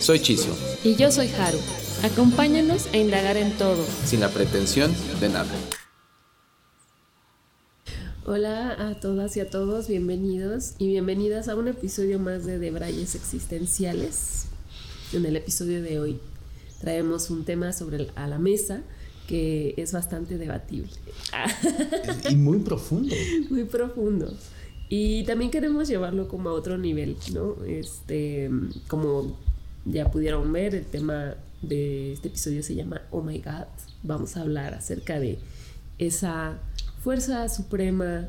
Soy 0.00 0.20
Chiso. 0.20 0.54
Y 0.84 0.94
yo 0.94 1.10
soy 1.10 1.28
Haru. 1.28 1.58
Acompáñanos 2.02 2.86
a 2.92 2.98
indagar 2.98 3.36
en 3.36 3.50
todo. 3.52 3.82
Sin 4.04 4.20
la 4.20 4.28
pretensión 4.28 4.94
de 5.20 5.28
nada. 5.30 5.50
Hola 8.26 8.88
a 8.88 9.00
todas 9.00 9.36
y 9.36 9.40
a 9.40 9.48
todos, 9.48 9.88
bienvenidos 9.88 10.74
y 10.78 10.88
bienvenidas 10.88 11.48
a 11.48 11.56
un 11.56 11.68
episodio 11.68 12.18
más 12.18 12.44
de 12.44 12.58
Debrayes 12.58 13.14
Existenciales. 13.14 14.46
En 15.12 15.24
el 15.24 15.36
episodio 15.36 15.80
de 15.82 15.98
hoy 15.98 16.20
traemos 16.80 17.30
un 17.30 17.44
tema 17.44 17.72
sobre 17.72 18.08
a 18.16 18.26
la 18.26 18.38
mesa 18.38 18.82
que 19.26 19.74
es 19.76 19.92
bastante 19.92 20.36
debatible. 20.38 20.90
y 22.28 22.36
muy 22.36 22.58
profundo. 22.58 23.14
Muy 23.50 23.64
profundo. 23.64 24.32
Y 24.88 25.24
también 25.24 25.50
queremos 25.50 25.88
llevarlo 25.88 26.28
como 26.28 26.50
a 26.50 26.52
otro 26.52 26.78
nivel, 26.78 27.16
¿no? 27.32 27.56
Este, 27.64 28.50
como 28.86 29.36
ya 29.86 30.10
pudieron 30.10 30.52
ver, 30.52 30.74
el 30.74 30.84
tema 30.84 31.34
de 31.62 32.12
este 32.12 32.28
episodio 32.28 32.62
se 32.62 32.74
llama 32.74 33.02
Oh 33.10 33.22
My 33.22 33.38
God. 33.38 33.66
Vamos 34.02 34.36
a 34.36 34.42
hablar 34.42 34.74
acerca 34.74 35.18
de 35.18 35.38
esa 35.98 36.58
fuerza 37.02 37.48
suprema 37.48 38.28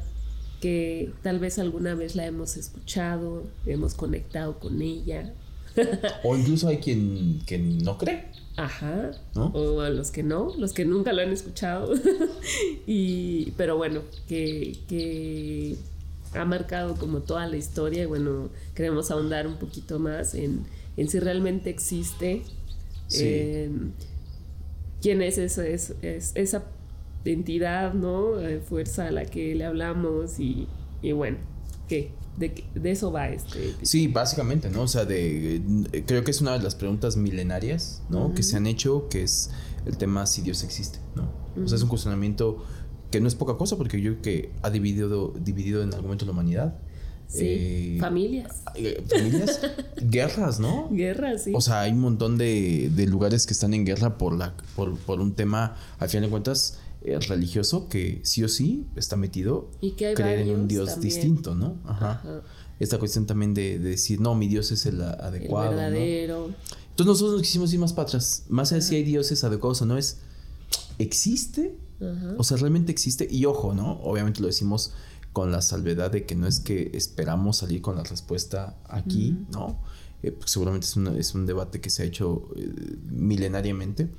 que 0.62 1.12
tal 1.22 1.40
vez 1.40 1.60
alguna 1.60 1.96
vez 1.96 2.16
la 2.16 2.26
hemos 2.26 2.58
escuchado, 2.58 3.44
hemos 3.66 3.94
conectado 3.94 4.60
con 4.60 4.82
ella. 4.82 5.34
o 6.24 6.36
incluso 6.36 6.68
hay 6.68 6.78
quien, 6.78 7.42
que 7.46 7.58
no 7.58 7.98
cree. 7.98 8.26
Ajá. 8.56 9.12
O 9.36 9.82
a 9.82 9.90
los 9.90 10.10
que 10.10 10.24
no, 10.24 10.54
los 10.58 10.74
que 10.74 10.84
nunca 10.86 11.14
lo 11.14 11.22
han 11.22 11.32
escuchado. 11.32 11.94
y, 12.88 13.52
pero 13.52 13.78
bueno, 13.78 14.02
que, 14.28 14.80
que 14.88 15.78
ha 16.34 16.46
marcado 16.46 16.96
como 16.96 17.20
toda 17.20 17.46
la 17.48 17.58
historia 17.58 18.04
y 18.04 18.06
bueno, 18.08 18.50
queremos 18.74 19.12
ahondar 19.12 19.46
un 19.46 19.58
poquito 19.58 20.00
más 20.00 20.34
en, 20.34 20.66
en 20.98 21.08
si 21.08 21.20
realmente 21.20 21.70
existe. 21.70 22.42
quién 25.02 25.22
es, 25.22 25.38
eso, 25.38 25.62
es, 25.62 25.94
es, 26.02 26.32
esa 26.36 26.66
entidad, 27.24 27.94
¿no? 27.94 28.34
fuerza 28.68 29.08
a 29.08 29.12
la 29.12 29.26
que 29.26 29.56
le 29.56 29.66
hablamos 29.66 30.40
y, 30.40 30.68
bueno, 31.14 31.38
¿qué? 31.88 32.12
De, 32.38 32.64
de, 32.76 32.92
eso 32.92 33.12
va 33.12 33.30
este. 33.30 33.74
Sí, 33.82 34.08
básicamente, 34.08 34.70
¿no? 34.70 34.84
O 34.84 34.88
sea, 34.88 35.06
de, 35.06 35.62
creo 36.06 36.24
que 36.24 36.30
es 36.30 36.42
una 36.42 36.56
de 36.56 36.64
las 36.64 36.76
preguntas 36.76 37.18
milenarias, 37.18 38.04
¿no? 38.10 38.34
Que 38.34 38.44
se 38.44 38.58
han 38.58 38.68
hecho, 38.68 39.08
que 39.10 39.24
es 39.24 39.50
el 39.86 39.98
tema 39.98 40.26
si 40.28 40.42
Dios 40.42 40.64
existe, 40.64 41.00
¿no? 41.16 41.32
O 41.64 41.68
sea, 41.68 41.78
es 41.78 41.82
un 41.82 41.90
cuestionamiento 41.90 42.64
que 43.10 43.22
no 43.22 43.28
es 43.28 43.36
poca 43.36 43.58
cosa 43.58 43.78
porque 43.78 44.02
yo 44.02 44.12
creo 44.14 44.22
que 44.22 44.52
ha 44.62 44.70
dividido, 44.70 45.34
dividido 45.40 45.82
en 45.82 45.90
algún 45.90 46.06
momento 46.06 46.26
la 46.26 46.32
humanidad. 46.32 46.76
Sí, 47.28 47.46
eh, 47.46 47.98
familias. 48.00 48.62
Eh, 48.76 49.04
familias, 49.08 49.60
guerras, 50.02 50.60
¿no? 50.60 50.90
Guerras, 50.92 51.44
sí. 51.44 51.52
O 51.54 51.62
sea, 51.62 51.82
hay 51.82 51.92
un 51.92 52.00
montón 52.00 52.38
de, 52.38 52.90
de 52.96 53.06
lugares 53.06 53.46
que 53.46 53.54
están 53.54 53.74
en 53.74 53.86
guerra 53.86 54.18
por, 54.18 54.36
la, 54.36 54.54
por, 54.76 54.98
por 54.98 55.20
un 55.20 55.34
tema, 55.34 55.76
al 56.00 56.10
final 56.10 56.24
de 56.24 56.30
cuentas, 56.30 56.80
eh, 57.02 57.20
religioso 57.20 57.90
que 57.90 58.22
sí 58.24 58.44
o 58.44 58.50
sí 58.50 58.86
está 58.96 59.16
metido 59.16 59.70
y 59.82 59.92
que 59.92 60.14
creer 60.14 60.40
en 60.40 60.56
un 60.56 60.68
Dios 60.68 61.00
distinto, 61.00 61.54
¿no? 61.54 61.78
Ajá. 61.86 62.22
Esta 62.80 63.00
cuestión 63.00 63.26
también 63.26 63.54
de, 63.54 63.80
decir, 63.80 64.20
no, 64.20 64.36
mi 64.36 64.48
Dios 64.48 64.72
es 64.72 64.86
el 64.86 65.02
adecuado. 65.02 65.72
El 65.72 65.76
verdadero. 65.78 66.46
Entonces 66.90 67.06
nosotros 67.06 67.34
nos 67.34 67.42
quisimos 67.42 67.74
ir 67.74 67.80
más 67.80 67.94
para 67.94 68.08
atrás. 68.08 68.46
Más 68.50 68.72
allá 68.72 68.82
de 68.82 68.88
si 68.88 68.96
hay 68.96 69.04
dioses 69.04 69.44
adecuados 69.44 69.82
o 69.82 69.86
no, 69.86 69.98
es, 69.98 70.20
¿existe? 70.98 71.76
O 72.38 72.44
sea, 72.44 72.58
realmente 72.58 72.92
existe. 72.92 73.28
Y 73.30 73.46
ojo, 73.46 73.74
¿no? 73.74 74.00
Obviamente 74.02 74.42
lo 74.42 74.48
decimos 74.48 74.94
con 75.38 75.52
la 75.52 75.62
salvedad 75.62 76.10
de 76.10 76.26
que 76.26 76.34
no 76.34 76.48
es 76.48 76.60
que 76.60 76.90
esperamos 76.96 77.58
salir 77.58 77.80
con 77.80 77.96
la 77.96 78.02
respuesta 78.02 78.76
aquí, 78.90 79.38
¿no? 79.52 79.80
Eh, 80.24 80.36
seguramente 80.46 80.88
es, 80.88 80.98
es, 80.98 81.36
un 81.36 81.46
debate 81.46 81.80
que 81.80 81.92
se 81.92 82.02
ha 82.02 82.06
hecho 82.08 82.50
eh, 82.56 82.74
milenariamente 83.12 84.10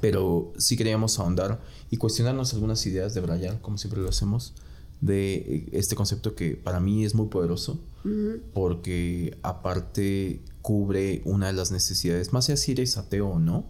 pero 0.00 0.52
sí 0.56 0.76
queríamos 0.76 1.18
ahondar 1.18 1.60
y 1.90 1.96
cuestionarnos 1.96 2.54
algunas 2.54 2.86
ideas 2.86 3.12
de 3.12 3.22
Brian, 3.22 3.58
como 3.58 3.76
siempre 3.76 4.00
lo 4.00 4.08
hacemos, 4.08 4.54
de 5.00 5.34
eh, 5.34 5.68
este 5.72 5.96
concepto 5.96 6.36
que 6.36 6.54
para 6.54 6.78
mí 6.78 7.04
es 7.04 7.16
muy 7.16 7.26
poderoso, 7.26 7.80
porque 8.54 9.36
aparte 9.42 10.44
cubre 10.62 11.22
una 11.24 11.48
de 11.48 11.54
las 11.54 11.72
necesidades, 11.72 12.32
más 12.32 12.48
allá 12.48 12.56
si 12.56 12.70
eres 12.70 12.96
ateo 12.96 13.30
o 13.30 13.40
no, 13.40 13.64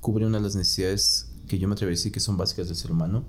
cubre 0.00 0.26
una 0.26 0.38
de 0.38 0.42
las 0.42 0.56
necesidades 0.56 1.30
que 1.46 1.60
yo 1.60 1.68
me 1.68 1.74
atrevería 1.74 1.94
a 1.94 1.98
decir 2.00 2.10
que 2.10 2.18
son 2.18 2.36
básicas 2.36 2.66
del 2.66 2.74
ser 2.74 2.90
humano, 2.90 3.24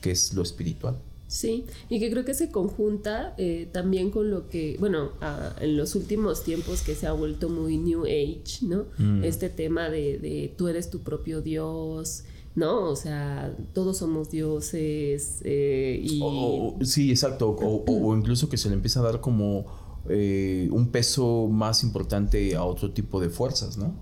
que 0.00 0.12
es 0.12 0.32
lo 0.32 0.42
espiritual. 0.42 1.02
Sí, 1.26 1.64
y 1.88 1.98
que 2.00 2.10
creo 2.10 2.24
que 2.24 2.34
se 2.34 2.50
conjunta 2.50 3.34
eh, 3.38 3.68
también 3.72 4.10
con 4.10 4.30
lo 4.30 4.48
que, 4.48 4.76
bueno, 4.78 5.12
en 5.60 5.76
los 5.76 5.94
últimos 5.94 6.44
tiempos 6.44 6.82
que 6.82 6.94
se 6.94 7.06
ha 7.06 7.12
vuelto 7.12 7.48
muy 7.48 7.78
New 7.78 8.04
Age, 8.04 8.58
¿no? 8.62 8.86
Mm. 8.98 9.24
Este 9.24 9.48
tema 9.48 9.88
de, 9.88 10.18
de, 10.18 10.54
tú 10.56 10.68
eres 10.68 10.90
tu 10.90 11.00
propio 11.00 11.40
Dios, 11.40 12.24
¿no? 12.54 12.88
O 12.88 12.96
sea, 12.96 13.56
todos 13.72 13.98
somos 13.98 14.30
dioses 14.30 15.40
eh, 15.44 16.00
y... 16.02 16.20
sí, 16.84 17.10
exacto, 17.10 17.50
o, 17.50 18.16
incluso 18.16 18.48
que 18.48 18.56
se 18.56 18.68
le 18.68 18.74
empieza 18.74 19.00
a 19.00 19.02
dar 19.02 19.20
como 19.20 19.66
eh, 20.08 20.68
un 20.70 20.88
peso 20.88 21.48
más 21.48 21.82
importante 21.82 22.54
a 22.54 22.64
otro 22.64 22.92
tipo 22.92 23.20
de 23.20 23.30
fuerzas, 23.30 23.76
¿no? 23.76 23.94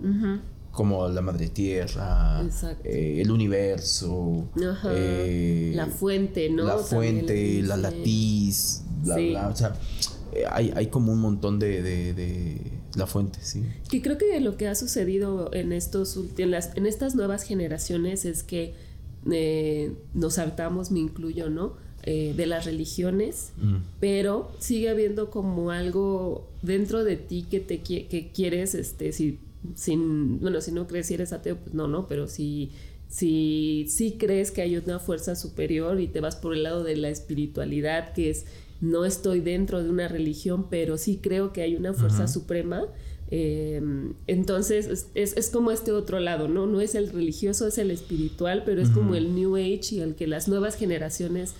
Como 0.72 1.06
la 1.08 1.20
madre 1.20 1.50
tierra, 1.50 2.42
eh, 2.82 3.18
el 3.20 3.30
universo, 3.30 4.48
eh, 4.90 5.72
la 5.76 5.86
fuente, 5.86 6.48
¿no? 6.48 6.64
La 6.64 6.78
fuente, 6.78 7.62
la 7.62 7.76
latiz, 7.76 8.82
bla, 9.02 9.16
bla. 9.16 9.48
O 9.48 9.54
sea, 9.56 9.74
eh, 10.32 10.44
hay, 10.50 10.72
hay, 10.74 10.86
como 10.86 11.12
un 11.12 11.20
montón 11.20 11.58
de, 11.58 11.82
de, 11.82 12.56
la 12.94 13.06
fuente, 13.06 13.38
sí. 13.42 13.62
Que 13.90 14.00
creo 14.00 14.16
que 14.16 14.40
lo 14.40 14.56
que 14.56 14.66
ha 14.66 14.74
sucedido 14.74 15.50
en, 15.52 15.72
estos, 15.72 16.18
en, 16.38 16.50
las, 16.50 16.74
en 16.74 16.86
estas 16.86 17.14
nuevas 17.14 17.42
generaciones 17.42 18.24
es 18.24 18.42
que 18.42 18.74
nos 20.14 20.38
hartamos, 20.38 20.90
me 20.90 21.00
incluyo, 21.00 21.50
¿no? 21.50 21.80
de 22.04 22.46
las 22.46 22.64
religiones, 22.64 23.52
mm. 23.58 23.76
pero 24.00 24.50
sigue 24.58 24.90
habiendo 24.90 25.30
como 25.30 25.70
algo 25.70 26.50
dentro 26.60 27.04
de 27.04 27.14
ti 27.14 27.46
que 27.48 27.60
te 27.60 27.80
que 27.80 28.32
quieres, 28.34 28.74
este, 28.74 29.12
si 29.12 29.38
sin, 29.74 30.40
bueno, 30.40 30.60
si 30.60 30.72
no 30.72 30.86
crees 30.86 31.06
si 31.06 31.14
eres 31.14 31.32
ateo, 31.32 31.56
pues 31.56 31.74
no, 31.74 31.88
no, 31.88 32.06
pero 32.08 32.28
si, 32.28 32.70
si, 33.08 33.86
si 33.88 34.12
crees 34.12 34.50
que 34.50 34.62
hay 34.62 34.76
una 34.76 34.98
fuerza 34.98 35.36
superior 35.36 36.00
y 36.00 36.08
te 36.08 36.20
vas 36.20 36.36
por 36.36 36.54
el 36.54 36.62
lado 36.62 36.84
de 36.84 36.96
la 36.96 37.08
espiritualidad, 37.08 38.12
que 38.12 38.30
es, 38.30 38.46
no 38.80 39.04
estoy 39.04 39.40
dentro 39.40 39.82
de 39.82 39.90
una 39.90 40.08
religión, 40.08 40.66
pero 40.68 40.98
sí 40.98 41.20
creo 41.22 41.52
que 41.52 41.62
hay 41.62 41.76
una 41.76 41.92
fuerza 41.92 42.26
suprema, 42.26 42.84
em, 43.30 44.14
entonces 44.26 45.06
es, 45.14 45.36
es, 45.36 45.50
como 45.50 45.70
este 45.70 45.92
otro 45.92 46.18
lado, 46.18 46.48
¿no? 46.48 46.66
No 46.66 46.80
es 46.80 46.94
el 46.94 47.08
religioso, 47.10 47.68
es 47.68 47.78
el 47.78 47.90
espiritual, 47.90 48.62
pero 48.66 48.82
es 48.82 48.90
como 48.90 49.14
el 49.14 49.34
New 49.34 49.56
Age 49.56 49.94
y 49.94 50.00
al 50.00 50.16
que 50.16 50.26
las 50.26 50.48
nuevas 50.48 50.74
generaciones 50.76 51.54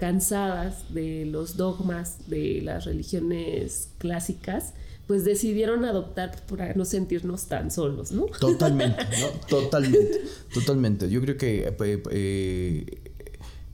cansadas 0.00 0.92
de 0.92 1.26
los 1.26 1.56
dogmas 1.56 2.28
de 2.28 2.60
las 2.62 2.84
religiones 2.84 3.90
clásicas, 3.98 4.74
pues 5.06 5.24
decidieron 5.24 5.84
adoptar 5.84 6.44
para 6.46 6.74
no 6.74 6.84
sentirnos 6.84 7.46
tan 7.46 7.70
solos, 7.70 8.10
¿no? 8.12 8.26
Totalmente, 8.26 9.04
¿no? 9.20 9.28
Totalmente, 9.48 10.22
totalmente. 10.52 11.08
Yo 11.08 11.20
creo 11.20 11.36
que, 11.36 11.68
eh, 11.68 12.02
eh, 12.10 13.12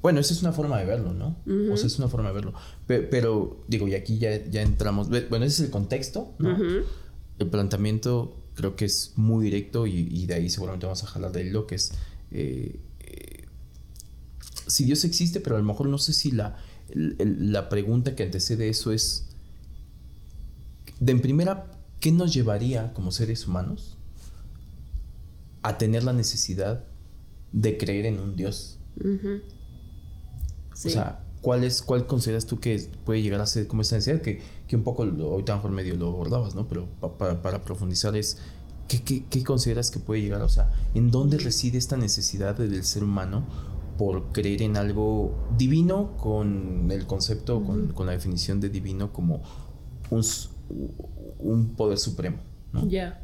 bueno, 0.02 0.20
esa 0.20 0.34
es 0.34 0.42
una 0.42 0.52
forma 0.52 0.78
de 0.78 0.84
verlo, 0.84 1.14
¿no? 1.14 1.36
O 1.72 1.76
sea, 1.76 1.86
es 1.86 1.98
una 1.98 2.08
forma 2.08 2.28
de 2.28 2.34
verlo. 2.34 2.54
Pero, 2.86 3.64
digo, 3.66 3.88
y 3.88 3.94
aquí 3.94 4.18
ya, 4.18 4.44
ya 4.44 4.62
entramos, 4.62 5.08
bueno, 5.08 5.46
ese 5.46 5.54
es 5.54 5.60
el 5.60 5.70
contexto, 5.70 6.34
¿no? 6.38 6.56
El 7.38 7.46
planteamiento 7.48 8.36
creo 8.54 8.76
que 8.76 8.84
es 8.84 9.14
muy 9.16 9.44
directo 9.46 9.86
y, 9.86 10.26
de 10.26 10.34
ahí 10.34 10.50
seguramente 10.50 10.86
vamos 10.86 11.02
a 11.02 11.06
jalar 11.06 11.32
de 11.32 11.44
lo 11.44 11.66
que 11.66 11.76
es... 11.76 11.92
Eh, 12.30 12.78
si 14.66 14.84
Dios 14.84 15.04
existe, 15.04 15.40
pero 15.40 15.56
a 15.56 15.58
lo 15.58 15.64
mejor 15.64 15.88
no 15.88 15.98
sé 15.98 16.12
si 16.12 16.30
la, 16.30 16.56
la 16.94 17.68
pregunta 17.68 18.14
que 18.14 18.22
antecede 18.22 18.68
eso 18.68 18.92
es 18.92 19.31
de 21.02 21.10
en 21.10 21.20
primera, 21.20 21.66
¿qué 21.98 22.12
nos 22.12 22.32
llevaría 22.32 22.92
como 22.92 23.10
seres 23.10 23.48
humanos 23.48 23.98
a 25.62 25.76
tener 25.76 26.04
la 26.04 26.12
necesidad 26.12 26.84
de 27.50 27.76
creer 27.76 28.06
en 28.06 28.20
un 28.20 28.36
Dios? 28.36 28.78
O 30.72 30.76
sea, 30.76 31.24
¿cuál, 31.40 31.64
es, 31.64 31.82
¿cuál 31.82 32.06
consideras 32.06 32.46
tú 32.46 32.60
que 32.60 32.88
puede 33.04 33.20
llegar 33.20 33.40
a 33.40 33.46
ser 33.46 33.66
como 33.66 33.82
esa 33.82 33.96
necesidad? 33.96 34.22
Que, 34.22 34.42
que 34.68 34.76
un 34.76 34.84
poco, 34.84 35.04
lo, 35.04 35.32
ahorita 35.32 35.56
mejor 35.56 35.72
medio 35.72 35.96
lo 35.96 36.06
abordabas, 36.06 36.54
¿no? 36.54 36.68
Pero 36.68 36.86
para, 37.18 37.64
profundizar 37.64 38.14
es, 38.14 38.38
¿qué, 38.86 39.24
qué, 39.28 39.42
consideras 39.42 39.90
que 39.90 39.98
puede 39.98 40.22
llegar? 40.22 40.40
O 40.42 40.48
sea, 40.48 40.70
¿en 40.94 41.10
dónde 41.10 41.36
reside 41.38 41.78
esta 41.78 41.96
necesidad 41.96 42.54
del 42.56 42.84
ser 42.84 43.02
humano 43.02 43.44
por 43.98 44.30
creer 44.30 44.62
en 44.62 44.76
algo 44.76 45.34
divino 45.58 46.16
con 46.16 46.92
el 46.92 47.08
concepto, 47.08 47.60
con, 47.64 47.88
con, 47.88 48.06
la 48.06 48.12
definición 48.12 48.60
de 48.60 48.68
divino 48.68 49.12
como 49.12 49.42
un, 50.16 50.24
un 51.38 51.74
poder 51.74 51.98
supremo? 51.98 52.38
Ya. 52.86 53.20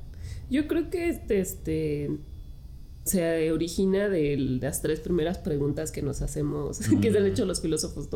Yo 0.51 0.67
creo 0.67 0.91
que 0.91 1.09
este, 1.09 1.41
este 1.41 2.11
se 3.05 3.53
origina 3.53 4.09
de 4.09 4.37
las 4.37 4.83
tres 4.83 5.01
primeras 5.01 5.39
preguntas 5.39 5.91
que 5.91 6.03
nos 6.03 6.21
hacemos, 6.23 6.79
que 7.01 7.11
se 7.11 7.19
han 7.19 7.27
hecho 7.27 7.45
los 7.45 7.61
filósofos 7.61 8.09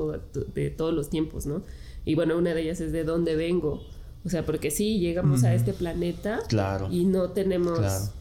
de 0.54 0.70
todos 0.70 0.94
los 0.94 1.08
tiempos, 1.10 1.46
¿no? 1.46 1.62
Y 2.04 2.14
bueno, 2.14 2.36
una 2.36 2.54
de 2.54 2.62
ellas 2.62 2.80
es 2.80 2.92
de 2.92 3.04
dónde 3.04 3.36
vengo. 3.36 3.82
O 4.24 4.28
sea, 4.28 4.44
porque 4.44 4.70
sí, 4.70 5.00
llegamos 5.00 5.42
a 5.44 5.54
este 5.54 5.72
planeta 5.72 6.40
claro. 6.48 6.88
y 6.90 7.04
no 7.04 7.30
tenemos... 7.30 8.12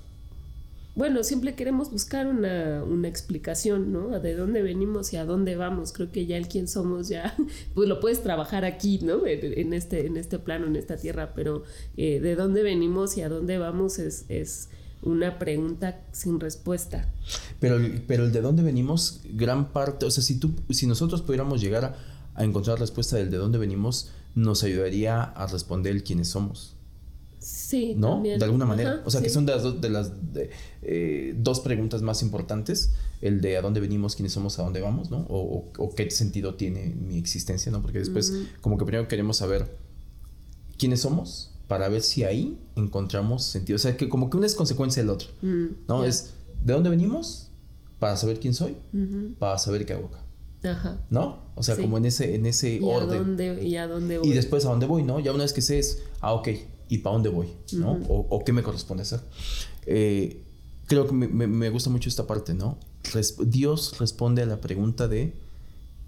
Bueno, 0.94 1.24
siempre 1.24 1.56
queremos 1.56 1.90
buscar 1.90 2.28
una, 2.28 2.84
una, 2.84 3.08
explicación, 3.08 3.94
¿no? 3.94 4.20
De 4.20 4.36
dónde 4.36 4.62
venimos 4.62 5.14
y 5.14 5.18
a 5.18 5.26
dónde 5.26 5.56
vamos. 5.56 5.94
Creo 5.94 6.12
que 6.12 6.26
ya 6.26 6.36
el 6.36 6.50
quién 6.50 6.68
somos 6.68 7.08
ya, 7.08 7.36
pues 7.74 7.88
lo 7.88 8.00
puedes 8.02 8.22
trabajar 8.22 8.66
aquí, 8.66 9.00
¿no? 9.02 9.26
En 9.26 9.74
este, 9.74 10.06
en 10.06 10.18
este 10.18 10.38
plano, 10.38 10.68
en 10.68 10.76
esta 10.76 10.98
tierra, 10.98 11.34
pero 11.34 11.64
eh, 11.96 12.20
de 12.20 12.36
dónde 12.36 12.62
venimos 12.62 13.18
y 13.18 13.22
a 13.22 13.30
dónde 13.30 13.58
vamos 13.58 14.00
es, 14.00 14.26
es 14.28 14.70
una 15.02 15.40
pregunta 15.40 16.02
sin 16.12 16.40
respuesta. 16.40 17.08
Pero, 17.60 17.80
pero 18.06 18.26
el 18.26 18.34
de 18.34 18.42
dónde 18.42 18.62
venimos, 18.62 19.22
gran 19.34 19.72
parte, 19.72 20.06
o 20.06 20.12
sea, 20.12 20.24
si, 20.24 20.40
tú, 20.40 20.52
si 20.72 20.88
nosotros 20.88 21.22
pudiéramos 21.22 21.62
llegar 21.62 21.86
a, 21.86 21.96
a 22.36 22.44
encontrar 22.44 22.80
respuesta 22.80 23.16
del 23.16 23.32
de 23.32 23.38
dónde 23.38 23.58
venimos, 23.58 24.12
nos 24.36 24.64
ayudaría 24.64 25.24
a 25.24 25.48
responder 25.48 26.04
quiénes 26.04 26.28
somos. 26.28 26.76
Sí, 27.42 27.96
¿no? 27.98 28.22
De 28.22 28.44
alguna 28.44 28.66
manera. 28.66 29.02
o 29.04 29.10
sea, 29.10 29.20
que 29.20 29.30
son 29.30 29.48
de 29.48 29.54
las, 29.54 29.64
dos, 29.64 29.82
de 29.82 29.90
las 29.90 30.12
eh, 30.84 31.34
dos 31.36 31.60
preguntas 31.60 32.04
más 32.04 32.22
importantes, 32.22 32.92
el 33.20 33.42
de 33.42 33.58
a 33.58 33.64
dónde 33.64 33.80
venimos, 33.80 34.16
quiénes 34.16 34.34
somos, 34.34 34.60
a 34.60 34.64
dónde 34.64 34.80
vamos, 34.80 35.10
¿no? 35.10 35.26
O, 35.28 35.66
o, 35.76 35.96
qué 35.96 36.12
sentido 36.12 36.54
tiene 36.54 36.94
mi 36.96 37.18
existencia, 37.18 37.72
¿no? 37.72 37.82
Porque 37.82 37.98
después, 37.98 38.32
como 38.62 38.78
que 38.78 38.86
primero 38.86 39.08
queremos 39.08 39.38
saber 39.38 39.76
quiénes 40.78 41.02
somos 41.02 41.52
para 41.68 41.90
ver 41.90 42.04
si 42.04 42.24
ahí 42.24 42.60
encontramos 42.76 43.44
sentido. 43.44 43.76
O 43.78 43.80
sea, 43.80 43.98
que 43.98 44.08
como 44.08 44.30
que 44.30 44.38
una 44.38 44.46
es 44.46 44.54
consecuencia 44.54 45.02
del 45.02 45.10
otro, 45.10 45.30
¿no? 45.88 46.06
Es 46.06 46.34
de 46.64 46.74
dónde 46.74 46.92
venimos 46.92 47.50
para 47.98 48.18
saber 48.18 48.40
quién 48.40 48.54
soy, 48.54 48.78
para 49.40 49.58
saber 49.58 49.86
qué 49.88 49.94
hago 49.94 50.08
acá. 50.08 50.22
Ajá. 50.70 51.02
¿No? 51.10 51.40
O 51.56 51.64
sea, 51.64 51.76
como 51.76 51.98
en 51.98 52.06
ese, 52.06 52.36
en 52.36 52.46
ese 52.46 52.76
¿Y 52.76 52.84
orden. 52.84 53.16
A 53.16 53.24
dónde, 53.24 53.64
¿Y 53.64 53.78
a 53.78 53.88
dónde 53.88 54.20
voy? 54.20 54.30
Y 54.30 54.34
después 54.34 54.64
a 54.66 54.70
dónde 54.70 54.86
voy, 54.86 55.02
¿no? 55.02 55.20
Ya 55.20 55.32
una 55.34 55.44
vez 55.44 55.54
que 55.54 55.62
sé 55.62 55.80
es, 55.80 56.04
ah, 56.20 56.34
ok, 56.34 56.50
¿y 56.92 56.98
para 56.98 57.14
dónde 57.14 57.30
voy? 57.30 57.48
¿No? 57.72 57.94
o, 58.10 58.44
qué 58.44 58.52
me 58.52 58.64
corresponde 58.64 59.04
hacer. 59.04 59.22
Eh, 59.86 60.42
creo 60.88 61.08
que 61.08 61.14
me, 61.14 61.48
me, 61.48 61.70
gusta 61.70 61.90
mucho 61.90 62.10
esta 62.10 62.28
parte, 62.28 62.54
¿no? 62.54 62.78
Dios 63.46 63.98
responde 63.98 64.42
a 64.42 64.46
la 64.46 64.60
pregunta 64.60 65.08
de, 65.08 65.34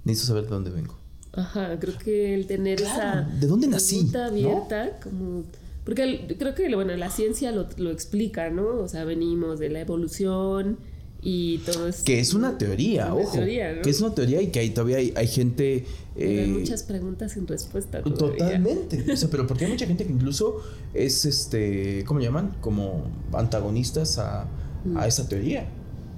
necesito 0.04 0.34
saber 0.34 0.44
de 0.44 0.50
dónde 0.50 0.72
vengo. 0.72 0.98
Ajá, 1.32 1.80
creo 1.80 1.98
que 1.98 2.36
el 2.36 2.48
tener 2.48 2.82
esa... 2.82 3.22
¿De 3.22 3.48
dónde 3.48 3.68
nací? 3.68 4.12
abierta, 4.14 5.00
como... 5.02 5.46
Porque 5.86 6.36
creo 6.38 6.54
que, 6.54 6.76
bueno, 6.76 6.94
la 6.98 7.10
ciencia 7.10 7.54
lo, 7.54 7.70
lo 7.78 7.90
explica, 7.90 8.50
¿no? 8.50 8.80
O 8.80 8.90
sea, 8.90 9.06
venimos 9.06 9.60
de 9.60 9.70
la 9.70 9.80
evolución 9.80 10.80
y 11.24 11.60
todo 11.60 11.88
esto. 11.88 12.04
Que 12.04 12.20
es 12.20 12.34
una 12.34 12.58
teoría, 12.58 13.14
ojo. 13.14 13.40
Que 13.40 13.82
es 13.86 14.02
una 14.02 14.14
teoría 14.14 14.42
y 14.42 14.48
que 14.48 14.60
ahí 14.60 14.70
todavía 14.72 14.98
hay, 14.98 15.14
hay 15.16 15.28
gente. 15.28 15.86
hay 16.16 16.40
eh, 16.40 16.48
muchas 16.48 16.84
preguntas 16.84 17.32
sin 17.32 17.48
respuesta. 17.48 18.02
Totalmente. 18.02 19.12
o 19.12 19.16
sea, 19.16 19.30
pero 19.30 19.48
porque 19.48 19.66
hay 19.66 19.72
mucha 19.72 19.86
gente 19.86 20.06
que 20.06 20.12
incluso 20.12 20.62
es 20.94 21.26
este. 21.26 22.04
¿Cómo 22.06 22.20
llaman? 22.20 22.56
Como 22.62 23.06
antagonistas 23.34 24.18
a, 24.18 24.48
mm. 24.86 24.98
a 24.98 25.08
esa 25.08 25.28
teoría, 25.28 25.68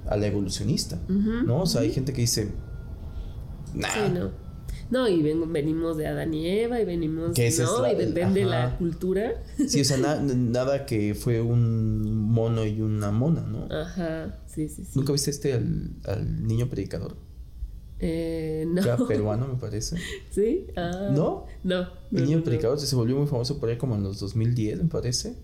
a 0.07 0.17
la 0.17 0.27
evolucionista. 0.27 0.99
¿No? 1.07 1.61
O 1.61 1.65
sea, 1.65 1.81
hay 1.81 1.91
gente 1.91 2.13
que 2.13 2.21
dice. 2.21 2.49
Nah, 3.73 3.89
sí, 3.89 3.99
no 4.13 4.44
no, 4.89 5.07
y 5.07 5.21
venimos 5.21 5.97
de 5.97 6.07
Adán 6.07 6.33
y 6.33 6.47
Eva 6.47 6.79
y 6.79 6.85
venimos, 6.85 7.37
¿no? 7.37 7.91
y 7.91 7.95
de, 7.95 8.45
la 8.45 8.77
cultura. 8.77 9.43
Sí, 9.67 9.81
o 9.81 9.85
sea, 9.85 9.97
nada 10.21 10.85
que 10.85 11.15
fue 11.15 11.41
un 11.41 12.29
mono 12.29 12.65
y 12.65 12.81
una 12.81 13.11
mona, 13.11 13.41
¿no? 13.41 13.67
Ajá, 13.73 14.39
sí, 14.47 14.69
sí, 14.69 14.83
sí. 14.85 14.91
¿Nunca 14.95 15.13
viste 15.13 15.31
este 15.31 15.53
al, 15.53 15.91
al 16.05 16.45
niño 16.45 16.67
predicador? 16.67 17.15
Eh, 17.99 18.65
no. 18.67 18.81
Era 18.81 18.97
peruano, 19.07 19.47
me 19.47 19.55
parece. 19.55 19.97
¿Sí? 20.29 20.67
Ah, 20.75 21.09
¿No? 21.11 21.45
No. 21.63 21.87
El 22.11 22.25
niño 22.25 22.43
predicador 22.43 22.79
se 22.79 22.95
volvió 22.95 23.15
muy 23.15 23.27
famoso 23.27 23.59
por 23.59 23.69
ahí 23.69 23.77
como 23.77 23.95
en 23.95 24.03
los 24.03 24.19
2010, 24.19 24.83
me 24.83 24.89
parece. 24.89 25.35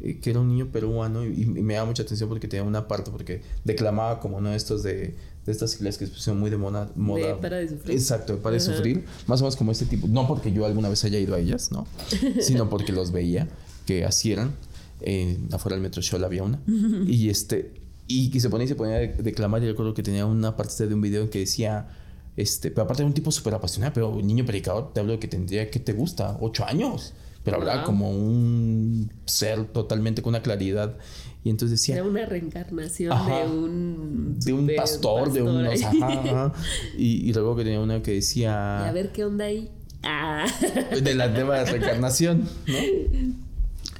Eh, 0.00 0.20
que 0.20 0.30
era 0.30 0.40
un 0.40 0.48
niño 0.48 0.70
peruano 0.70 1.24
y, 1.24 1.46
me 1.46 1.74
daba 1.74 1.86
mucha 1.86 2.02
atención 2.02 2.28
porque 2.28 2.48
tenía 2.48 2.64
una 2.64 2.86
parte, 2.86 3.10
porque 3.10 3.40
declamaba 3.64 4.20
como 4.20 4.36
uno 4.36 4.50
de 4.50 4.56
estos 4.56 4.82
de, 4.82 5.16
de 5.46 5.52
estas 5.52 5.74
iglesias 5.76 5.98
que 5.98 6.06
se 6.06 6.12
pusieron 6.12 6.40
muy 6.40 6.50
de 6.50 6.56
moda. 6.56 6.90
moda 6.96 7.40
para 7.40 7.58
de 7.58 7.68
sufrir. 7.68 7.96
Exacto, 7.96 8.38
para 8.38 8.54
de 8.54 8.60
sufrir. 8.60 9.04
Más 9.26 9.40
o 9.40 9.44
menos 9.44 9.56
como 9.56 9.72
este 9.72 9.86
tipo. 9.86 10.08
No 10.08 10.26
porque 10.26 10.52
yo 10.52 10.66
alguna 10.66 10.88
vez 10.88 11.04
haya 11.04 11.18
ido 11.18 11.34
a 11.34 11.38
ellas, 11.38 11.70
¿no? 11.70 11.86
Sino 12.40 12.68
porque 12.68 12.92
los 12.92 13.12
veía 13.12 13.48
que 13.86 14.04
así 14.04 14.32
eran. 14.32 14.54
Eh, 15.00 15.38
afuera 15.52 15.76
del 15.76 15.82
metro 15.82 16.02
show 16.02 16.22
había 16.24 16.42
una. 16.42 16.60
y 17.06 17.30
este. 17.30 17.74
Y 18.08 18.30
que 18.30 18.40
se 18.40 18.50
ponía 18.50 18.64
y 18.64 18.68
se 18.68 18.74
ponía 18.74 18.96
a 18.96 19.00
declamar. 19.00 19.62
Y 19.62 19.66
recuerdo 19.68 19.94
que 19.94 20.02
tenía 20.02 20.26
una 20.26 20.56
parte 20.56 20.86
de 20.86 20.94
un 20.94 21.00
video 21.00 21.22
en 21.22 21.28
que 21.28 21.38
decía. 21.38 21.88
Este, 22.36 22.70
pero 22.70 22.82
aparte 22.82 23.02
de 23.02 23.06
un 23.06 23.14
tipo 23.14 23.30
súper 23.30 23.54
apasionado, 23.54 23.94
pero 23.94 24.10
un 24.10 24.26
niño 24.26 24.44
predicador, 24.44 24.92
te 24.92 25.00
hablo 25.00 25.12
de 25.12 25.18
que 25.18 25.26
tendría, 25.26 25.70
que 25.70 25.80
te 25.80 25.94
gusta? 25.94 26.36
Ocho 26.40 26.66
años 26.66 27.14
pero 27.46 27.58
hablaba 27.58 27.84
como 27.84 28.10
un 28.10 29.08
ser 29.24 29.66
totalmente 29.66 30.20
con 30.20 30.30
una 30.30 30.42
claridad. 30.42 30.96
Y 31.44 31.50
entonces 31.50 31.78
decía... 31.78 31.94
Era 31.94 32.02
una 32.02 32.26
reencarnación 32.26 33.08
de 33.24 33.46
un... 33.46 34.36
De 34.40 34.52
un 34.52 34.68
pastor, 34.76 35.32
de 35.32 35.42
un... 35.42 35.64
Y, 36.98 37.32
luego 37.32 37.54
que 37.54 37.62
tenía 37.62 37.78
una 37.78 38.02
que 38.02 38.14
decía... 38.14 38.82
Y 38.84 38.88
a 38.88 38.92
ver 38.92 39.12
qué 39.12 39.24
onda 39.24 39.44
ahí. 39.44 39.70
Ah. 40.02 40.44
De 41.00 41.14
la 41.14 41.32
tema 41.32 41.58
de 41.58 41.66
reencarnación, 41.66 42.48
¿no? 42.66 42.78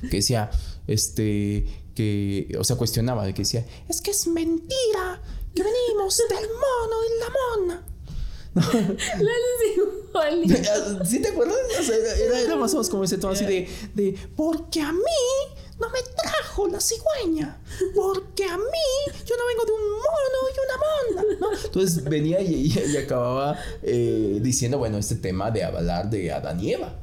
Que 0.10 0.16
decía, 0.16 0.50
este, 0.88 1.66
que, 1.94 2.52
o 2.58 2.64
sea, 2.64 2.74
cuestionaba, 2.74 3.24
de 3.24 3.32
que 3.32 3.42
decía, 3.42 3.64
es 3.88 4.00
que 4.00 4.10
es 4.10 4.26
mentira, 4.26 5.22
que 5.54 5.62
venimos 5.62 6.20
del 6.28 6.48
mono 6.48 6.96
y 7.04 7.20
la 7.20 7.74
mona. 7.74 7.95
¿Sí 11.04 11.20
te 11.20 11.28
acuerdas? 11.28 11.58
era, 12.44 12.56
más 12.56 12.72
o 12.72 12.76
menos 12.76 12.88
como 12.88 13.04
ese 13.04 13.18
tono 13.18 13.34
así 13.34 13.44
de, 13.44 13.68
de, 13.94 14.18
porque 14.34 14.80
a 14.80 14.90
mí 14.92 14.98
no 15.78 15.90
me 15.90 15.98
trajo 16.22 16.66
la 16.68 16.80
cigüeña, 16.80 17.60
porque 17.94 18.44
a 18.44 18.56
mí 18.56 18.64
yo 19.26 19.34
no 19.36 19.46
vengo 19.46 19.66
de 19.66 19.72
un 19.72 19.90
mono 19.90 20.48
y 20.48 20.54
una 20.64 20.76
mona, 21.22 21.36
¿no? 21.40 21.52
Entonces 21.64 22.02
venía 22.04 22.40
y, 22.40 22.68
y, 22.68 22.96
acababa 22.96 23.58
eh, 23.82 24.38
diciendo, 24.40 24.78
bueno, 24.78 24.96
este 24.96 25.16
tema 25.16 25.50
de 25.50 25.64
hablar 25.64 26.08
de 26.08 26.32
Adán 26.32 26.58
y 26.60 26.72
Eva. 26.72 27.02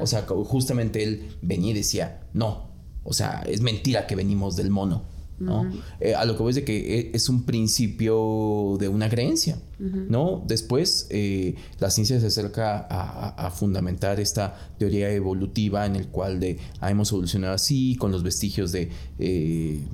O 0.00 0.08
sea, 0.08 0.26
justamente 0.26 1.04
él 1.04 1.36
venía 1.40 1.70
y 1.70 1.74
decía, 1.74 2.26
no, 2.32 2.72
o 3.04 3.12
sea, 3.12 3.44
es 3.46 3.60
mentira 3.60 4.08
que 4.08 4.16
venimos 4.16 4.56
del 4.56 4.70
mono. 4.70 5.04
¿No? 5.38 5.70
Eh, 6.00 6.14
a 6.14 6.24
lo 6.24 6.36
que 6.36 6.42
voy 6.42 6.50
es 6.50 6.56
de 6.56 6.64
que 6.64 6.98
eh, 6.98 7.10
es 7.14 7.28
un 7.28 7.44
principio 7.44 8.76
de 8.78 8.88
una 8.88 9.08
creencia, 9.08 9.58
¿no? 9.78 10.42
Después 10.46 11.06
eh, 11.10 11.54
la 11.78 11.90
ciencia 11.90 12.18
se 12.18 12.26
acerca 12.26 12.86
a, 12.90 13.50
fundamentar 13.50 14.20
esta 14.20 14.72
teoría 14.78 15.10
evolutiva 15.10 15.86
en 15.86 15.96
el 15.96 16.08
cual 16.08 16.40
de, 16.40 16.58
ah, 16.80 16.90
hemos 16.90 17.12
evolucionado 17.12 17.54
así, 17.54 17.96
con 17.96 18.10
los 18.10 18.22
vestigios 18.22 18.72
de 18.72 18.90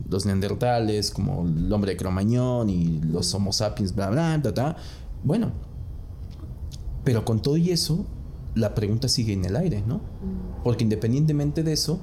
los 0.09 0.27
neandertales, 0.27 1.11
como 1.11 1.47
el 1.47 1.73
hombre 1.73 1.93
de 1.93 1.97
Cromañón 1.97 2.71
y 2.71 3.01
los 3.03 3.35
homo 3.35 3.53
sapiens, 3.53 3.95
bla, 3.95 4.11
bla, 4.11 4.39
bla, 4.39 4.51
bla. 4.51 4.77
Bueno, 5.23 5.53
pero 7.05 7.25
con 7.25 7.43
todo 7.43 7.57
y 7.57 7.71
eso, 7.71 8.07
la 8.55 8.75
pregunta 8.75 9.09
sigue 9.09 9.33
en 9.33 9.45
el 9.45 9.57
aire, 9.57 9.83
¿no? 9.87 10.01
Porque 10.63 10.85
independientemente 10.85 11.63
de 11.63 11.73
eso, 11.73 12.01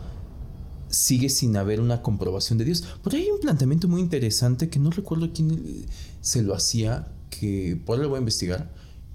sigue 0.91 1.29
sin 1.29 1.57
haber 1.57 1.79
una 1.79 2.01
comprobación 2.01 2.59
de 2.59 2.65
Dios. 2.65 2.83
Por 3.01 3.15
ahí 3.15 3.23
hay 3.23 3.31
un 3.31 3.39
planteamiento 3.39 3.87
muy 3.87 4.01
interesante 4.01 4.69
que 4.69 4.77
no 4.77 4.91
recuerdo 4.91 5.31
quién 5.33 5.85
se 6.21 6.43
lo 6.43 6.53
hacía, 6.53 7.07
que 7.29 7.81
por 7.85 7.97
ahí 7.97 8.03
lo 8.03 8.09
voy 8.09 8.17
a 8.17 8.19
investigar, 8.19 8.71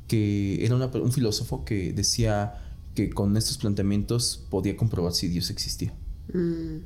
que 0.08 0.64
era 0.64 0.74
un 0.74 1.12
filósofo 1.12 1.64
que 1.64 1.92
decía 1.92 2.54
que 2.94 3.10
con 3.10 3.36
estos 3.36 3.58
planteamientos 3.58 4.44
podía 4.50 4.76
comprobar 4.76 5.12
si 5.12 5.28
Dios 5.28 5.50
existía. 5.50 5.94
Mm. 6.32 6.78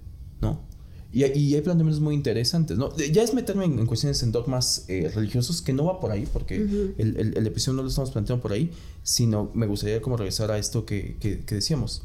¿No? 0.42 0.70
Y, 1.12 1.24
hay 1.24 1.60
planteamientos 1.60 2.00
muy 2.00 2.14
interesantes, 2.14 2.78
¿no? 2.78 2.96
Ya 2.96 3.22
es 3.22 3.34
meterme 3.34 3.64
en, 3.64 3.84
cuestiones 3.86 4.22
en 4.22 4.30
dogmas 4.30 4.84
eh, 4.86 5.10
religiosos 5.12 5.60
que 5.60 5.72
no 5.72 5.84
va 5.84 5.98
por 5.98 6.12
ahí, 6.12 6.24
porque 6.32 6.54
el, 6.98 7.34
el, 7.36 7.46
episodio 7.48 7.78
no 7.78 7.82
lo 7.82 7.88
estamos 7.88 8.12
planteando 8.12 8.40
por 8.40 8.52
ahí, 8.52 8.70
sino 9.02 9.50
me 9.52 9.66
gustaría 9.66 10.00
como 10.00 10.16
regresar 10.16 10.52
a 10.52 10.58
esto 10.58 10.86
que, 10.86 11.16
que, 11.18 11.40
que 11.40 11.56
decíamos. 11.56 12.04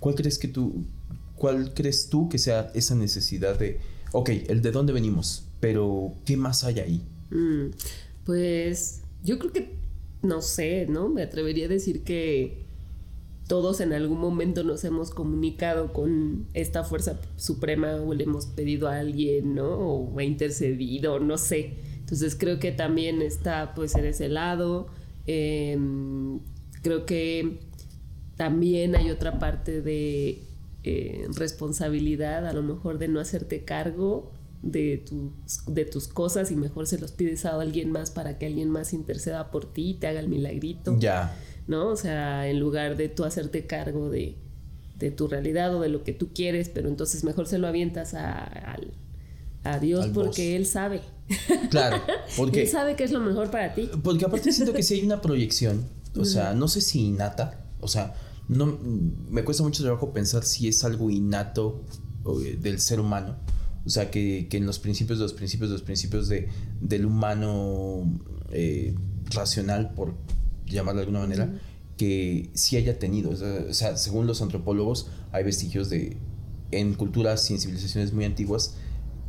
¿Cuál 0.00 0.16
crees 0.16 0.38
que 0.38 0.48
tú, 0.48 0.84
¿cuál 1.36 1.74
crees 1.74 2.08
tú 2.08 2.28
que 2.28 2.38
sea 2.38 2.70
esa 2.74 2.94
necesidad 2.94 3.58
de, 3.58 3.80
ok, 4.12 4.30
el 4.48 4.62
de 4.62 4.70
dónde 4.72 4.92
venimos, 4.92 5.44
pero 5.60 6.14
¿qué 6.24 6.36
más 6.36 6.64
hay 6.64 6.80
ahí? 6.80 7.02
Mm, 7.30 7.70
pues 8.24 9.02
yo 9.22 9.38
creo 9.38 9.52
que, 9.52 9.74
no 10.22 10.42
sé, 10.42 10.86
¿no? 10.88 11.08
Me 11.08 11.22
atrevería 11.22 11.66
a 11.66 11.68
decir 11.68 12.02
que 12.02 12.66
todos 13.46 13.80
en 13.80 13.92
algún 13.92 14.18
momento 14.18 14.64
nos 14.64 14.84
hemos 14.84 15.10
comunicado 15.10 15.92
con 15.92 16.46
esta 16.52 16.82
fuerza 16.82 17.20
suprema 17.36 17.96
o 17.96 18.12
le 18.12 18.24
hemos 18.24 18.46
pedido 18.46 18.88
a 18.88 18.98
alguien, 18.98 19.54
¿no? 19.54 19.68
O 19.68 20.18
ha 20.18 20.24
intercedido, 20.24 21.20
no 21.20 21.38
sé. 21.38 21.74
Entonces 22.00 22.36
creo 22.36 22.58
que 22.58 22.72
también 22.72 23.22
está 23.22 23.74
pues 23.74 23.94
en 23.94 24.04
ese 24.04 24.28
lado. 24.28 24.88
Em, 25.26 26.40
creo 26.82 27.06
que 27.06 27.60
también 28.36 28.96
hay 28.96 29.10
otra 29.10 29.38
parte 29.38 29.80
de 29.80 30.42
eh, 30.88 31.26
responsabilidad, 31.34 32.46
a 32.46 32.52
lo 32.52 32.62
mejor 32.62 32.98
de 32.98 33.08
no 33.08 33.18
hacerte 33.18 33.64
cargo 33.64 34.30
de 34.62 34.98
tus, 34.98 35.64
de 35.66 35.84
tus 35.84 36.06
cosas 36.06 36.52
y 36.52 36.54
mejor 36.54 36.86
se 36.86 36.98
los 36.98 37.10
pides 37.10 37.44
a 37.44 37.60
alguien 37.60 37.90
más 37.90 38.12
para 38.12 38.38
que 38.38 38.46
alguien 38.46 38.70
más 38.70 38.92
interceda 38.92 39.50
por 39.50 39.72
ti 39.72 39.90
y 39.90 39.94
te 39.94 40.06
haga 40.06 40.20
el 40.20 40.28
milagrito. 40.28 40.96
Ya. 41.00 41.36
¿No? 41.66 41.88
O 41.88 41.96
sea, 41.96 42.48
en 42.48 42.60
lugar 42.60 42.96
de 42.96 43.08
tú 43.08 43.24
hacerte 43.24 43.66
cargo 43.66 44.10
de, 44.10 44.36
de 44.96 45.10
tu 45.10 45.26
realidad 45.26 45.74
o 45.74 45.80
de 45.80 45.88
lo 45.88 46.04
que 46.04 46.12
tú 46.12 46.28
quieres, 46.32 46.68
pero 46.68 46.88
entonces 46.88 47.24
mejor 47.24 47.48
se 47.48 47.58
lo 47.58 47.66
avientas 47.66 48.14
a, 48.14 48.76
a, 49.64 49.78
Dios 49.80 50.06
porque 50.14 50.54
Él 50.54 50.66
sabe. 50.66 51.00
Claro, 51.70 52.00
porque... 52.36 52.62
Él 52.62 52.68
sabe 52.68 52.94
que 52.94 53.02
es 53.02 53.10
lo 53.10 53.18
mejor 53.18 53.50
para 53.50 53.74
ti. 53.74 53.90
Porque 54.04 54.24
aparte 54.24 54.52
siento 54.52 54.72
que 54.72 54.84
si 54.84 54.94
hay 54.94 55.04
una 55.04 55.20
proyección, 55.20 55.84
o 56.16 56.24
sea, 56.24 56.54
no 56.54 56.68
sé 56.68 56.80
si 56.80 57.06
innata, 57.06 57.66
o 57.80 57.88
sea, 57.88 58.14
no, 58.48 58.78
me 59.30 59.44
cuesta 59.44 59.62
mucho 59.62 59.82
trabajo 59.82 60.12
pensar 60.12 60.44
si 60.44 60.68
es 60.68 60.84
algo 60.84 61.10
innato 61.10 61.82
eh, 62.44 62.58
del 62.60 62.80
ser 62.80 63.00
humano 63.00 63.36
o 63.86 63.88
sea, 63.88 64.10
que, 64.10 64.48
en 64.50 64.66
los 64.66 64.80
principios 64.80 65.20
los 65.20 65.32
principios 65.32 65.70
los 65.70 65.82
principios 65.82 66.28
de, 66.28 66.48
del 66.80 67.06
humano 67.06 68.18
eh, 68.50 68.96
racional, 69.30 69.94
por 69.94 70.14
llamarlo 70.66 71.00
de 71.00 71.06
alguna 71.06 71.20
manera, 71.20 71.60
que 71.96 72.50
sí 72.52 72.76
haya 72.76 72.98
tenido. 72.98 73.30
O 73.30 73.72
sea, 73.72 73.96
según 73.96 74.26
los 74.26 74.42
antropólogos, 74.42 75.08
hay 75.30 75.44
vestigios 75.44 75.88
de, 75.88 76.16
en 76.72 76.94
culturas 76.94 77.48
y 77.50 77.54
en 77.54 77.60
civilizaciones 77.60 78.12
muy 78.12 78.24
antiguas, 78.24 78.74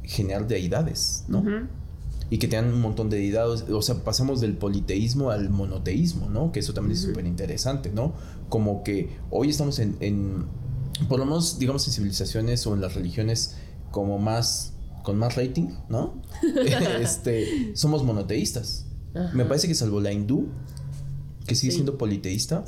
generar 0.01 0.47
deidades, 0.47 1.25
¿no? 1.27 1.43
Y 2.29 2.39
que 2.39 2.47
tengan 2.47 2.73
un 2.73 2.81
montón 2.81 3.09
de 3.09 3.17
deidades. 3.17 3.65
O 3.69 3.81
sea, 3.81 4.03
pasamos 4.03 4.41
del 4.41 4.57
politeísmo 4.57 5.31
al 5.31 5.49
monoteísmo, 5.49 6.29
¿no? 6.29 6.51
Que 6.51 6.59
eso 6.59 6.73
también 6.73 6.97
es 6.97 7.03
súper 7.03 7.25
interesante, 7.25 7.89
¿no? 7.89 8.13
Como 8.49 8.83
que 8.83 9.09
hoy 9.29 9.49
estamos 9.49 9.79
en, 9.79 9.95
en, 10.01 10.45
por 11.07 11.19
lo 11.19 11.25
menos, 11.25 11.57
digamos, 11.59 11.87
en 11.87 11.93
civilizaciones 11.93 12.67
o 12.67 12.73
en 12.73 12.81
las 12.81 12.95
religiones 12.95 13.55
como 13.91 14.19
más 14.19 14.73
con 15.07 15.17
más 15.17 15.37
rating, 15.37 15.69
¿no? 15.87 16.21
este, 16.99 17.71
somos 17.75 18.03
monoteístas. 18.03 18.87
Me 19.33 19.45
parece 19.45 19.69
que 19.69 19.73
salvo 19.73 20.01
la 20.01 20.11
hindú, 20.11 20.49
que 21.47 21.55
sigue 21.55 21.71
siendo 21.71 21.97
politeísta, 21.97 22.65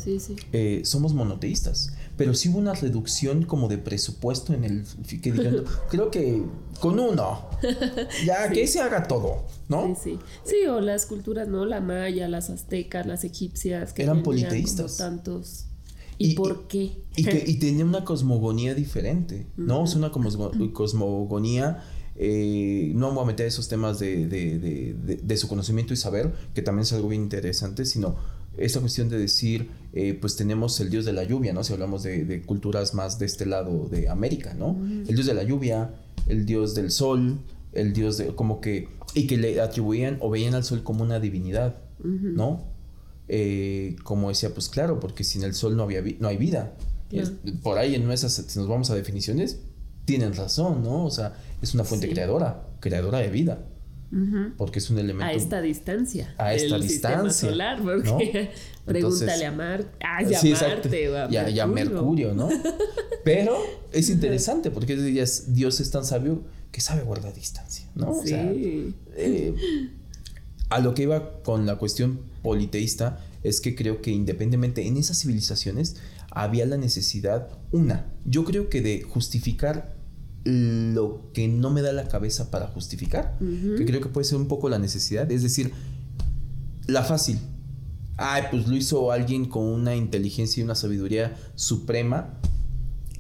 eh, 0.54 0.82
somos 0.86 1.14
monoteístas. 1.14 1.92
Pero 2.20 2.34
sí 2.34 2.50
hubo 2.50 2.58
una 2.58 2.74
reducción 2.74 3.46
como 3.46 3.70
de 3.70 3.78
presupuesto 3.78 4.54
en 4.54 4.66
el 4.66 4.84
que 5.22 5.32
creo 5.90 6.12
que 6.12 6.44
con 6.82 7.00
uno, 7.00 7.50
ya 8.26 8.50
que 8.54 8.68
se 8.68 8.82
haga 8.82 9.04
todo, 9.04 9.46
¿no? 9.70 9.96
Sí, 9.96 10.02
sí. 10.04 10.20
Sí, 10.44 10.66
o 10.68 10.82
las 10.82 11.06
culturas, 11.06 11.48
¿no? 11.48 11.64
La 11.64 11.80
maya, 11.80 12.28
las 12.28 12.50
aztecas, 12.50 13.06
las 13.06 13.24
egipcias, 13.24 13.94
que 13.94 14.04
eran 14.04 14.22
politeístas. 14.22 14.98
tantos 14.98 15.68
¿Y, 16.18 16.36
por 16.36 16.68
qué? 16.68 17.02
Y, 17.16 17.24
que, 17.24 17.42
y 17.48 17.56
tenía 17.56 17.86
una 17.86 18.04
cosmogonía 18.04 18.76
diferente, 18.76 19.48
¿no? 19.56 19.86
Es 19.86 19.96
una 19.96 20.12
cosmogonía... 20.12 21.86
Eh, 22.22 22.92
no 22.96 23.08
vamos 23.08 23.24
a 23.24 23.28
meter 23.28 23.46
esos 23.46 23.70
temas 23.70 23.98
de, 23.98 24.28
de, 24.28 24.60
de, 24.60 25.22
de, 25.24 25.38
su 25.38 25.48
conocimiento 25.48 25.94
y 25.94 25.96
saber, 25.96 26.34
que 26.54 26.62
también 26.62 26.82
es 26.82 26.92
algo 26.92 27.08
bien 27.08 27.22
interesante, 27.22 27.86
sino 27.86 28.18
esta 28.58 28.80
cuestión 28.80 29.10
de 29.10 29.18
decir, 29.18 29.70
eh, 29.94 30.18
pues 30.20 30.36
tenemos 30.36 30.80
el 30.80 30.90
dios 30.90 31.06
de 31.06 31.14
la 31.14 31.24
lluvia, 31.24 31.54
¿no? 31.54 31.64
Si 31.64 31.74
hablamos 31.74 32.04
de, 32.04 32.42
culturas 32.46 32.94
más 32.94 33.20
de 33.20 33.26
este 33.26 33.46
lado 33.46 33.88
de 33.90 34.10
América, 34.10 34.54
¿no? 34.54 34.78
El 35.08 35.16
dios 35.16 35.26
de 35.26 35.34
la 35.34 35.44
lluvia, 35.44 35.94
el 36.28 36.46
dios 36.46 36.76
del 36.76 36.92
sol, 36.92 37.40
el 37.74 37.94
dios 37.94 38.18
de, 38.18 38.36
como 38.36 38.62
que, 38.62 38.90
y 39.14 39.28
que 39.28 39.38
le 39.38 39.62
atribuían 39.62 40.18
o 40.22 40.30
veían 40.30 40.56
al 40.56 40.64
sol 40.64 40.84
como 40.84 41.04
una 41.04 41.20
divinidad, 41.20 41.78
¿no? 42.04 42.66
Eh, 43.28 43.96
como 44.04 44.30
decía, 44.30 44.54
pues 44.54 44.70
claro, 44.70 45.00
porque 45.00 45.24
sin 45.24 45.44
el 45.44 45.54
sol 45.54 45.78
no, 45.78 45.84
había 45.84 46.04
no 46.20 46.28
hay 46.28 46.38
vida. 46.38 46.76
por 47.64 47.78
ahí 47.78 47.96
en 47.96 48.06
nuestras, 48.06 48.34
si 48.34 48.60
nos 48.60 48.68
vamos 48.68 48.90
a 48.90 48.96
definiciones, 48.96 49.60
tienen 50.06 50.34
razón, 50.34 50.84
¿no? 50.84 51.06
O 51.06 51.12
sea, 51.12 51.36
es 51.62 51.74
una 51.76 51.84
fuente 51.84 52.10
creadora, 52.10 52.66
creadora 52.80 53.20
de 53.20 53.30
vida. 53.30 53.66
Porque 54.58 54.80
es 54.80 54.90
un 54.90 54.98
elemento. 54.98 55.26
A 55.26 55.34
esta 55.34 55.62
distancia. 55.62 56.34
A 56.38 56.54
esta 56.54 56.80
distancia. 56.80 57.50
solar, 57.50 57.82
porque 57.82 58.52
pregúntale 58.86 59.46
a 59.46 59.52
Marte. 59.52 59.90
Ah, 60.04 60.24
ya 60.24 60.42
Marte. 60.42 61.10
O 61.10 61.16
a, 61.16 61.68
Mercurio. 61.68 62.34
¿no? 62.34 62.50
Pero 63.24 63.58
es 63.92 64.10
interesante 64.10 64.72
porque 64.72 64.96
Dios 64.96 65.80
es 65.80 65.92
tan 65.92 66.06
sabio 66.06 66.44
que 66.72 66.82
sabe 66.82 67.04
guardar 67.04 67.34
distancia, 67.34 67.86
¿no? 67.96 68.14
Sí. 68.14 68.20
O 68.20 68.28
sea, 68.28 68.52
eh, 69.16 69.54
a 70.70 70.80
lo 70.80 70.94
que 70.94 71.04
iba 71.04 71.42
con 71.44 71.66
la 71.66 71.78
cuestión 71.78 72.22
politeísta 72.42 73.20
es 73.44 73.62
que 73.62 73.76
creo 73.76 74.02
que 74.02 74.12
independientemente 74.12 74.88
en 74.88 74.98
esas 74.98 75.20
civilizaciones 75.20 75.98
había 76.32 76.66
la 76.66 76.78
necesidad, 76.78 77.50
una, 77.72 78.06
yo 78.26 78.44
creo 78.46 78.70
que 78.70 78.82
de 78.82 79.02
justificar 79.02 79.96
lo 80.46 81.32
que 81.34 81.48
no 81.48 81.70
me 81.70 81.82
da 81.82 81.92
la 81.92 82.08
cabeza 82.08 82.50
para 82.50 82.68
justificar, 82.68 83.38
que 83.40 83.86
creo 83.86 84.02
que 84.02 84.10
puede 84.10 84.26
ser 84.26 84.38
un 84.38 84.48
poco 84.48 84.70
la 84.70 84.80
necesidad, 84.80 85.32
es 85.32 85.44
decir, 85.44 85.72
la 86.88 87.04
fácil. 87.04 87.40
Ay, 88.18 88.44
pues 88.52 88.68
lo 88.68 88.76
hizo 88.76 89.12
alguien 89.12 89.46
con 89.46 89.66
una 89.66 89.96
inteligencia 89.96 90.62
y 90.62 90.64
una 90.64 90.76
sabiduría 90.76 91.38
suprema 91.56 92.40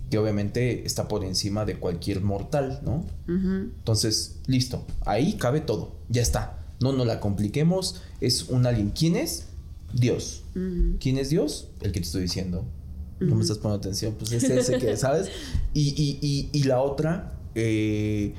que 0.09 0.17
obviamente 0.17 0.85
está 0.85 1.07
por 1.07 1.23
encima 1.23 1.65
de 1.65 1.77
cualquier 1.77 2.21
mortal, 2.21 2.81
¿no? 2.83 3.05
Entonces, 3.27 4.39
listo, 4.47 4.85
ahí 5.05 5.33
cabe 5.33 5.61
todo, 5.61 5.95
ya 6.09 6.21
está. 6.21 6.57
No 6.81 6.93
nos 6.93 7.05
la 7.05 7.19
compliquemos, 7.19 8.01
es 8.21 8.49
un 8.49 8.65
alguien. 8.65 8.91
¿Quién 8.91 9.15
es? 9.15 9.45
Dios. 9.93 10.43
¿Quién 10.99 11.17
es 11.17 11.29
Dios? 11.29 11.67
El 11.81 11.91
que 11.91 11.99
te 11.99 12.05
estoy 12.05 12.23
diciendo. 12.23 12.65
No 13.19 13.35
me 13.35 13.41
estás 13.41 13.57
poniendo 13.57 13.79
atención, 13.79 14.15
pues 14.17 14.31
es 14.31 14.43
ese 14.45 14.77
que, 14.77 14.95
¿sabes? 14.95 15.29
Y, 15.73 15.89
y, 16.21 16.49
y, 16.53 16.63
la 16.63 16.81
otra, 16.81 17.37
eh, 17.53 18.33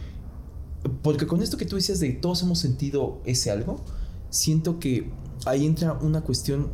porque 1.02 1.26
con 1.26 1.42
esto 1.42 1.58
que 1.58 1.66
tú 1.66 1.76
dices 1.76 2.00
de 2.00 2.12
todos 2.12 2.42
hemos 2.42 2.58
sentido 2.58 3.20
ese 3.26 3.50
algo, 3.50 3.84
siento 4.30 4.78
que 4.78 5.10
ahí 5.44 5.66
entra 5.66 5.92
una 5.92 6.22
cuestión 6.22 6.70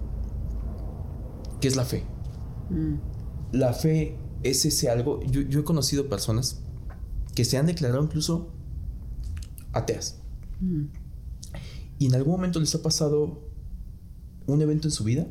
que 1.61 1.67
es 1.67 1.77
la 1.77 1.85
fe. 1.85 2.05
Mm. 2.71 2.95
La 3.53 3.73
fe 3.73 4.17
es 4.43 4.65
ese 4.65 4.89
algo. 4.89 5.21
Yo, 5.25 5.41
yo, 5.41 5.61
he 5.61 5.65
conocido 5.65 6.09
personas 6.09 6.61
que 7.35 7.45
se 7.45 7.59
han 7.59 7.67
declarado 7.67 8.03
incluso 8.03 8.51
ateas. 9.73 10.21
Mm. 10.61 10.85
Y 11.99 12.07
en 12.07 12.15
algún 12.15 12.33
momento 12.33 12.61
les 12.61 12.75
ha 12.75 12.83
pasado 12.83 13.43
un 14.47 14.63
evento 14.63 14.89
en 14.89 14.93
su 14.93 15.05
vida 15.05 15.27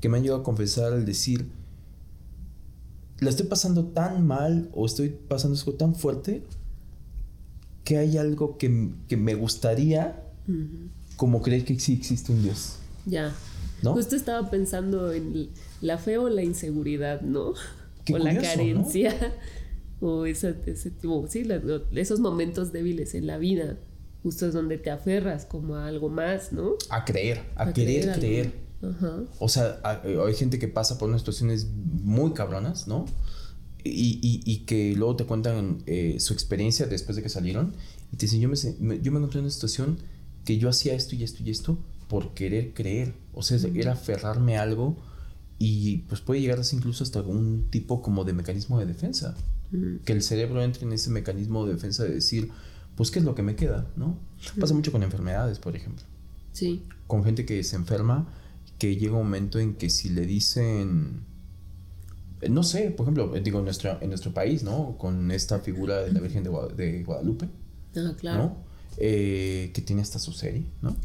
que 0.00 0.08
me 0.08 0.16
han 0.16 0.22
llegado 0.22 0.40
a 0.40 0.44
confesar 0.44 0.92
al 0.92 1.04
decir, 1.04 1.50
la 3.22 3.30
estoy 3.30 3.46
pasando 3.46 3.86
tan 3.86 4.26
mal 4.26 4.68
o 4.72 4.86
estoy 4.86 5.08
pasando 5.10 5.58
algo 5.58 5.74
tan 5.74 5.94
fuerte 5.94 6.42
que 7.84 7.98
hay 7.98 8.16
algo 8.16 8.58
que, 8.58 8.68
me 8.68 9.34
gustaría 9.34 10.22
como 11.16 11.42
creer 11.42 11.64
que 11.64 11.78
sí 11.78 11.94
existe 11.94 12.32
un 12.32 12.42
Dios. 12.42 12.76
Ya. 13.06 13.32
¿No? 13.82 13.94
Justo 13.94 14.14
estaba 14.14 14.48
pensando 14.50 15.12
en 15.12 15.48
la 15.80 15.98
fe 15.98 16.18
o 16.18 16.28
la 16.28 16.42
inseguridad, 16.42 17.20
¿no? 17.20 17.54
o 18.12 18.18
la 18.18 18.36
carencia. 18.36 19.14
O 20.00 20.26
ese, 20.26 20.56
ese 20.66 20.90
tipo, 20.90 21.26
sí, 21.28 21.46
esos 21.94 22.18
momentos 22.18 22.72
débiles 22.72 23.14
en 23.14 23.28
la 23.28 23.38
vida 23.38 23.76
justo 24.22 24.46
es 24.46 24.54
donde 24.54 24.78
te 24.78 24.90
aferras 24.90 25.44
como 25.44 25.76
a 25.76 25.86
algo 25.86 26.08
más, 26.08 26.52
¿no? 26.52 26.76
A 26.90 27.04
creer, 27.04 27.42
a, 27.56 27.72
querer 27.72 28.12
creer. 28.12 28.52
O 29.38 29.48
sea, 29.48 29.80
hay 29.84 30.34
gente 30.34 30.58
que 30.58 30.68
pasa 30.68 30.98
por 30.98 31.08
unas 31.08 31.20
situaciones 31.20 31.68
muy 31.74 32.32
cabronas, 32.32 32.88
¿no? 32.88 33.06
Y, 33.84 34.64
que 34.66 34.94
luego 34.96 35.16
te 35.16 35.24
cuentan 35.24 35.82
eh, 35.86 36.16
su 36.20 36.32
experiencia 36.32 36.86
después 36.86 37.16
de 37.16 37.22
que 37.22 37.28
salieron 37.28 37.74
y 38.12 38.16
te 38.16 38.26
dicen, 38.26 38.40
yo 38.40 38.48
me, 38.48 38.56
yo 39.00 39.12
me 39.12 39.18
encontré 39.18 39.38
en 39.38 39.44
una 39.44 39.50
situación 39.50 39.98
que 40.44 40.58
yo 40.58 40.68
hacía 40.68 40.94
esto 40.94 41.14
y 41.16 41.22
esto 41.24 41.42
y 41.42 41.50
esto 41.50 41.78
por 42.08 42.34
querer 42.34 42.74
creer. 42.74 43.14
O 43.32 43.42
sea, 43.42 43.58
era 43.74 43.92
aferrarme 43.92 44.58
a 44.58 44.62
algo 44.62 44.96
y 45.58 45.98
pues 46.08 46.20
puede 46.20 46.40
llegar 46.40 46.58
a 46.58 46.64
ser 46.64 46.78
incluso 46.78 47.04
hasta 47.04 47.22
un 47.22 47.68
tipo 47.70 48.02
como 48.02 48.24
de 48.24 48.32
mecanismo 48.32 48.78
de 48.78 48.86
defensa. 48.86 49.36
Que 50.04 50.12
el 50.12 50.22
cerebro 50.22 50.62
entre 50.62 50.84
en 50.84 50.92
ese 50.92 51.08
mecanismo 51.08 51.64
de 51.64 51.72
defensa 51.72 52.04
de 52.04 52.14
decir, 52.14 52.50
pues 52.96 53.10
qué 53.10 53.20
es 53.20 53.24
lo 53.24 53.34
que 53.34 53.42
me 53.42 53.56
queda, 53.56 53.86
¿no? 53.96 54.18
Pasa 54.60 54.74
mucho 54.74 54.92
con 54.92 55.02
enfermedades, 55.02 55.58
por 55.58 55.74
ejemplo. 55.74 56.04
Sí. 56.52 56.82
Con 57.06 57.24
gente 57.24 57.46
que 57.46 57.64
se 57.64 57.76
enferma, 57.76 58.28
que 58.82 58.96
llega 58.96 59.12
un 59.12 59.22
momento 59.22 59.60
en 59.60 59.74
que 59.74 59.88
si 59.88 60.08
le 60.08 60.26
dicen, 60.26 61.20
no 62.50 62.64
sé, 62.64 62.90
por 62.90 63.04
ejemplo, 63.04 63.32
digo, 63.40 63.60
en 63.60 63.64
nuestro, 63.64 63.96
en 64.00 64.08
nuestro 64.08 64.34
país, 64.34 64.64
¿no? 64.64 64.98
Con 64.98 65.30
esta 65.30 65.60
figura 65.60 66.02
de 66.02 66.10
la 66.12 66.18
Virgen 66.18 66.42
de, 66.42 67.04
Guadalupe. 67.06 67.48
Ah, 67.94 68.12
claro. 68.18 68.42
¿no? 68.42 68.56
Eh, 68.96 69.70
que 69.72 69.82
tiene 69.82 70.02
hasta 70.02 70.18
su 70.18 70.32
serie, 70.32 70.64
¿no? 70.80 70.96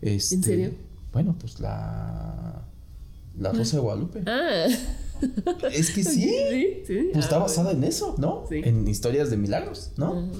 ¿En 0.00 0.14
este, 0.14 0.40
serio? 0.40 0.74
Bueno, 1.12 1.34
pues 1.36 1.58
la... 1.58 2.68
La 3.36 3.50
Rosa 3.50 3.78
de 3.78 3.82
Guadalupe. 3.82 4.22
Ah. 4.28 4.66
Es 5.72 5.90
que 5.90 6.04
sí. 6.04 6.30
Sí, 6.30 6.82
sí. 6.86 7.08
Pues 7.12 7.24
está 7.24 7.38
Ah, 7.38 7.40
basada 7.40 7.72
en 7.72 7.82
eso, 7.82 8.14
¿no? 8.16 8.44
Sí. 8.48 8.60
En 8.62 8.86
historias 8.86 9.28
de 9.28 9.38
milagros, 9.38 9.90
¿no? 9.96 10.30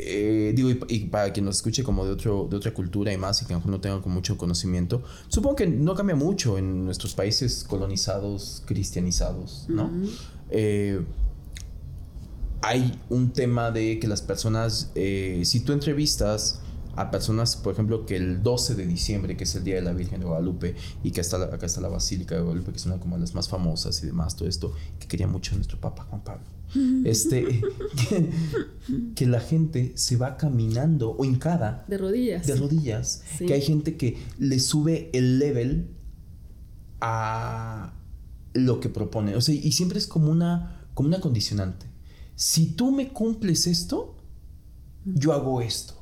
Eh, 0.00 0.52
digo, 0.54 0.70
y, 0.70 0.78
y 0.88 0.98
para 1.06 1.32
quien 1.32 1.44
nos 1.44 1.56
escuche 1.56 1.82
como 1.82 2.04
de, 2.04 2.12
otro, 2.12 2.46
de 2.48 2.56
otra 2.56 2.72
cultura 2.72 3.12
y 3.12 3.16
más, 3.16 3.42
y 3.42 3.46
que 3.46 3.52
a 3.52 3.56
lo 3.56 3.60
mejor 3.60 3.72
no 3.72 3.80
tengan 3.80 4.00
con 4.00 4.12
mucho 4.12 4.38
conocimiento, 4.38 5.02
supongo 5.26 5.56
que 5.56 5.66
no 5.66 5.94
cambia 5.96 6.14
mucho 6.14 6.56
en 6.56 6.84
nuestros 6.84 7.14
países 7.14 7.64
colonizados, 7.68 8.62
cristianizados, 8.64 9.66
¿no? 9.68 9.90
Eh, 10.50 11.04
hay 12.62 13.00
un 13.08 13.32
tema 13.32 13.70
de 13.70 13.98
que 13.98 14.08
las 14.08 14.22
personas, 14.22 14.90
eh, 14.94 15.42
si 15.44 15.60
tú 15.60 15.72
entrevistas 15.72 16.60
a 16.96 17.10
personas, 17.12 17.56
por 17.56 17.72
ejemplo, 17.72 18.06
que 18.06 18.16
el 18.16 18.42
12 18.42 18.74
de 18.74 18.84
diciembre, 18.86 19.36
que 19.36 19.44
es 19.44 19.54
el 19.54 19.62
Día 19.62 19.76
de 19.76 19.82
la 19.82 19.92
Virgen 19.92 20.18
de 20.20 20.26
Guadalupe, 20.26 20.74
y 21.04 21.12
que 21.12 21.20
está 21.20 21.38
la- 21.38 21.46
acá 21.46 21.66
está 21.66 21.80
la 21.80 21.88
Basílica 21.88 22.34
de 22.34 22.40
Guadalupe, 22.42 22.72
que 22.72 22.78
es 22.78 22.86
una 22.86 22.98
como 22.98 23.14
de 23.16 23.20
las 23.20 23.34
más 23.34 23.48
famosas 23.48 24.02
y 24.02 24.06
demás, 24.06 24.34
todo 24.34 24.48
esto, 24.48 24.72
que 24.98 25.06
quería 25.06 25.28
mucho 25.28 25.54
nuestro 25.54 25.80
Papa 25.80 26.04
Juan 26.10 26.22
Pablo. 26.24 26.44
Este, 27.04 27.62
que, 28.08 28.30
que 29.14 29.26
la 29.26 29.40
gente 29.40 29.92
se 29.96 30.16
va 30.16 30.36
caminando 30.36 31.14
o 31.16 31.24
hincada 31.24 31.84
De 31.88 31.96
rodillas. 31.98 32.46
de 32.46 32.56
rodillas. 32.56 33.22
Sí. 33.38 33.46
Que 33.46 33.54
hay 33.54 33.62
gente 33.62 33.96
que 33.96 34.18
le 34.38 34.58
sube 34.60 35.10
el 35.12 35.38
level 35.38 35.88
a 37.00 37.94
lo 38.54 38.80
que 38.80 38.88
propone. 38.88 39.36
O 39.36 39.40
sea, 39.40 39.54
y 39.54 39.72
siempre 39.72 39.98
es 39.98 40.06
como 40.06 40.30
una, 40.30 40.82
como 40.94 41.08
una 41.08 41.20
condicionante. 41.20 41.86
Si 42.34 42.66
tú 42.72 42.90
me 42.92 43.08
cumples 43.12 43.66
esto, 43.66 44.16
yo 45.04 45.32
hago 45.32 45.60
esto. 45.60 45.94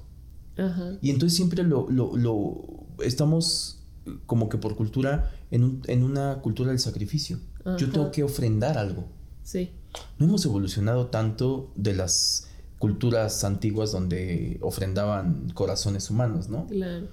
Ajá. 0.57 0.93
Y 1.03 1.11
entonces 1.11 1.37
siempre 1.37 1.63
lo, 1.63 1.89
lo, 1.91 2.17
lo- 2.17 2.87
estamos 3.05 3.83
como 4.27 4.49
que 4.49 4.57
por 4.59 4.77
cultura 4.77 5.33
en, 5.51 5.65
un- 5.65 5.83
en 5.87 6.03
una 6.03 6.41
cultura 6.43 6.71
del 6.71 6.79
sacrificio. 6.79 7.39
Yo 7.79 7.91
tengo 7.91 8.13
que 8.13 8.23
ofrendar 8.23 8.79
algo. 8.79 9.09
Sí. 9.43 9.71
No 10.19 10.27
hemos 10.27 10.45
evolucionado 10.45 11.07
tanto 11.07 11.71
de 11.77 11.95
las 11.95 12.49
culturas 12.79 13.43
antiguas 13.45 13.93
donde 13.93 14.59
ofrendaban 14.61 15.51
corazones 15.55 16.11
humanos, 16.11 16.49
¿no? 16.49 16.67
Claro. 16.67 17.07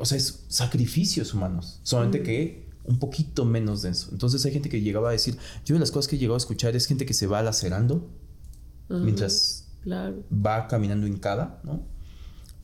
O 0.00 0.04
sea, 0.04 0.18
es 0.18 0.44
sacrificios 0.48 1.34
humanos, 1.34 1.80
solamente 1.82 2.20
Mm. 2.20 2.22
que 2.24 2.68
un 2.84 2.98
poquito 2.98 3.44
menos 3.44 3.82
denso. 3.82 4.08
Entonces 4.12 4.44
hay 4.46 4.52
gente 4.52 4.68
que 4.70 4.80
llegaba 4.80 5.10
a 5.10 5.12
decir, 5.12 5.36
yo 5.64 5.74
de 5.74 5.80
las 5.80 5.90
cosas 5.90 6.08
que 6.08 6.16
he 6.16 6.18
llegado 6.18 6.34
a 6.34 6.38
escuchar 6.38 6.74
es 6.74 6.86
gente 6.86 7.04
que 7.06 7.14
se 7.14 7.26
va 7.26 7.42
lacerando 7.42 8.08
Ajá. 8.88 8.98
mientras 9.00 9.68
Claro. 9.82 10.16
va 10.32 10.66
caminando 10.68 11.06
hincada, 11.06 11.60
¿no? 11.64 11.82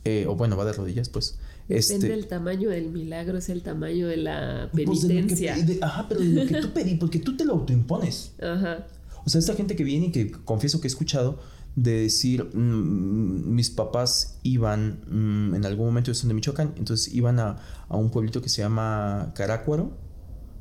Eh, 0.05 0.27
o 0.29 0.35
bueno, 0.35 0.57
va 0.57 0.65
de 0.65 0.73
rodillas, 0.73 1.09
pues. 1.09 1.39
Depende 1.69 1.79
Este, 1.79 2.09
del 2.09 2.27
tamaño 2.27 2.69
del 2.71 2.91
milagro, 2.91 3.39
es 3.39 3.49
el 3.49 3.63
tamaño 3.63 4.07
de 4.07 4.19
la 4.19 4.69
pues, 4.73 4.85
de 5.03 5.15
lo 5.15 5.27
que 5.29 5.35
penitencia. 5.35 5.57
de- 5.57 5.79
ajá, 5.83 6.07
pero 6.09 6.21
de 6.21 6.27
lo 6.27 6.47
que 6.47 6.61
tú 6.61 6.73
pedí, 6.75 6.97
porque 6.97 7.19
tú 7.21 7.37
te 7.37 7.45
lo 7.47 7.55
autoimpones. 7.55 8.33
Ajá. 8.43 8.87
O 9.25 9.31
sea, 9.31 9.39
esta 9.39 9.55
gente 9.55 9.77
que 9.77 9.85
viene 9.85 10.07
y 10.07 10.11
que 10.13 10.31
confieso 10.31 10.81
que 10.81 10.87
he 10.87 10.91
escuchado 10.91 11.39
de 11.77 12.03
decir, 12.03 12.45
mm, 12.55 13.55
mis 13.55 13.71
papás 13.71 14.39
iban, 14.43 15.01
mm, 15.09 15.55
en 15.55 15.67
algún 15.67 15.87
momento, 15.87 16.11
ellos 16.11 16.19
son 16.19 16.29
de 16.29 16.35
Michoacán, 16.35 16.75
entonces 16.77 17.13
iban 17.15 17.41
a, 17.41 17.57
a 17.89 17.97
un 17.97 18.11
pueblito 18.11 18.41
que 18.43 18.49
se 18.49 18.63
llama 18.63 19.33
Carácuaro, 19.35 19.97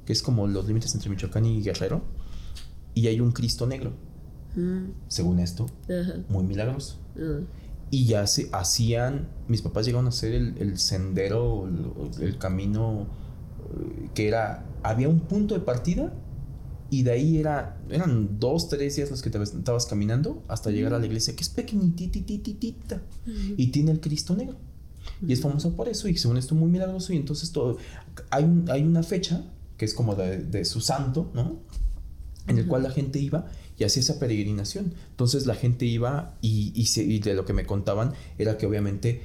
que 0.05 0.13
es 0.13 0.23
como 0.23 0.47
los 0.47 0.65
límites 0.67 0.93
entre 0.95 1.09
Michoacán 1.09 1.45
y 1.45 1.61
Guerrero, 1.61 2.01
y 2.95 3.07
hay 3.07 3.19
un 3.19 3.31
Cristo 3.31 3.67
negro, 3.67 3.93
Mm, 4.55 4.91
según 5.07 5.39
esto, 5.39 5.65
muy 6.29 6.43
milagroso. 6.43 6.99
Y 7.89 8.05
ya 8.05 8.25
se 8.27 8.49
hacían, 8.51 9.27
mis 9.47 9.61
papás 9.61 9.85
llegaron 9.85 10.07
a 10.07 10.09
hacer 10.09 10.33
el, 10.33 10.57
el 10.57 10.77
sendero, 10.77 11.67
el, 11.67 12.23
el 12.23 12.37
camino, 12.37 13.07
eh, 13.75 14.09
que 14.13 14.27
era, 14.27 14.65
había 14.81 15.09
un 15.09 15.19
punto 15.21 15.53
de 15.53 15.61
partida 15.61 16.13
y 16.99 17.03
de 17.03 17.11
ahí 17.11 17.37
era, 17.37 17.77
eran 17.89 18.39
dos, 18.39 18.69
tres 18.69 18.95
días 18.95 19.09
los 19.11 19.21
que 19.21 19.29
te 19.29 19.41
estabas 19.41 19.85
caminando 19.85 20.43
hasta 20.47 20.69
llegar 20.71 20.93
a 20.93 20.99
la 20.99 21.05
iglesia, 21.05 21.35
que 21.35 21.41
es 21.41 21.49
pequeñititititita 21.49 23.01
y 23.57 23.67
tiene 23.67 23.91
el 23.91 23.99
Cristo 23.99 24.35
negro. 24.35 24.57
Y 25.27 25.33
es 25.33 25.41
famoso 25.41 25.75
por 25.75 25.89
eso 25.89 26.07
y 26.07 26.17
según 26.17 26.37
esto 26.37 26.55
muy 26.55 26.69
milagroso 26.69 27.13
y 27.13 27.17
entonces 27.17 27.51
todo, 27.51 27.77
hay, 28.29 28.45
hay 28.69 28.83
una 28.83 29.03
fecha 29.03 29.43
que 29.77 29.85
es 29.85 29.93
como 29.93 30.15
de, 30.15 30.37
de 30.43 30.65
su 30.65 30.81
santo, 30.81 31.29
¿no? 31.33 31.59
En 32.47 32.57
el 32.57 32.67
cual 32.67 32.83
la 32.83 32.91
gente 32.91 33.19
iba 33.19 33.45
y 33.77 33.83
hacía 33.85 34.01
esa 34.01 34.19
peregrinación. 34.19 34.93
Entonces 35.11 35.45
la 35.45 35.55
gente 35.55 35.85
iba 35.85 36.37
y, 36.41 36.71
y, 36.75 36.85
se- 36.87 37.03
y 37.03 37.19
de 37.19 37.33
lo 37.35 37.45
que 37.45 37.53
me 37.53 37.65
contaban 37.65 38.13
era 38.37 38.57
que 38.57 38.65
obviamente 38.65 39.21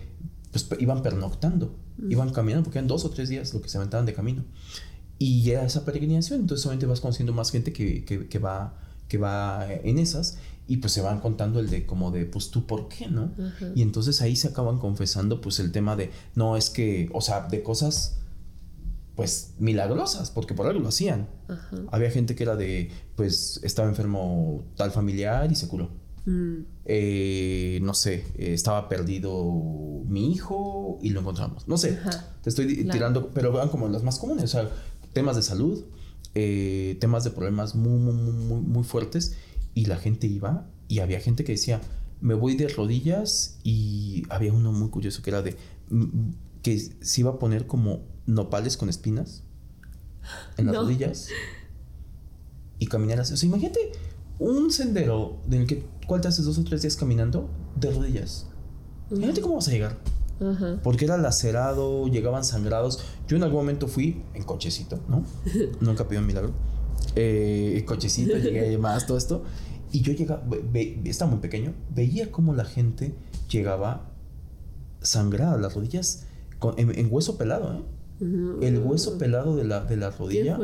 pues, 0.52 0.68
iban 0.78 1.02
pernoctando, 1.02 1.76
iban 2.08 2.30
caminando, 2.30 2.64
porque 2.64 2.78
eran 2.78 2.88
dos 2.88 3.04
o 3.04 3.10
tres 3.10 3.28
días 3.28 3.52
lo 3.54 3.60
que 3.60 3.68
se 3.68 3.76
aventaban 3.76 4.06
de 4.06 4.14
camino. 4.14 4.44
Y 5.18 5.50
era 5.50 5.64
esa 5.64 5.84
peregrinación, 5.84 6.40
entonces 6.40 6.64
obviamente 6.66 6.86
vas 6.86 7.00
conociendo 7.00 7.32
más 7.32 7.50
gente 7.50 7.72
que, 7.72 8.04
que, 8.04 8.28
que 8.28 8.38
va, 8.38 8.78
que 9.08 9.18
va 9.18 9.66
en 9.72 9.98
esas 9.98 10.38
y 10.68 10.76
pues 10.76 10.92
se 10.92 11.00
van 11.00 11.18
contando 11.20 11.58
el 11.60 11.70
de 11.70 11.86
como 11.86 12.10
de, 12.10 12.24
pues 12.26 12.50
tú, 12.50 12.66
¿por 12.66 12.88
qué, 12.88 13.08
no? 13.08 13.32
Ajá. 13.42 13.66
Y 13.74 13.82
entonces 13.82 14.20
ahí 14.22 14.36
se 14.36 14.48
acaban 14.48 14.78
confesando 14.78 15.40
pues 15.40 15.58
el 15.60 15.72
tema 15.72 15.96
de, 15.96 16.10
no, 16.34 16.56
es 16.56 16.70
que, 16.70 17.08
o 17.12 17.20
sea, 17.20 17.48
de 17.48 17.62
cosas 17.62 18.14
pues 19.16 19.54
milagrosas, 19.58 20.30
porque 20.30 20.54
por 20.54 20.66
algo 20.68 20.78
lo 20.80 20.88
hacían. 20.88 21.26
Había 21.90 22.10
gente 22.10 22.36
que 22.36 22.44
era 22.44 22.54
de, 22.54 22.90
pues 23.16 23.58
estaba 23.64 23.88
enfermo 23.88 24.62
tal 24.76 24.92
familiar 24.92 25.50
y 25.50 25.56
se 25.56 25.66
curó. 25.66 25.90
Mm, 26.26 26.58
Eh, 26.84 27.80
no 27.82 27.94
sé, 27.94 28.24
eh, 28.36 28.54
estaba 28.54 28.88
perdido 28.88 29.42
mi 30.06 30.30
hijo 30.32 30.98
y 31.02 31.10
lo 31.10 31.20
encontramos. 31.20 31.66
No 31.66 31.76
sé, 31.76 31.98
Ajá. 32.00 32.32
te 32.42 32.48
estoy 32.50 32.76
Claro. 32.76 32.92
tirando, 32.92 33.30
pero 33.34 33.52
vean 33.52 33.68
como 33.70 33.88
las 33.88 34.02
más 34.04 34.18
comunes, 34.20 34.44
o 34.44 34.46
sea, 34.46 34.70
temas 35.12 35.36
de 35.36 35.42
salud, 35.42 35.84
eh, 36.34 36.96
temas 37.00 37.24
de 37.24 37.30
problemas 37.30 37.74
muy, 37.74 37.98
muy, 37.98 38.14
muy, 38.14 38.60
muy, 38.60 38.84
fuertes 38.84 39.34
y 39.74 39.86
la 39.86 39.96
gente 39.96 40.26
iba 40.26 40.66
y 40.88 41.00
había 41.00 41.20
gente 41.20 41.44
que 41.44 41.52
decía, 41.52 41.80
me 42.20 42.34
voy 42.34 42.56
de 42.56 42.68
rodillas 42.68 43.58
y 43.62 44.24
había 44.28 44.52
uno 44.52 44.72
muy 44.72 44.88
curioso 44.90 45.22
que 45.22 45.30
era 45.30 45.42
de, 45.42 45.56
mm, 45.90 46.30
que 46.62 46.78
se 46.78 47.20
iba 47.20 47.30
a 47.30 47.38
poner 47.38 47.66
como 47.66 48.02
nopales 48.26 48.76
con 48.76 48.88
espinas 48.88 49.42
en 50.56 50.66
las 50.66 50.74
No. 50.74 50.82
rodillas 50.82 51.28
y 52.78 52.86
caminar 52.86 53.20
así. 53.20 53.34
O 53.34 53.36
sea, 53.36 53.48
imagínate 53.48 53.92
un 54.38 54.70
sendero 54.70 55.40
en 55.46 55.54
el 55.62 55.66
que, 55.66 55.84
¿cuál 56.06 56.20
te 56.20 56.28
haces 56.28 56.44
dos 56.44 56.58
o 56.58 56.64
tres 56.64 56.82
días 56.82 56.96
caminando? 56.96 57.48
De 57.76 57.90
rodillas. 57.90 58.46
Imagínate 59.10 59.40
cómo 59.40 59.56
vas 59.56 59.68
a 59.68 59.70
llegar. 59.70 59.98
Porque 60.82 61.04
era 61.04 61.16
lacerado, 61.18 62.06
llegaban 62.08 62.44
sangrados. 62.44 63.00
Yo 63.26 63.36
en 63.36 63.42
algún 63.42 63.60
momento 63.60 63.88
fui 63.88 64.22
en 64.34 64.42
cochecito, 64.44 65.00
¿no? 65.08 65.24
Nunca 65.80 66.06
pidió 66.06 66.20
un 66.20 66.26
milagro. 66.26 66.52
Eh, 67.16 67.84
cochecito, 67.86 68.36
llegué 68.36 68.76
más, 68.78 69.06
todo 69.06 69.18
esto. 69.18 69.42
Y 69.90 70.02
yo 70.02 70.12
llegaba, 70.12 70.42
ve- 70.46 70.62
ve- 70.70 71.00
estaba 71.06 71.30
muy 71.30 71.40
pequeño, 71.40 71.72
veía 71.94 72.30
cómo 72.30 72.54
la 72.54 72.64
gente 72.64 73.14
llegaba 73.50 74.10
sangrada, 75.00 75.56
las 75.58 75.74
rodillas 75.74 76.24
con- 76.58 76.74
en, 76.78 76.96
en 76.98 77.08
hueso 77.10 77.38
pelado, 77.38 77.74
¿eh? 77.74 77.82
El 78.62 78.78
hueso 78.78 79.16
pelado 79.16 79.54
de 79.56 79.62
la, 79.64 79.84
de 79.84 79.96
la 79.96 80.10
rodilla 80.10 80.56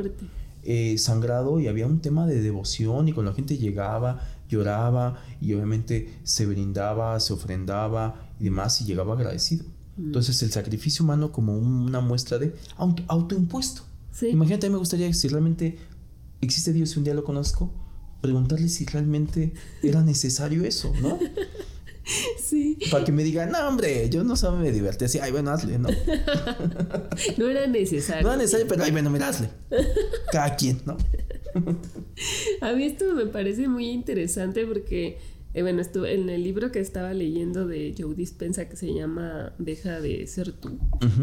eh, 0.64 0.98
sangrado 0.98 1.60
y 1.60 1.68
había 1.68 1.86
un 1.86 2.00
tema 2.00 2.26
de 2.26 2.40
devoción 2.42 3.06
y 3.08 3.12
cuando 3.12 3.30
la 3.30 3.36
gente 3.36 3.56
llegaba, 3.58 4.18
lloraba 4.48 5.18
y 5.40 5.54
obviamente 5.54 6.12
se 6.24 6.46
brindaba, 6.46 7.18
se 7.20 7.32
ofrendaba 7.32 8.23
y 8.40 8.44
demás 8.44 8.80
y 8.80 8.84
llegaba 8.84 9.14
agradecido. 9.14 9.64
Mm. 9.96 10.06
Entonces 10.06 10.42
el 10.42 10.50
sacrificio 10.52 11.04
humano 11.04 11.30
como 11.32 11.56
un- 11.56 11.82
una 11.86 12.00
muestra 12.00 12.38
de 12.38 12.54
auto- 12.76 13.04
autoimpuesto. 13.08 13.82
Sí. 14.12 14.28
Imagínate, 14.28 14.66
a 14.66 14.70
mí 14.70 14.74
me 14.74 14.78
gustaría 14.78 15.12
si 15.12 15.28
realmente 15.28 15.78
existe 16.40 16.72
Dios 16.72 16.94
y 16.94 16.98
un 16.98 17.04
día 17.04 17.14
lo 17.14 17.24
conozco, 17.24 17.72
preguntarle 18.20 18.68
si 18.68 18.84
realmente 18.86 19.52
era 19.82 20.02
necesario 20.02 20.64
eso, 20.64 20.92
¿no? 21.02 21.18
Sí. 22.38 22.76
Para 22.90 23.02
que 23.02 23.12
me 23.12 23.24
diga, 23.24 23.46
no, 23.46 23.66
hombre, 23.66 24.10
yo 24.10 24.24
no 24.24 24.36
sabía 24.36 24.60
me 24.60 24.70
divertí 24.72 25.06
así, 25.06 25.18
ay, 25.20 25.32
bueno, 25.32 25.50
hazle, 25.50 25.78
¿no? 25.78 25.88
No 27.38 27.48
era 27.48 27.66
necesario. 27.66 28.22
No 28.22 28.28
era 28.28 28.36
necesario, 28.36 28.66
pero 28.68 28.84
ay, 28.84 28.90
bueno, 28.90 29.08
mira, 29.08 29.28
hazle. 29.28 29.48
Cada 30.30 30.54
quien, 30.54 30.82
¿no? 30.84 30.98
A 32.60 32.72
mí 32.72 32.84
esto 32.84 33.14
me 33.14 33.24
parece 33.26 33.68
muy 33.68 33.88
interesante 33.88 34.66
porque, 34.66 35.18
eh, 35.54 35.62
bueno, 35.62 35.80
esto, 35.80 36.04
en 36.04 36.28
el 36.28 36.42
libro 36.42 36.72
que 36.72 36.80
estaba 36.80 37.14
leyendo 37.14 37.66
de 37.66 37.94
Joe 37.96 38.14
Dispensa 38.14 38.68
que 38.68 38.76
se 38.76 38.92
llama 38.92 39.54
Deja 39.58 40.00
de 40.00 40.26
ser 40.26 40.52
tú, 40.52 40.78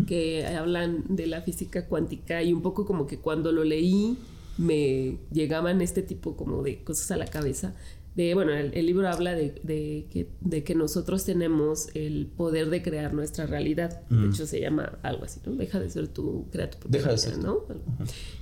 que 0.08 0.46
hablan 0.46 1.04
de 1.10 1.28
la 1.28 1.41
física 1.41 1.88
cuántica 1.88 2.41
y 2.41 2.54
un 2.54 2.62
poco 2.62 2.86
como 2.86 3.08
que 3.08 3.17
cuando 3.20 3.52
lo 3.52 3.65
leí 3.65 4.17
me 4.58 5.17
llegaban 5.32 5.82
este 5.82 6.02
tipo 6.02 6.38
como 6.38 6.63
de 6.63 6.84
cosas 6.84 7.12
a 7.12 7.17
la 7.17 7.26
cabeza. 7.26 7.76
De, 8.15 8.34
bueno, 8.34 8.52
el, 8.52 8.74
el 8.74 8.86
libro 8.86 9.08
habla 9.08 9.34
de, 9.36 9.56
de 9.63 10.08
que, 10.12 10.28
de 10.41 10.63
que 10.65 10.76
nosotros 10.76 11.24
tenemos 11.24 11.88
el 11.94 12.28
poder 12.28 12.70
de 12.70 12.82
crear 12.82 13.13
nuestra 13.13 13.46
realidad. 13.46 14.02
De 14.10 14.28
hecho, 14.28 14.46
se 14.46 14.60
llama 14.60 15.00
algo 15.02 15.24
así, 15.24 15.39
¿no? 15.46 15.54
Deja 15.56 15.80
de 15.80 15.89
ser 15.89 16.10
tú, 16.10 16.46
crea 16.52 16.70
tu 16.70 16.78
propia 16.78 17.00
Deja 17.00 17.12
de 17.12 17.17
ser 17.17 17.38
¿no? 17.38 17.63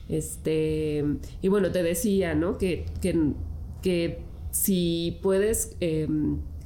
Este, 0.07 1.05
y 1.43 1.47
bueno, 1.49 1.71
te 1.71 1.83
decía, 1.83 2.33
¿no? 2.33 2.57
Que, 2.57 2.85
que, 2.99 3.33
que 3.83 4.28
si 4.51 5.19
puedes, 5.21 5.75
eh, 5.79 6.07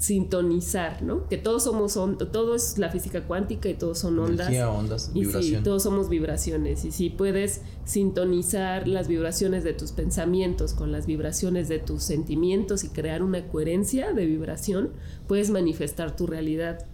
sintonizar, 0.04 1.02
¿no? 1.02 1.30
Que 1.30 1.38
todos 1.38 1.63
somos 1.63 1.93
todo 1.93 2.56
es 2.56 2.78
la 2.78 2.89
física 2.89 3.24
cuántica 3.24 3.69
y 3.69 3.74
todos 3.74 4.00
son 4.00 4.19
ondas. 4.19 4.48
Energía, 4.48 4.69
ondas, 4.69 5.12
y 5.13 5.24
Sí, 5.26 5.58
todos 5.63 5.84
somos 5.84 6.10
vibraciones 6.10 6.84
y 6.84 6.91
si 6.91 7.10
puedes 7.10 7.62
sintonizar 7.86 8.88
las 8.89 9.08
vibraciones 9.08 9.63
de 9.63 9.72
tus 9.74 9.93
pensamientos 9.93 10.74
con 10.74 10.91
las 10.91 11.06
vibraciones 11.06 11.69
de 11.69 11.80
tus 11.80 12.04
sentimientos 12.04 12.84
y 12.84 12.89
crear 12.89 13.24
una 13.24 13.48
coherencia 13.48 14.12
de 14.12 14.26
vibración, 14.26 14.91
puedes 15.26 15.50
manifestar 15.52 16.17
tu 16.17 16.28
realidad. 16.28 16.86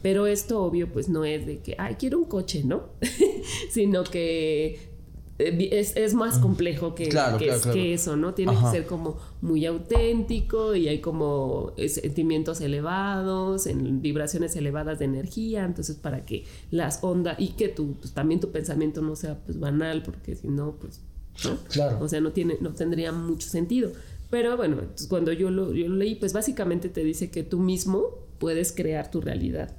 Pero 0.00 0.28
esto 0.28 0.62
obvio 0.62 0.92
pues 0.92 1.08
no 1.08 1.24
es 1.24 1.46
de 1.46 1.58
que, 1.58 1.74
ay, 1.78 1.96
quiero 1.96 2.18
un 2.18 2.26
coche, 2.26 2.62
¿no? 2.64 2.90
Sino 3.70 4.04
que 4.04 4.91
eh, 5.38 5.92
es, 5.96 6.14
más 6.14 6.38
complejo 6.38 6.94
que, 6.94 7.08
que, 7.08 7.94
eso, 7.94 8.16
¿no? 8.16 8.34
Tiene 8.34 8.52
que 8.52 8.70
ser 8.70 8.86
como 8.86 9.18
muy 9.40 9.64
auténtico 9.66 10.74
y 10.74 10.88
hay 10.88 11.00
como 11.00 11.72
sentimientos 11.88 12.60
elevados, 12.60 13.66
en 13.66 14.02
vibraciones 14.02 14.54
elevadas 14.56 14.98
de 14.98 15.06
energía, 15.06 15.64
entonces 15.64 15.96
para 15.96 16.24
que 16.24 16.44
las 16.70 17.02
ondas 17.02 17.36
y 17.38 17.48
que 17.48 17.68
tu, 17.68 17.94
pues, 17.94 18.12
también 18.12 18.40
tu 18.40 18.50
pensamiento 18.50 19.00
no 19.00 19.16
sea 19.16 19.38
pues 19.44 19.58
banal, 19.58 20.02
porque 20.02 20.36
si 20.36 20.48
no, 20.48 20.76
pues, 20.80 21.00
¿no? 21.44 21.56
Claro. 21.70 21.98
O 22.00 22.08
sea, 22.08 22.20
no, 22.20 22.32
tiene, 22.32 22.58
no 22.60 22.74
tendría 22.74 23.10
mucho 23.12 23.48
sentido. 23.48 23.92
Pero 24.30 24.56
bueno, 24.56 24.78
cuando 25.08 25.32
yo 25.32 25.50
lo, 25.50 25.72
yo 25.72 25.88
lo 25.88 25.96
leí, 25.96 26.14
pues 26.14 26.32
básicamente 26.32 26.88
te 26.88 27.04
dice 27.04 27.30
que 27.30 27.42
tú 27.42 27.58
mismo 27.58 28.26
puedes 28.38 28.72
crear 28.72 29.10
tu 29.10 29.20
realidad. 29.20 29.76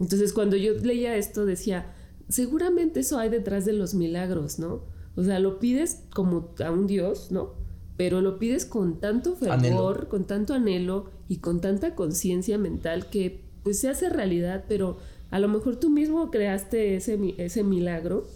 Entonces 0.00 0.32
cuando 0.32 0.56
yo 0.56 0.74
leía 0.74 1.16
esto 1.16 1.46
decía, 1.46 1.94
seguramente 2.28 3.00
eso 3.00 3.18
hay 3.18 3.28
detrás 3.28 3.64
de 3.64 3.72
los 3.72 3.94
milagros, 3.94 4.58
¿no? 4.58 4.93
O 5.16 5.22
sea, 5.22 5.38
lo 5.38 5.58
pides 5.58 6.02
como 6.12 6.50
a 6.64 6.70
un 6.70 6.86
Dios, 6.86 7.30
¿no? 7.30 7.52
Pero 7.96 8.20
lo 8.20 8.38
pides 8.38 8.66
con 8.66 9.00
tanto 9.00 9.36
fervor, 9.36 10.08
con 10.08 10.24
tanto 10.24 10.54
anhelo 10.54 11.10
y 11.28 11.36
con 11.36 11.60
tanta 11.60 11.94
conciencia 11.94 12.58
mental 12.58 13.06
que 13.08 13.40
pues 13.62 13.80
se 13.80 13.88
hace 13.88 14.10
realidad, 14.10 14.64
pero 14.68 14.98
a 15.30 15.38
lo 15.38 15.48
mejor 15.48 15.76
tú 15.76 15.90
mismo 15.90 16.30
creaste 16.30 16.96
ese, 16.96 17.34
ese 17.38 17.64
milagro, 17.64 18.26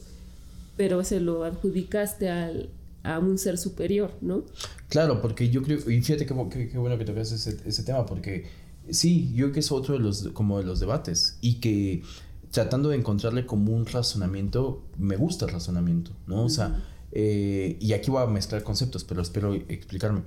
pero 0.77 1.05
se 1.05 1.21
lo 1.21 1.45
adjudicaste 1.45 2.29
al, 2.29 2.71
a 3.03 3.19
un 3.19 3.39
ser 3.39 3.59
superior, 3.59 4.13
¿no? 4.21 4.45
Claro, 4.89 5.21
porque 5.21 5.51
yo 5.51 5.63
creo, 5.63 5.79
y 5.91 6.01
fíjate 6.01 6.27
qué, 6.27 6.35
bueno 6.35 6.99
que 6.99 7.05
tocas 7.05 7.33
ese, 7.33 7.59
ese 7.67 7.83
tema, 7.83 8.07
porque 8.07 8.47
sí, 8.91 9.33
yo 9.35 9.47
creo 9.47 9.53
que 9.53 9.61
es 9.61 9.73
otro 9.73 9.95
de 9.95 10.01
los, 10.01 10.29
como 10.29 10.59
de 10.59 10.65
los 10.65 10.81
debates, 10.81 11.39
y 11.41 11.55
que 11.55 12.03
tratando 12.51 12.89
de 12.89 12.97
encontrarle 12.97 13.47
como 13.47 13.73
un 13.73 13.87
razonamiento, 13.87 14.83
me 14.97 15.17
gusta 15.17 15.45
el 15.45 15.53
razonamiento, 15.53 16.13
¿no? 16.27 16.45
O 16.45 16.49
sea, 16.49 16.83
eh, 17.13 17.77
y 17.81 17.93
aquí 17.93 18.11
voy 18.11 18.23
a 18.23 18.27
mezclar 18.27 18.63
conceptos, 18.63 19.05
pero 19.05 19.23
espero 19.23 19.55
explicarme. 19.55 20.23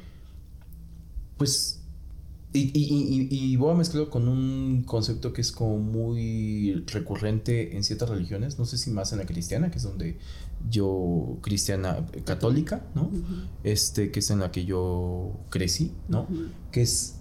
Pues, 1.37 1.79
y, 2.53 3.55
voy 3.55 3.71
a 3.71 3.75
mezclarlo 3.75 4.09
con 4.09 4.27
un 4.27 4.83
concepto 4.85 5.31
que 5.31 5.39
es 5.39 5.53
como 5.53 5.77
muy 5.77 6.83
recurrente 6.87 7.77
en 7.77 7.83
ciertas 7.83 8.09
religiones, 8.09 8.59
no 8.59 8.65
sé 8.65 8.77
si 8.77 8.91
más 8.91 9.13
en 9.13 9.19
la 9.19 9.25
cristiana, 9.25 9.71
que 9.71 9.77
es 9.77 9.83
donde 9.83 10.17
yo, 10.69 11.37
cristiana 11.41 12.05
católica, 12.25 12.85
¿no? 12.93 13.09
Este, 13.63 14.11
que 14.11 14.19
es 14.19 14.29
en 14.29 14.39
la 14.39 14.51
que 14.51 14.65
yo 14.65 15.31
crecí, 15.49 15.93
¿no? 16.09 16.27
Que 16.71 16.81
es, 16.81 17.15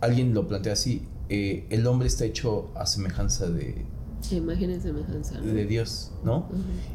alguien 0.00 0.32
lo 0.32 0.48
plantea 0.48 0.72
así, 0.72 1.02
eh, 1.28 1.66
el 1.70 1.86
hombre 1.86 2.08
está 2.08 2.24
hecho 2.24 2.70
a 2.76 2.86
semejanza 2.86 3.50
de, 3.50 3.84
Imagen 4.32 4.70
y 4.70 4.80
semejanza. 4.80 5.40
De 5.40 5.66
Dios, 5.66 6.12
¿no? 6.24 6.48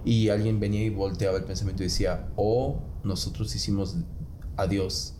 Y 0.05 0.29
alguien 0.29 0.59
venía 0.59 0.83
y 0.83 0.89
volteaba 0.89 1.37
el 1.37 1.43
pensamiento 1.43 1.83
y 1.83 1.87
decía, 1.87 2.29
oh, 2.35 2.81
nosotros 3.03 3.55
hicimos 3.55 3.95
a 4.57 4.67
Dios 4.67 5.15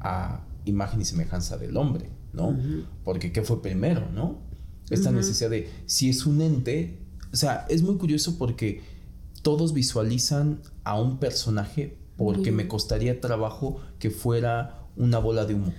a 0.00 0.46
imagen 0.64 1.00
y 1.00 1.04
semejanza 1.04 1.56
del 1.56 1.76
hombre, 1.76 2.10
¿no? 2.32 2.56
Porque 3.04 3.32
¿qué 3.32 3.42
fue 3.42 3.62
primero, 3.62 4.10
no? 4.12 4.42
Esta 4.90 5.10
necesidad 5.10 5.50
de, 5.50 5.68
si 5.86 6.08
es 6.08 6.24
un 6.26 6.40
ente, 6.40 7.06
o 7.32 7.36
sea, 7.36 7.66
es 7.68 7.82
muy 7.82 7.96
curioso 7.96 8.38
porque 8.38 8.82
todos 9.42 9.72
visualizan 9.72 10.60
a 10.84 11.00
un 11.00 11.18
personaje 11.18 11.98
porque 12.16 12.50
me 12.50 12.66
costaría 12.66 13.20
trabajo 13.20 13.80
que 13.98 14.10
fuera 14.10 14.77
una 14.98 15.18
bola 15.18 15.46
de 15.46 15.54
humo. 15.54 15.72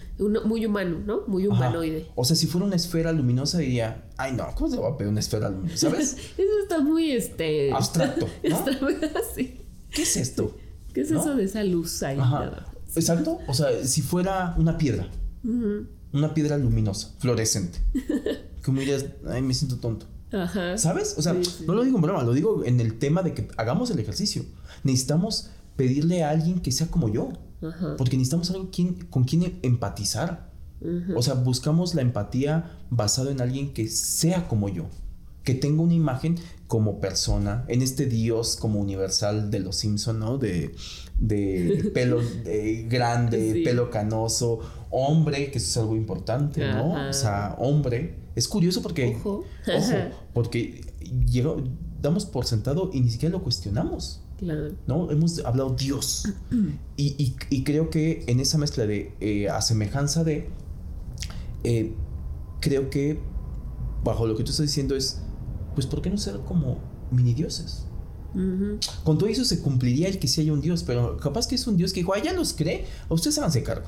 muy 0.45 0.65
humano, 0.65 0.99
¿no? 1.05 1.21
Muy 1.27 1.45
humanoide. 1.45 2.07
O 2.15 2.23
sea, 2.25 2.35
si 2.35 2.47
fuera 2.47 2.65
una 2.65 2.75
esfera 2.75 3.11
luminosa 3.11 3.59
diría, 3.59 4.05
ay 4.17 4.33
no, 4.33 4.47
¿cómo 4.55 4.69
se 4.69 4.77
va 4.77 4.89
a 4.89 4.97
pedir 4.97 5.11
una 5.11 5.19
esfera 5.19 5.49
luminosa? 5.49 5.89
¿Sabes? 5.89 6.13
eso 6.37 6.59
está 6.63 6.79
muy 6.79 7.11
este 7.11 7.71
abstracto, 7.71 8.27
¿no? 8.49 8.65
sí. 9.35 9.59
¿Qué 9.91 10.03
es 10.03 10.17
esto? 10.17 10.55
¿Qué 10.93 11.01
es 11.01 11.11
eso 11.11 11.35
de 11.35 11.43
esa 11.43 11.63
luz 11.63 12.01
ahí? 12.03 12.17
Exacto. 12.95 13.39
O 13.47 13.53
sea, 13.53 13.83
si 13.83 14.01
fuera 14.01 14.55
una 14.57 14.77
piedra. 14.77 15.07
Una 16.11 16.33
piedra 16.33 16.57
luminosa, 16.57 17.13
fluorescente. 17.19 17.79
Como 18.65 18.79
dirías, 18.79 19.05
ay, 19.27 19.41
me 19.41 19.53
siento 19.53 19.77
tonto. 19.77 20.07
Ajá. 20.31 20.77
¿Sabes? 20.77 21.15
O 21.17 21.21
sea, 21.21 21.35
no 21.65 21.73
lo 21.73 21.83
digo 21.83 21.97
en 21.97 22.01
broma, 22.01 22.23
lo 22.23 22.33
digo 22.33 22.63
en 22.65 22.79
el 22.79 22.97
tema 22.99 23.23
de 23.23 23.33
que 23.33 23.47
hagamos 23.57 23.89
el 23.91 23.99
ejercicio. 23.99 24.43
Necesitamos 24.83 25.51
pedirle 25.75 26.23
a 26.23 26.31
alguien 26.31 26.59
que 26.59 26.71
sea 26.71 26.87
como 26.87 27.09
yo. 27.09 27.29
Porque 27.97 28.17
necesitamos 28.17 28.49
algo 28.51 28.69
con 29.09 29.23
quien 29.23 29.59
empatizar. 29.61 30.49
O 31.15 31.21
sea, 31.21 31.33
buscamos 31.33 31.93
la 31.93 32.01
empatía 32.01 32.71
basado 32.89 33.29
en 33.31 33.41
alguien 33.41 33.73
que 33.73 33.89
sea 33.89 34.47
como 34.47 34.69
yo, 34.69 34.85
que 35.43 35.53
tenga 35.53 35.81
una 35.81 35.93
imagen 35.93 36.35
como 36.67 37.01
persona, 37.01 37.65
en 37.67 37.81
este 37.81 38.05
Dios 38.05 38.55
como 38.55 38.79
universal 38.79 39.51
de 39.51 39.59
los 39.59 39.75
Simpson, 39.75 40.19
¿no? 40.19 40.37
De, 40.37 40.73
de 41.19 41.89
pelo 41.93 42.21
grande, 42.87 43.61
pelo 43.65 43.89
canoso, 43.89 44.59
hombre, 44.89 45.51
que 45.51 45.57
eso 45.57 45.67
es 45.67 45.77
algo 45.77 45.97
importante, 45.97 46.65
¿no? 46.65 47.09
O 47.09 47.13
sea, 47.13 47.55
hombre. 47.59 48.17
Es 48.35 48.47
curioso 48.47 48.81
porque, 48.81 49.17
ojo, 49.17 49.43
porque 50.33 50.81
damos 52.01 52.25
por 52.25 52.45
sentado 52.45 52.89
y 52.93 53.01
ni 53.01 53.09
siquiera 53.09 53.33
lo 53.33 53.43
cuestionamos. 53.43 54.21
¿No? 54.87 55.11
Hemos 55.11 55.43
hablado 55.45 55.71
Dios. 55.71 56.27
y, 56.97 57.63
creo 57.63 57.89
que 57.89 58.23
en 58.27 58.39
esa 58.39 58.57
mezcla 58.57 58.85
de 58.85 59.13
eh, 59.19 59.49
a 59.49 59.61
semejanza 59.61 60.23
de, 60.23 60.49
eh, 61.63 61.93
creo 62.59 62.89
que 62.89 63.19
bajo 64.03 64.27
lo 64.27 64.35
que 64.35 64.43
tú 64.43 64.51
estás 64.51 64.67
diciendo 64.67 64.95
es, 64.95 65.21
pues, 65.75 65.87
¿por 65.87 66.01
qué 66.01 66.09
no 66.09 66.17
ser 66.17 66.39
como 66.41 66.79
mini 67.11 67.33
dioses? 67.33 67.85
Con 69.03 69.17
todo 69.17 69.27
eso 69.29 69.43
se 69.43 69.61
cumpliría 69.61 70.07
el 70.07 70.19
que 70.19 70.27
sí 70.27 70.41
haya 70.41 70.53
un 70.53 70.61
Dios, 70.61 70.83
pero 70.83 71.17
capaz 71.17 71.47
que 71.47 71.55
es 71.55 71.65
un 71.67 71.77
Dios 71.77 71.93
que 71.93 72.01
dijo, 72.01 72.13
ah, 72.13 72.19
ya 72.19 72.33
los 72.33 72.53
cree, 72.53 72.85
ustedes 73.09 73.37
háganse 73.37 73.63
cargo. 73.63 73.87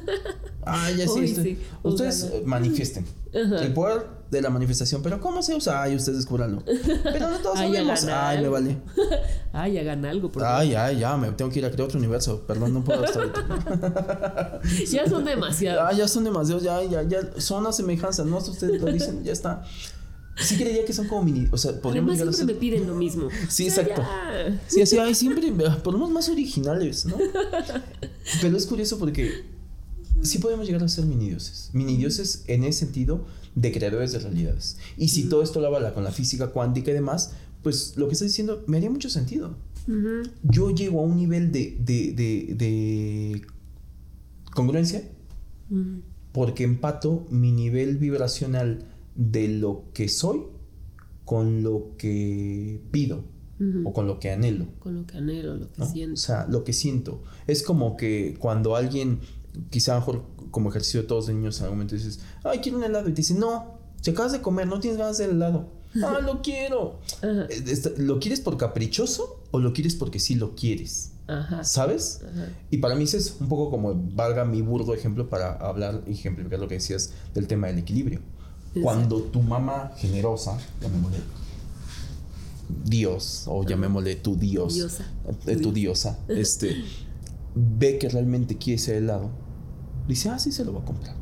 ah, 0.64 0.90
ya 0.90 1.06
sí, 1.08 1.58
ustedes 1.82 2.30
manifiesten. 2.44 3.04
El 3.32 3.72
poder 3.72 4.06
de 4.30 4.40
la 4.40 4.50
manifestación, 4.50 5.02
pero 5.02 5.20
¿cómo 5.20 5.42
se 5.42 5.54
usa? 5.54 5.82
Ay, 5.82 5.96
ustedes 5.96 6.18
descubranlo. 6.18 6.62
Pero 6.64 7.30
no 7.30 7.38
todos 7.38 7.58
sabemos. 7.58 8.04
Ay, 8.04 8.42
me 8.42 8.48
vale. 8.48 8.78
ay, 9.52 9.78
hagan 9.78 10.04
algo. 10.04 10.30
Por 10.30 10.44
ay, 10.44 10.74
ay, 10.74 11.00
ya, 11.00 11.16
me 11.16 11.30
tengo 11.32 11.50
que 11.50 11.58
ir 11.58 11.66
a 11.66 11.70
crear 11.70 11.86
otro 11.86 11.98
universo. 11.98 12.42
Perdón, 12.46 12.74
no 12.74 12.84
puedo 12.84 13.04
estar 13.04 13.22
ahorita. 13.22 14.60
ya 14.90 15.08
son 15.08 15.24
demasiados. 15.24 15.82
Ah, 15.86 15.96
ya 15.96 16.08
son 16.08 16.24
demasiados, 16.24 16.62
ya, 16.62 16.82
ya, 16.84 17.02
ya. 17.02 17.40
Son 17.40 17.64
las 17.64 17.76
semejanzas, 17.76 18.26
¿no? 18.26 18.38
Ustedes 18.38 18.80
lo 18.80 18.92
dicen, 18.92 19.24
ya 19.24 19.32
está. 19.32 19.64
Sí 20.36 20.56
creería 20.56 20.84
que 20.84 20.92
son 20.92 21.08
como 21.08 21.24
mini, 21.24 21.46
o 21.50 21.58
sea, 21.58 21.80
podríamos 21.80 22.16
llegar 22.16 22.32
siempre 22.32 22.54
a 22.54 22.56
me 22.56 22.60
piden 22.60 22.86
lo 22.86 22.94
mismo. 22.94 23.28
Sí, 23.48 23.66
exacto. 23.66 24.02
Sí, 24.66 24.80
así, 24.80 24.96
ay, 24.98 25.14
siempre, 25.14 25.52
ponemos 25.84 26.10
más 26.10 26.28
originales, 26.28 27.04
¿no? 27.04 27.16
Pero 28.40 28.56
es 28.56 28.66
curioso 28.66 28.98
porque 28.98 29.44
sí 30.22 30.38
podemos 30.38 30.66
llegar 30.66 30.82
a 30.82 30.88
ser 30.88 31.04
mini 31.04 31.28
dioses. 31.28 31.70
Mini 31.72 31.96
dioses 31.96 32.44
en 32.46 32.64
ese 32.64 32.80
sentido 32.80 33.26
de 33.54 33.72
creadores 33.72 34.12
de 34.12 34.20
realidades. 34.20 34.78
Y 34.96 35.08
si 35.08 35.24
todo 35.24 35.42
esto 35.42 35.60
lo 35.60 35.74
habla 35.74 35.92
con 35.92 36.04
la 36.04 36.12
física 36.12 36.48
cuántica 36.48 36.90
y 36.90 36.94
demás, 36.94 37.32
pues 37.62 37.94
lo 37.96 38.06
que 38.08 38.14
estás 38.14 38.28
diciendo 38.28 38.64
me 38.66 38.78
haría 38.78 38.90
mucho 38.90 39.10
sentido. 39.10 39.54
Yo 40.42 40.70
llego 40.70 41.00
a 41.00 41.02
un 41.02 41.16
nivel 41.16 41.50
de, 41.50 41.76
de, 41.78 42.12
de, 42.12 42.54
de 42.54 43.42
congruencia 44.54 45.02
porque 46.32 46.64
empato 46.64 47.26
mi 47.30 47.52
nivel 47.52 47.98
vibracional 47.98 48.86
de 49.14 49.48
lo 49.48 49.84
que 49.92 50.08
soy 50.08 50.44
con 51.24 51.62
lo 51.62 51.94
que 51.98 52.82
pido 52.90 53.24
o 53.84 53.92
con 53.92 54.06
lo 54.08 54.18
que 54.18 54.30
anhelo. 54.30 54.66
Con 54.80 54.96
lo 54.96 55.06
que 55.06 55.18
anhelo, 55.18 55.56
lo 55.56 55.70
que 55.70 55.84
siento. 55.84 56.14
O 56.14 56.16
sea, 56.16 56.46
lo 56.48 56.64
que 56.64 56.72
siento. 56.72 57.22
Es 57.46 57.62
como 57.62 57.96
que 57.96 58.36
cuando 58.38 58.74
alguien, 58.74 59.20
quizá 59.70 59.94
mejor 59.94 60.24
como 60.50 60.70
ejercicio 60.70 61.02
de 61.02 61.06
todos 61.06 61.28
los 61.28 61.36
niños, 61.36 61.58
en 61.58 61.64
algún 61.64 61.78
momento 61.78 61.94
dices, 61.94 62.20
ay, 62.42 62.58
quiero 62.58 62.78
un 62.78 62.84
helado. 62.84 63.08
Y 63.08 63.12
te 63.12 63.20
dicen, 63.20 63.38
no, 63.38 63.78
si 64.00 64.10
acabas 64.10 64.32
de 64.32 64.40
comer, 64.40 64.66
no 64.66 64.80
tienes 64.80 64.98
ganas 64.98 65.18
de 65.18 65.26
helado. 65.26 65.68
ah, 66.04 66.18
lo 66.24 66.42
quiero. 66.42 66.98
Eh, 67.22 67.82
¿Lo 67.98 68.18
quieres 68.18 68.40
por 68.40 68.56
caprichoso 68.56 69.44
o 69.50 69.60
lo 69.60 69.72
quieres 69.72 69.94
porque 69.94 70.18
sí 70.18 70.34
lo 70.34 70.54
quieres? 70.54 71.12
¿Sabes? 71.62 72.20
Y 72.70 72.78
para 72.78 72.94
mí 72.94 73.04
ese 73.04 73.16
es 73.16 73.36
un 73.40 73.48
poco 73.48 73.70
como 73.70 73.94
valga 73.94 74.44
mi 74.44 74.60
burdo 74.60 74.92
ejemplo 74.92 75.30
para 75.30 75.52
hablar 75.52 76.02
y 76.06 76.12
ejemplificar 76.12 76.58
lo 76.58 76.68
que 76.68 76.74
decías 76.74 77.12
del 77.32 77.46
tema 77.46 77.68
del 77.68 77.78
equilibrio. 77.78 78.20
Cuando 78.80 79.22
tu 79.22 79.42
mamá 79.42 79.92
generosa, 79.96 80.58
llamémosle 80.80 81.18
Dios, 82.84 83.44
o 83.46 83.64
llamémosle 83.64 84.16
tu 84.16 84.36
Dios, 84.36 84.74
diosa. 84.74 85.04
Eh, 85.46 85.56
tu 85.56 85.72
diosa, 85.72 86.18
este, 86.28 86.76
ve 87.54 87.98
que 87.98 88.08
realmente 88.08 88.56
quiere 88.56 88.76
ese 88.76 88.96
helado, 88.96 89.30
dice, 90.08 90.30
ah, 90.30 90.38
sí, 90.38 90.52
se 90.52 90.64
lo 90.64 90.72
va 90.72 90.80
a 90.80 90.84
comprar. 90.84 91.16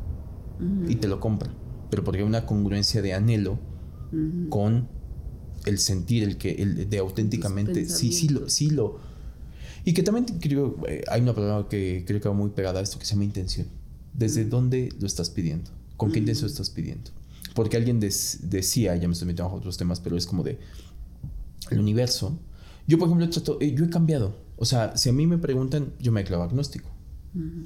y 0.87 0.95
te 0.95 1.07
lo 1.07 1.19
compra. 1.19 1.51
Pero 1.89 2.03
porque 2.03 2.19
hay 2.19 2.27
una 2.27 2.45
congruencia 2.45 3.01
de 3.01 3.13
anhelo 3.13 3.59
con 4.49 4.87
el 5.65 5.77
sentir, 5.79 6.23
el 6.23 6.37
que, 6.37 6.51
el 6.51 6.89
de 6.89 6.97
auténticamente, 6.99 7.85
sí, 7.85 8.11
sí 8.11 8.29
lo, 8.29 8.47
sí 8.49 8.69
lo. 8.69 8.99
Y 9.83 9.93
que 9.93 10.03
también 10.03 10.25
creo, 10.39 10.77
eh, 10.87 11.03
hay 11.09 11.21
una 11.21 11.33
palabra 11.33 11.67
que 11.67 12.03
creo 12.05 12.21
que 12.21 12.29
va 12.29 12.35
muy 12.35 12.51
pegada 12.51 12.79
a 12.79 12.83
esto 12.83 12.99
que 12.99 13.05
se 13.05 13.13
llama 13.13 13.23
intención. 13.25 13.67
¿Desde 14.13 14.45
dónde 14.45 14.89
lo 14.99 15.07
estás 15.07 15.29
pidiendo? 15.29 15.71
¿Con 15.97 16.11
qué 16.11 16.19
intención 16.19 16.49
estás 16.49 16.69
pidiendo? 16.69 17.11
Porque 17.53 17.77
alguien 17.77 17.99
decía, 17.99 18.95
ya 18.95 19.07
me 19.07 19.13
estoy 19.13 19.27
metiendo 19.27 19.51
a 19.51 19.55
otros 19.55 19.77
temas, 19.77 19.99
pero 19.99 20.17
es 20.17 20.25
como 20.25 20.43
de 20.43 20.59
el 21.69 21.79
universo. 21.79 22.37
Yo, 22.87 22.97
por 22.97 23.07
ejemplo, 23.07 23.57
eh, 23.59 23.73
yo 23.75 23.85
he 23.85 23.89
cambiado. 23.89 24.35
O 24.57 24.65
sea, 24.65 24.95
si 24.97 25.09
a 25.09 25.13
mí 25.13 25.27
me 25.27 25.37
preguntan, 25.37 25.93
yo 25.99 26.11
me 26.11 26.21
declaro 26.21 26.43
agnóstico. 26.43 26.89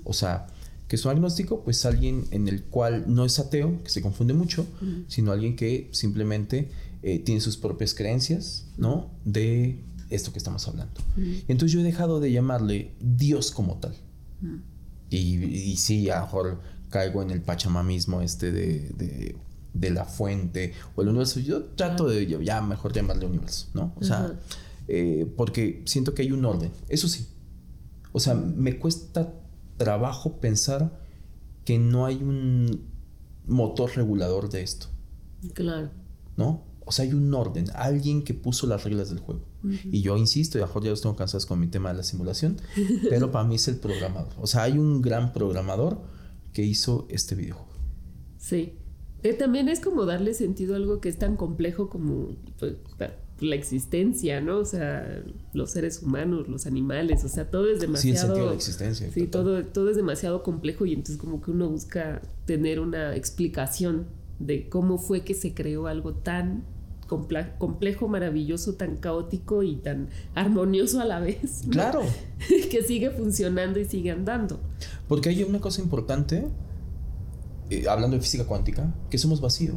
O 0.03 0.13
sea, 0.13 0.47
que 0.87 0.95
es 0.95 1.05
un 1.05 1.11
agnóstico, 1.11 1.63
pues 1.63 1.85
alguien 1.85 2.25
en 2.31 2.47
el 2.47 2.63
cual 2.63 3.05
no 3.07 3.25
es 3.25 3.39
ateo, 3.39 3.81
que 3.83 3.89
se 3.89 4.01
confunde 4.01 4.33
mucho, 4.33 4.67
sino 5.07 5.31
alguien 5.31 5.55
que 5.55 5.89
simplemente 5.91 6.69
eh, 7.01 7.19
tiene 7.19 7.41
sus 7.41 7.57
propias 7.57 7.93
creencias, 7.93 8.67
¿no? 8.77 9.11
De 9.25 9.83
esto 10.09 10.31
que 10.31 10.37
estamos 10.37 10.67
hablando. 10.67 11.01
Entonces 11.47 11.71
yo 11.71 11.79
he 11.79 11.83
dejado 11.83 12.19
de 12.19 12.31
llamarle 12.31 12.91
Dios 12.99 13.51
como 13.51 13.77
tal. 13.79 13.95
y, 15.09 15.43
y, 15.43 15.77
sí, 15.77 16.09
a 16.09 16.19
lo 16.19 16.25
mejor 16.25 16.61
caigo 16.89 17.21
en 17.21 17.31
el 17.31 17.41
pachamamismo 17.41 18.21
este 18.21 18.51
de, 18.51 18.89
de, 18.97 19.35
la 19.81 20.05
fuente 20.05 20.73
o 20.95 21.01
el 21.01 21.09
universo. 21.09 21.39
Yo 21.39 21.63
trato 21.63 22.07
de 22.07 22.27
ya 22.43 22.61
mejor 22.61 22.93
llamarle 22.93 23.25
universo, 23.25 23.67
¿no? 23.73 23.93
O 23.95 24.03
sea, 24.03 24.39
eh, 24.87 25.31
porque 25.35 25.83
siento 25.85 26.13
que 26.13 26.23
hay 26.23 26.31
un 26.31 26.45
orden. 26.45 26.71
Eso 26.89 27.07
sí. 27.07 27.27
O 28.11 28.19
sea, 28.19 28.33
me 28.33 28.79
cuesta 28.79 29.33
trabajo 29.77 30.39
pensar 30.39 30.99
que 31.65 31.79
no 31.79 32.05
hay 32.05 32.15
un 32.15 32.85
motor 33.45 33.95
regulador 33.95 34.49
de 34.49 34.61
esto. 34.61 34.87
Claro. 35.53 35.89
¿No? 36.37 36.63
O 36.85 36.91
sea, 36.91 37.03
hay 37.03 37.13
un 37.13 37.33
orden, 37.33 37.65
alguien 37.73 38.23
que 38.23 38.35
puso 38.35 38.67
las 38.67 38.83
reglas 38.83 39.09
del 39.09 39.19
juego. 39.19 39.41
Y 39.91 40.01
yo 40.01 40.15
insisto, 40.15 40.59
y 40.59 40.61
a 40.61 40.65
lo 40.65 40.67
mejor 40.67 40.83
ya 40.83 40.91
los 40.91 41.01
tengo 41.01 41.15
cansados 41.15 41.47
con 41.47 41.59
mi 41.59 41.65
tema 41.65 41.89
de 41.89 41.95
la 41.95 42.03
simulación, 42.03 42.57
pero 43.09 43.31
para 43.31 43.47
mí 43.47 43.55
es 43.55 43.67
el 43.67 43.77
programador. 43.77 44.31
O 44.39 44.45
sea, 44.45 44.61
hay 44.61 44.77
un 44.77 45.01
gran 45.01 45.33
programador 45.33 45.99
que 46.53 46.63
hizo 46.63 47.07
este 47.09 47.33
videojuego. 47.33 47.73
Sí. 48.37 48.77
Que 49.21 49.33
también 49.33 49.69
es 49.69 49.79
como 49.79 50.05
darle 50.05 50.33
sentido 50.33 50.73
a 50.73 50.77
algo 50.77 51.01
que 51.01 51.09
es 51.09 51.17
tan 51.17 51.35
complejo 51.35 51.89
como 51.89 52.35
pues, 52.59 52.75
la 53.39 53.55
existencia, 53.55 54.39
¿no? 54.39 54.59
O 54.59 54.65
sea, 54.65 55.23
los 55.53 55.71
seres 55.71 56.01
humanos, 56.01 56.47
los 56.47 56.65
animales, 56.65 57.23
o 57.23 57.27
sea, 57.27 57.49
todo 57.49 57.69
es 57.69 57.79
demasiado... 57.79 58.01
Sí, 58.01 58.09
el 58.09 58.17
sentido 58.17 58.45
de 58.45 58.51
la 58.51 58.55
existencia. 58.55 59.11
Sí, 59.11 59.27
todo, 59.27 59.63
todo 59.65 59.89
es 59.89 59.95
demasiado 59.95 60.43
complejo 60.43 60.85
y 60.85 60.93
entonces 60.93 61.17
como 61.17 61.41
que 61.41 61.51
uno 61.51 61.69
busca 61.69 62.21
tener 62.45 62.79
una 62.79 63.15
explicación 63.15 64.05
de 64.39 64.69
cómo 64.69 64.97
fue 64.97 65.21
que 65.21 65.33
se 65.33 65.53
creó 65.53 65.87
algo 65.87 66.13
tan 66.13 66.63
complejo, 67.07 68.07
maravilloso, 68.07 68.75
tan 68.75 68.97
caótico 68.97 69.63
y 69.63 69.75
tan 69.75 70.09
armonioso 70.33 70.99
a 70.99 71.05
la 71.05 71.19
vez. 71.19 71.63
Claro. 71.69 72.01
que 72.71 72.83
sigue 72.83 73.11
funcionando 73.11 73.79
y 73.79 73.85
sigue 73.85 74.11
andando. 74.11 74.59
Porque 75.07 75.29
hay 75.29 75.43
una 75.43 75.59
cosa 75.59 75.81
importante, 75.81 76.47
eh, 77.69 77.87
hablando 77.89 78.17
de 78.17 78.21
física 78.21 78.45
cuántica, 78.45 78.93
que 79.09 79.17
somos 79.17 79.41
vacío. 79.41 79.73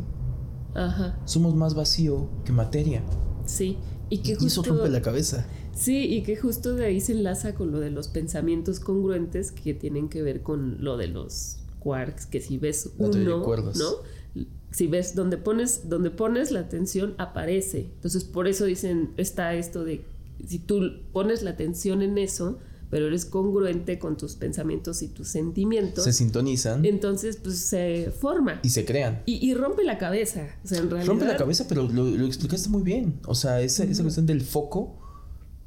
Ajá. 0.75 1.19
Somos 1.25 1.55
más 1.55 1.75
vacío 1.75 2.29
que 2.45 2.53
materia. 2.53 3.03
Sí. 3.47 3.79
Y 4.11 4.19
que 4.19 4.35
justo, 4.35 4.63
eso 4.63 4.75
rompe 4.75 4.89
la 4.89 5.03
cabeza. 5.03 5.47
Sí, 5.75 6.13
y 6.13 6.23
que 6.23 6.37
justo 6.37 6.75
de 6.75 6.87
ahí 6.87 7.01
se 7.01 7.13
enlaza 7.13 7.55
con 7.55 7.71
lo 7.71 7.79
de 7.79 7.91
los 7.91 8.09
pensamientos 8.09 8.81
congruentes 8.81 9.53
que 9.53 9.75
tienen 9.75 10.09
que 10.09 10.23
ver 10.23 10.43
con 10.43 10.83
lo 10.83 10.97
de 10.97 11.07
los 11.09 11.59
quarks, 11.79 12.27
que 12.27 12.41
si 12.41 12.59
ves 12.59 12.91
uno, 12.99 13.45
¿no? 13.45 14.45
Si 14.71 14.87
ves 14.87 15.15
donde 15.15 15.39
pones, 15.39 15.89
donde 15.89 16.11
pones 16.11 16.51
la 16.51 16.61
atención, 16.61 17.15
aparece. 17.19 17.91
Entonces, 17.95 18.25
por 18.25 18.49
eso 18.49 18.65
dicen, 18.65 19.15
está 19.17 19.55
esto 19.55 19.85
de, 19.85 20.05
si 20.47 20.59
tú 20.59 21.01
pones 21.13 21.43
la 21.43 21.51
atención 21.51 22.03
en 22.03 22.19
eso, 22.19 22.59
pero 22.91 23.07
eres 23.07 23.25
congruente 23.27 23.99
con 23.99 24.17
tus 24.17 24.35
pensamientos 24.37 25.03
y 25.03 25.09
tus 25.09 25.29
sentimientos. 25.29 26.05
Se 26.05 26.13
sintonizan. 26.13 26.85
Entonces, 26.85 27.37
pues 27.37 27.59
se 27.59 28.13
forma. 28.19 28.61
Y 28.63 28.71
se 28.71 28.85
crean. 28.85 29.23
Y, 29.27 29.53
rompe 29.55 29.85
la 29.85 29.99
cabeza. 29.99 30.47
O 30.65 30.69
sea, 30.69 30.79
en 30.79 30.91
realidad... 30.91 31.09
Rompe 31.09 31.27
la 31.27 31.37
cabeza, 31.37 31.67
pero 31.69 31.89
lo, 31.89 32.27
explicaste 32.27 32.69
muy 32.69 32.83
bien. 32.83 33.21
O 33.27 33.35
sea, 33.35 33.61
esa, 33.61 33.85
esa, 33.85 34.03
cuestión 34.03 34.27
del 34.27 34.41
foco, 34.41 34.99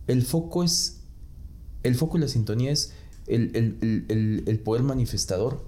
el 0.07 0.23
foco 0.23 0.63
es. 0.63 1.01
El 1.83 1.95
foco 1.95 2.17
y 2.17 2.21
la 2.21 2.27
sintonía 2.27 2.71
es 2.71 2.93
el, 3.27 3.55
el, 3.55 4.43
el 4.45 4.59
poder 4.59 4.83
manifestador. 4.83 5.63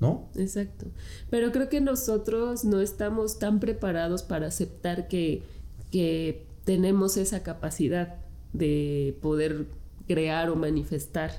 ¿no? 0.00 0.28
Exacto. 0.36 0.86
Pero 1.30 1.52
creo 1.52 1.68
que 1.68 1.80
nosotros 1.80 2.64
no 2.64 2.80
estamos 2.80 3.38
tan 3.38 3.60
preparados 3.60 4.22
para 4.22 4.46
aceptar 4.46 5.08
que, 5.08 5.42
que 5.90 6.46
tenemos 6.64 7.16
esa 7.16 7.42
capacidad 7.42 8.16
de 8.52 9.16
poder 9.20 9.66
crear 10.08 10.50
o 10.50 10.56
manifestar, 10.56 11.30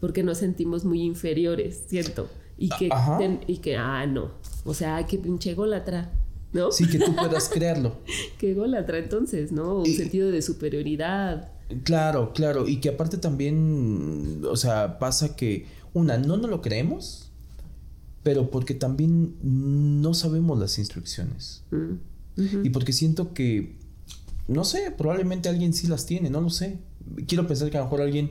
porque 0.00 0.22
nos 0.22 0.38
sentimos 0.38 0.84
muy 0.84 1.00
inferiores, 1.02 1.84
¿cierto? 1.88 2.28
Y 2.58 2.68
que, 2.70 2.90
y 3.46 3.58
que 3.58 3.76
ah, 3.76 4.04
no, 4.06 4.32
o 4.64 4.74
sea, 4.74 5.06
que 5.06 5.16
pinche 5.16 5.54
golatra, 5.54 6.12
¿no? 6.52 6.72
Sí, 6.72 6.88
que 6.88 6.98
tú 6.98 7.14
puedas 7.14 7.48
crearlo. 7.48 7.96
que 8.38 8.52
golatra 8.52 8.98
entonces, 8.98 9.52
¿no? 9.52 9.78
Un 9.78 9.86
sentido 9.86 10.30
de 10.30 10.42
superioridad. 10.42 11.52
Claro, 11.84 12.32
claro, 12.34 12.66
y 12.66 12.78
que 12.80 12.88
aparte 12.88 13.16
también, 13.16 14.42
o 14.44 14.56
sea, 14.56 14.98
pasa 14.98 15.36
que, 15.36 15.66
una, 15.94 16.18
no 16.18 16.36
nos 16.36 16.50
lo 16.50 16.60
creemos, 16.60 17.30
pero 18.22 18.50
porque 18.50 18.74
también 18.74 19.36
no 19.42 20.14
sabemos 20.14 20.58
las 20.58 20.78
instrucciones. 20.78 21.62
Mm, 21.70 22.64
y 22.64 22.70
porque 22.70 22.92
siento 22.92 23.32
que, 23.34 23.76
no 24.46 24.64
sé, 24.64 24.90
probablemente 24.90 25.48
alguien 25.48 25.72
sí 25.72 25.86
las 25.86 26.06
tiene, 26.06 26.30
no 26.30 26.40
lo 26.40 26.50
sé. 26.50 26.78
Quiero 27.26 27.46
pensar 27.46 27.70
que 27.70 27.76
a 27.76 27.80
lo 27.80 27.86
mejor 27.86 28.02
alguien 28.02 28.30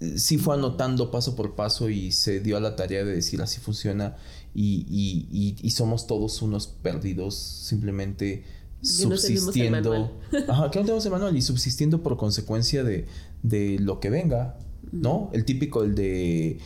eh, 0.00 0.18
sí 0.18 0.38
fue 0.38 0.54
anotando 0.54 1.10
paso 1.10 1.36
por 1.36 1.54
paso 1.54 1.88
y 1.88 2.12
se 2.12 2.40
dio 2.40 2.56
a 2.56 2.60
la 2.60 2.76
tarea 2.76 3.04
de 3.04 3.14
decir 3.14 3.40
así 3.42 3.60
funciona 3.60 4.16
y, 4.54 4.86
y, 4.88 5.56
y, 5.60 5.70
somos 5.70 6.06
todos 6.06 6.40
unos 6.42 6.68
perdidos 6.68 7.34
simplemente 7.34 8.44
subsistiendo. 8.82 10.12
Ajá, 10.48 10.70
que 10.70 10.78
no 10.78 10.84
tenemos 10.84 11.04
el 11.04 11.12
manual 11.12 11.36
y 11.36 11.42
subsistiendo 11.42 12.02
por 12.02 12.16
consecuencia 12.16 12.84
de, 12.84 13.06
de 13.42 13.78
lo 13.80 13.98
que 13.98 14.10
venga, 14.10 14.58
¿no? 14.92 15.30
El 15.32 15.44
típico, 15.44 15.82
el 15.82 15.94
de 15.94 16.58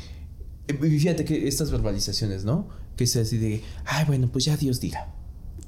eh, 0.68 0.74
fíjate 0.74 1.24
que 1.24 1.48
estas 1.48 1.70
verbalizaciones, 1.70 2.44
¿no? 2.44 2.68
Que 2.96 3.04
es 3.04 3.16
así 3.16 3.38
de, 3.38 3.62
ay, 3.84 4.04
bueno, 4.06 4.28
pues 4.30 4.44
ya 4.44 4.56
Dios 4.56 4.80
dirá. 4.80 5.14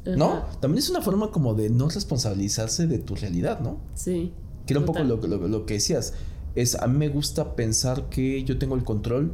¿No? 0.05 0.47
También 0.61 0.79
es 0.79 0.89
una 0.89 1.03
forma 1.03 1.31
como 1.31 1.55
de 1.55 1.69
no 1.69 1.89
responsabilizarse 1.91 2.87
de 2.87 2.99
tu 2.99 3.15
realidad, 3.17 3.61
¿no? 3.61 3.81
Sí. 3.95 4.33
Que 4.71 4.75
era 4.75 4.81
un 4.81 4.87
poco 4.87 5.03
lo, 5.03 5.67
que 5.67 5.75
decías. 5.75 6.15
Es, 6.55 6.77
a 6.77 6.87
mí 6.87 6.97
me 6.97 7.09
gusta 7.09 7.57
pensar 7.57 8.09
que 8.09 8.45
yo 8.45 8.57
tengo 8.57 8.77
el 8.77 8.85
control 8.85 9.33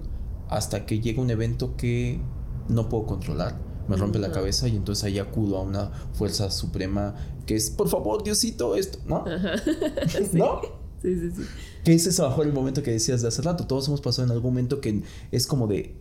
hasta 0.48 0.86
que 0.86 1.00
llega 1.00 1.20
un 1.20 1.28
evento 1.28 1.76
que 1.76 2.20
no 2.70 2.88
puedo 2.88 3.04
controlar. 3.04 3.60
Me 3.86 3.96
rompe 3.96 4.18
la 4.18 4.32
cabeza 4.32 4.66
y 4.66 4.76
entonces 4.76 5.04
ahí 5.04 5.18
acudo 5.18 5.58
a 5.58 5.60
una 5.60 5.90
fuerza 6.14 6.50
suprema 6.50 7.14
que 7.44 7.54
es, 7.54 7.68
por 7.68 7.90
favor, 7.90 8.24
Diosito, 8.24 8.76
esto, 8.76 8.98
¿no? 9.04 9.26
¿No? 10.32 10.62
Sí, 11.02 11.14
sí, 11.20 11.30
sí. 11.36 11.42
¿Qué 11.84 11.92
es 11.92 12.06
eso 12.06 12.22
bajo 12.22 12.42
el 12.42 12.54
momento 12.54 12.82
que 12.82 12.92
decías 12.92 13.20
de 13.20 13.28
hace 13.28 13.42
rato? 13.42 13.66
Todos 13.66 13.88
hemos 13.88 14.00
pasado 14.00 14.24
en 14.24 14.32
algún 14.32 14.52
momento 14.52 14.80
que 14.80 15.02
es 15.32 15.46
como 15.46 15.66
de, 15.66 15.96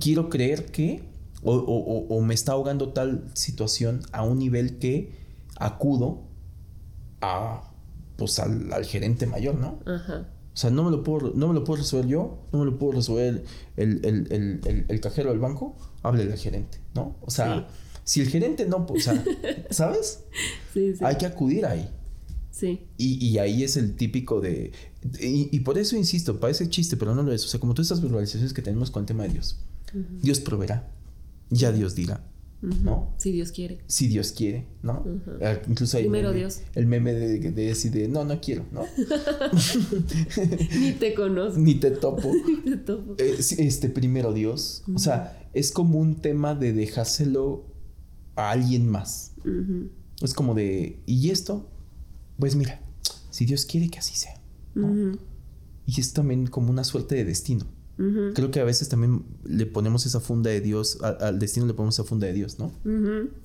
quiero 0.00 0.30
creer 0.30 0.72
que, 0.72 1.04
o, 1.42 2.22
me 2.22 2.32
está 2.32 2.52
ahogando 2.52 2.94
tal 2.94 3.26
situación 3.34 4.00
a 4.12 4.22
un 4.22 4.38
nivel 4.38 4.78
que 4.78 5.12
acudo 5.58 6.22
a, 7.20 7.69
pues 8.20 8.38
al, 8.38 8.84
gerente 8.84 9.26
mayor, 9.26 9.56
¿no? 9.56 9.80
Ajá. 9.84 10.28
O 10.52 10.56
sea, 10.56 10.70
no 10.70 10.84
me, 10.84 10.90
lo 10.90 11.02
puedo, 11.02 11.32
no 11.34 11.48
me 11.48 11.54
lo 11.54 11.64
puedo 11.64 11.78
resolver 11.78 12.06
yo, 12.06 12.46
no 12.52 12.60
me 12.60 12.64
lo 12.66 12.78
puedo 12.78 12.92
resolver 12.92 13.42
el, 13.76 14.04
el, 14.88 15.00
cajero 15.00 15.30
del 15.30 15.38
banco, 15.38 15.76
hable 16.02 16.24
al 16.24 16.36
gerente, 16.36 16.78
¿no? 16.94 17.16
O 17.22 17.30
sea, 17.30 17.68
si 18.04 18.20
el 18.20 18.28
gerente 18.28 18.66
no, 18.66 18.86
o 18.88 19.00
sea, 19.00 19.24
¿sabes? 19.70 20.24
Sí, 20.74 20.94
sí. 20.94 21.04
Hay 21.04 21.16
que 21.16 21.26
acudir 21.26 21.64
ahí. 21.64 21.88
Y, 22.98 23.38
ahí 23.38 23.64
es 23.64 23.76
el 23.76 23.96
típico 23.96 24.40
de... 24.40 24.72
Y, 25.20 25.60
por 25.60 25.78
eso 25.78 25.96
insisto, 25.96 26.38
parece 26.40 26.68
chiste, 26.68 26.96
pero 26.96 27.14
no 27.14 27.22
lo 27.22 27.32
es. 27.32 27.44
O 27.44 27.48
sea, 27.48 27.58
como 27.58 27.74
todas 27.74 27.86
estas 27.86 28.02
verbalizaciones 28.02 28.52
que 28.52 28.62
tenemos 28.62 28.90
con 28.90 29.02
el 29.02 29.06
tema 29.06 29.22
de 29.22 29.30
Dios. 29.30 29.58
Dios 30.22 30.40
proveerá. 30.40 30.92
Ya 31.48 31.72
Dios 31.72 31.94
dirá. 31.94 32.22
¿No? 32.62 33.14
Si 33.18 33.32
Dios 33.32 33.52
quiere. 33.52 33.80
Si 33.86 34.06
Dios 34.08 34.32
quiere, 34.32 34.66
¿no? 34.82 35.04
Ah, 35.42 35.58
incluso 35.66 35.96
hay 35.96 36.02
Primero 36.04 36.28
meme, 36.28 36.40
Dios. 36.40 36.60
el 36.74 36.86
meme 36.86 37.14
de, 37.14 37.38
de, 37.52 38.08
no, 38.08 38.24
no 38.24 38.38
quiero, 38.40 38.66
¿no? 38.70 38.84
Ni 40.78 40.92
te 40.92 41.14
conozco. 41.14 41.58
Ni 41.58 41.76
te 41.76 41.90
topo. 41.90 42.30
Ni 42.46 42.56
te 42.72 42.76
topo. 42.76 43.14
Eh, 43.18 43.36
este, 43.38 43.88
primero 43.88 44.34
Dios. 44.34 44.84
O 44.94 44.98
sea, 44.98 45.48
es 45.54 45.72
como 45.72 45.98
un 45.98 46.16
tema 46.16 46.54
de 46.54 46.72
dejárselo 46.74 47.64
a 48.36 48.50
alguien 48.50 48.86
más. 48.86 49.32
Es 50.22 50.34
como 50.34 50.54
de, 50.54 51.00
¿y 51.06 51.30
esto? 51.30 51.66
pues 52.38 52.56
mira, 52.56 52.80
si 53.30 53.44
Dios 53.44 53.66
quiere 53.66 53.88
que 53.90 53.98
así 53.98 54.16
sea. 54.16 54.34
Y 55.86 56.00
es 56.00 56.12
también 56.12 56.46
como 56.46 56.70
una 56.70 56.84
suerte 56.84 57.14
de 57.14 57.24
destino. 57.24 57.66
Creo 58.34 58.50
que 58.50 58.60
a 58.60 58.64
veces 58.64 58.88
también 58.88 59.24
le 59.44 59.66
ponemos 59.66 60.06
esa 60.06 60.20
funda 60.20 60.50
de 60.50 60.60
Dios, 60.62 60.98
al 61.02 61.38
destino 61.38 61.66
le 61.66 61.74
ponemos 61.74 61.96
esa 61.96 62.04
funda 62.04 62.26
de 62.26 62.32
Dios, 62.32 62.58
¿no? 62.58 62.72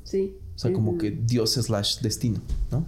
Sí. 0.03 0.37
O 0.55 0.59
sea, 0.59 0.71
como 0.71 0.97
que 0.97 1.11
Dios 1.11 1.53
slash 1.53 1.99
destino, 1.99 2.39
¿no? 2.71 2.85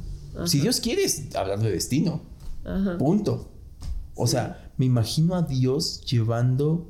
Si 0.47 0.60
Dios 0.60 0.80
quiere, 0.80 1.03
hablar 1.36 1.60
de 1.60 1.71
destino. 1.71 2.21
Ajá. 2.63 2.97
Punto. 2.97 3.49
O 4.15 4.27
sea, 4.27 4.71
me 4.77 4.86
imagino 4.86 5.36
a 5.36 5.41
Dios 5.41 6.01
llevando. 6.01 6.88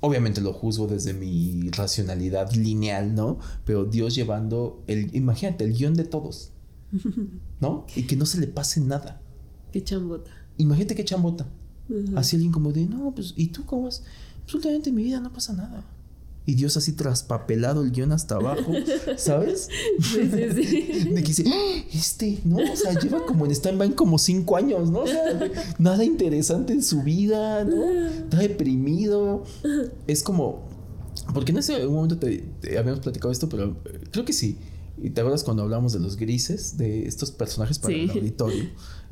Obviamente 0.00 0.40
lo 0.40 0.52
juzgo 0.52 0.86
desde 0.86 1.12
mi 1.12 1.70
racionalidad 1.70 2.52
lineal, 2.52 3.14
¿no? 3.14 3.38
Pero 3.64 3.84
Dios 3.84 4.14
llevando 4.14 4.82
el. 4.86 5.14
Imagínate, 5.14 5.64
el 5.64 5.74
guion 5.74 5.94
de 5.94 6.04
todos. 6.04 6.52
¿No? 7.60 7.86
Y 7.96 8.02
que 8.02 8.16
no 8.16 8.26
se 8.26 8.40
le 8.40 8.46
pase 8.46 8.80
nada. 8.80 9.20
Qué 9.72 9.82
chambota. 9.82 10.30
Imagínate 10.56 10.94
qué 10.94 11.04
chambota. 11.04 11.46
Así 12.16 12.36
alguien 12.36 12.52
como 12.52 12.72
de, 12.72 12.86
no, 12.86 13.12
pues, 13.14 13.34
¿y 13.36 13.48
tú 13.48 13.64
cómo 13.64 13.84
vas? 13.84 14.02
Absolutamente 14.44 14.90
en 14.90 14.96
mi 14.96 15.04
vida 15.04 15.20
no 15.20 15.32
pasa 15.32 15.52
nada. 15.52 15.84
Y 16.48 16.54
Dios 16.54 16.78
así 16.78 16.92
traspapelado 16.92 17.82
el 17.82 17.90
guion 17.90 18.10
hasta 18.10 18.36
abajo, 18.36 18.72
¿sabes? 19.18 19.68
Sí, 20.00 20.30
sí, 20.30 20.64
sí. 20.64 21.08
De 21.14 21.22
que 21.22 21.28
dice, 21.28 21.44
¡Ah! 21.46 21.82
este, 21.92 22.40
¿no? 22.44 22.56
O 22.56 22.74
sea, 22.74 22.98
lleva 22.98 23.26
como 23.26 23.44
en 23.44 23.50
stand-by 23.50 23.94
como 23.94 24.16
cinco 24.16 24.56
años, 24.56 24.90
¿no? 24.90 25.00
O 25.00 25.06
sea, 25.06 25.22
nada 25.78 26.04
interesante 26.04 26.72
en 26.72 26.82
su 26.82 27.02
vida, 27.02 27.64
¿no? 27.64 27.84
Está 27.90 28.38
deprimido. 28.38 29.44
Es 30.06 30.22
como, 30.22 30.66
porque 31.34 31.52
en 31.52 31.58
ese 31.58 31.86
momento 31.86 32.16
te, 32.16 32.42
habíamos 32.78 33.00
platicado 33.00 33.30
esto, 33.30 33.50
pero 33.50 33.76
eh, 33.84 34.00
creo 34.10 34.24
que 34.24 34.32
sí. 34.32 34.56
¿Y 35.00 35.10
te 35.10 35.20
acuerdas 35.20 35.44
cuando 35.44 35.62
hablamos 35.64 35.92
de 35.92 36.00
los 36.00 36.16
grises, 36.16 36.78
de 36.78 37.06
estos 37.06 37.30
personajes 37.30 37.78
para 37.78 37.94
el 37.94 38.10
auditorio? 38.10 38.64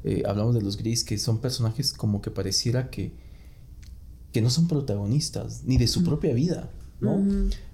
Eh, 0.05 0.23
hablamos 0.27 0.55
de 0.55 0.63
los 0.63 0.77
grises 0.77 1.05
que 1.05 1.19
son 1.19 1.41
personajes 1.41 1.93
como 1.93 2.21
que 2.21 2.31
pareciera 2.31 2.91
que, 2.91 3.13
que 4.33 4.41
no 4.41 4.51
son 4.51 4.69
protagonistas 4.69 5.65
ni 5.65 5.79
de 5.79 5.89
su 5.89 6.05
propia 6.05 6.33
vida, 6.33 6.71
¿no? 7.01 7.25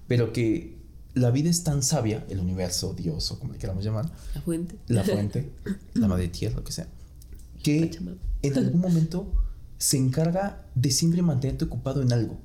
Pero 0.07 0.33
que 0.33 0.77
la 1.13 1.31
vida 1.31 1.49
es 1.49 1.63
tan 1.63 1.83
sabia, 1.83 2.25
el 2.29 2.39
universo, 2.39 2.93
Dios 2.93 3.31
o 3.31 3.39
como 3.39 3.53
le 3.53 3.59
queramos 3.59 3.83
llamar. 3.83 4.11
La 4.33 4.41
fuente. 4.41 4.75
La 4.87 5.03
fuente, 5.03 5.51
la 5.93 6.07
madre 6.07 6.27
tierra, 6.27 6.57
lo 6.57 6.63
que 6.63 6.71
sea. 6.71 6.87
Que 7.61 7.91
en 8.41 8.57
algún 8.57 8.81
momento 8.81 9.31
se 9.77 9.97
encarga 9.97 10.65
de 10.75 10.91
siempre 10.91 11.21
mantenerte 11.21 11.65
ocupado 11.65 12.01
en 12.01 12.13
algo, 12.13 12.39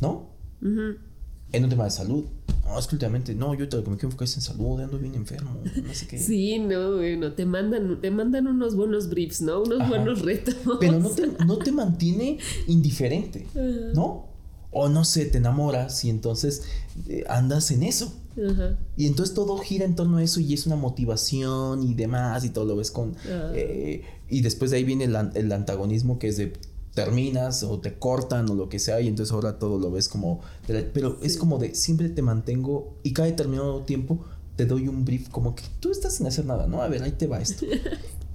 ¿no? 0.00 0.30
En 0.60 1.64
un 1.64 1.70
tema 1.70 1.84
de 1.84 1.90
salud, 1.90 2.24
no, 2.64 2.78
es 2.78 2.86
que 2.86 2.94
últimamente, 2.96 3.34
no, 3.34 3.54
yo 3.54 3.68
te, 3.68 3.76
lo 3.76 3.84
que 3.84 3.90
me 3.90 3.96
quiero 3.96 4.08
enfocar 4.08 4.26
es 4.26 4.36
en 4.36 4.42
salud, 4.42 4.80
ando 4.80 4.98
bien 4.98 5.14
enfermo, 5.14 5.60
no 5.64 5.94
sé 5.94 6.06
qué. 6.06 6.18
Sí, 6.18 6.58
no, 6.58 6.96
bueno, 6.96 7.32
te 7.32 7.44
mandan, 7.44 8.00
te 8.00 8.10
mandan 8.10 8.46
unos 8.46 8.74
buenos 8.74 9.08
briefs, 9.08 9.42
¿no? 9.42 9.62
Unos 9.62 9.88
buenos 9.88 10.22
retos. 10.22 10.56
Pero 10.80 10.98
no 10.98 11.10
te, 11.10 11.26
no 11.44 11.58
te 11.58 11.72
mantiene 11.72 12.38
indiferente, 12.66 13.46
¿no? 13.94 14.28
O 14.70 14.88
no 14.88 15.04
sé, 15.04 15.26
te 15.26 15.38
enamoras 15.38 16.04
y 16.04 16.10
entonces 16.10 16.64
eh, 17.08 17.24
andas 17.28 17.70
en 17.70 17.84
eso. 17.84 18.12
Ajá. 18.36 18.76
Y 18.96 19.06
entonces 19.06 19.32
todo 19.34 19.56
gira 19.58 19.84
en 19.84 19.94
torno 19.94 20.16
a 20.16 20.22
eso 20.22 20.40
y 20.40 20.52
es 20.52 20.66
una 20.66 20.74
motivación 20.74 21.82
y 21.84 21.94
demás 21.94 22.44
y 22.44 22.50
todo 22.50 22.64
lo 22.64 22.74
ves 22.74 22.90
con... 22.90 23.14
Eh, 23.54 24.02
y 24.28 24.40
después 24.40 24.72
de 24.72 24.78
ahí 24.78 24.84
viene 24.84 25.04
el, 25.04 25.16
el 25.34 25.52
antagonismo 25.52 26.18
que 26.18 26.26
es 26.26 26.38
de 26.38 26.54
terminas 26.94 27.62
o 27.64 27.80
te 27.80 27.94
cortan 27.94 28.48
o 28.48 28.54
lo 28.54 28.68
que 28.68 28.78
sea 28.78 29.00
y 29.00 29.08
entonces 29.08 29.32
ahora 29.32 29.58
todo 29.58 29.78
lo 29.78 29.90
ves 29.90 30.08
como... 30.08 30.40
Pero 30.66 31.18
es 31.22 31.36
como 31.36 31.58
de 31.58 31.74
siempre 31.74 32.08
te 32.08 32.22
mantengo 32.22 32.94
y 33.02 33.12
cada 33.12 33.26
determinado 33.26 33.82
tiempo 33.82 34.24
te 34.56 34.66
doy 34.66 34.88
un 34.88 35.04
brief 35.04 35.28
como 35.28 35.54
que 35.54 35.64
tú 35.80 35.90
estás 35.90 36.16
sin 36.16 36.26
hacer 36.26 36.46
nada, 36.46 36.66
¿no? 36.66 36.82
A 36.82 36.88
ver, 36.88 37.02
ahí 37.02 37.12
te 37.12 37.26
va 37.26 37.40
esto. 37.40 37.66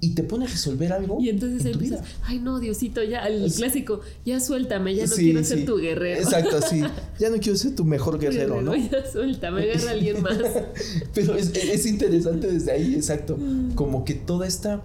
Y 0.01 0.11
te 0.11 0.23
pone 0.23 0.45
a 0.45 0.47
resolver 0.47 0.93
algo. 0.93 1.17
Y 1.19 1.27
entonces 1.27 1.65
en 1.65 1.73
empiezas, 1.73 2.07
ay 2.23 2.39
no, 2.39 2.61
Diosito, 2.61 3.03
ya, 3.03 3.27
el 3.27 3.51
clásico, 3.51 3.99
ya 4.25 4.39
suéltame, 4.39 4.95
ya 4.95 5.05
no 5.05 5.13
quiero 5.13 5.43
ser 5.43 5.65
tu 5.65 5.75
guerrero. 5.75 6.21
Exacto, 6.21 6.61
sí. 6.61 6.81
Ya 7.19 7.29
no 7.29 7.37
quiero 7.39 7.57
ser 7.57 7.75
tu 7.75 7.83
mejor 7.83 8.17
guerrero, 8.21 8.61
¿no? 8.61 8.73
Ya 8.77 9.05
suéltame, 9.11 9.63
agarra 9.63 9.89
a 9.89 9.91
alguien 9.91 10.21
más. 10.21 10.37
Pero 11.13 11.35
es, 11.35 11.53
es 11.53 11.85
interesante 11.85 12.49
desde 12.49 12.71
ahí, 12.71 12.95
exacto. 12.95 13.37
Como 13.75 14.05
que 14.05 14.13
toda 14.13 14.47
esta 14.47 14.83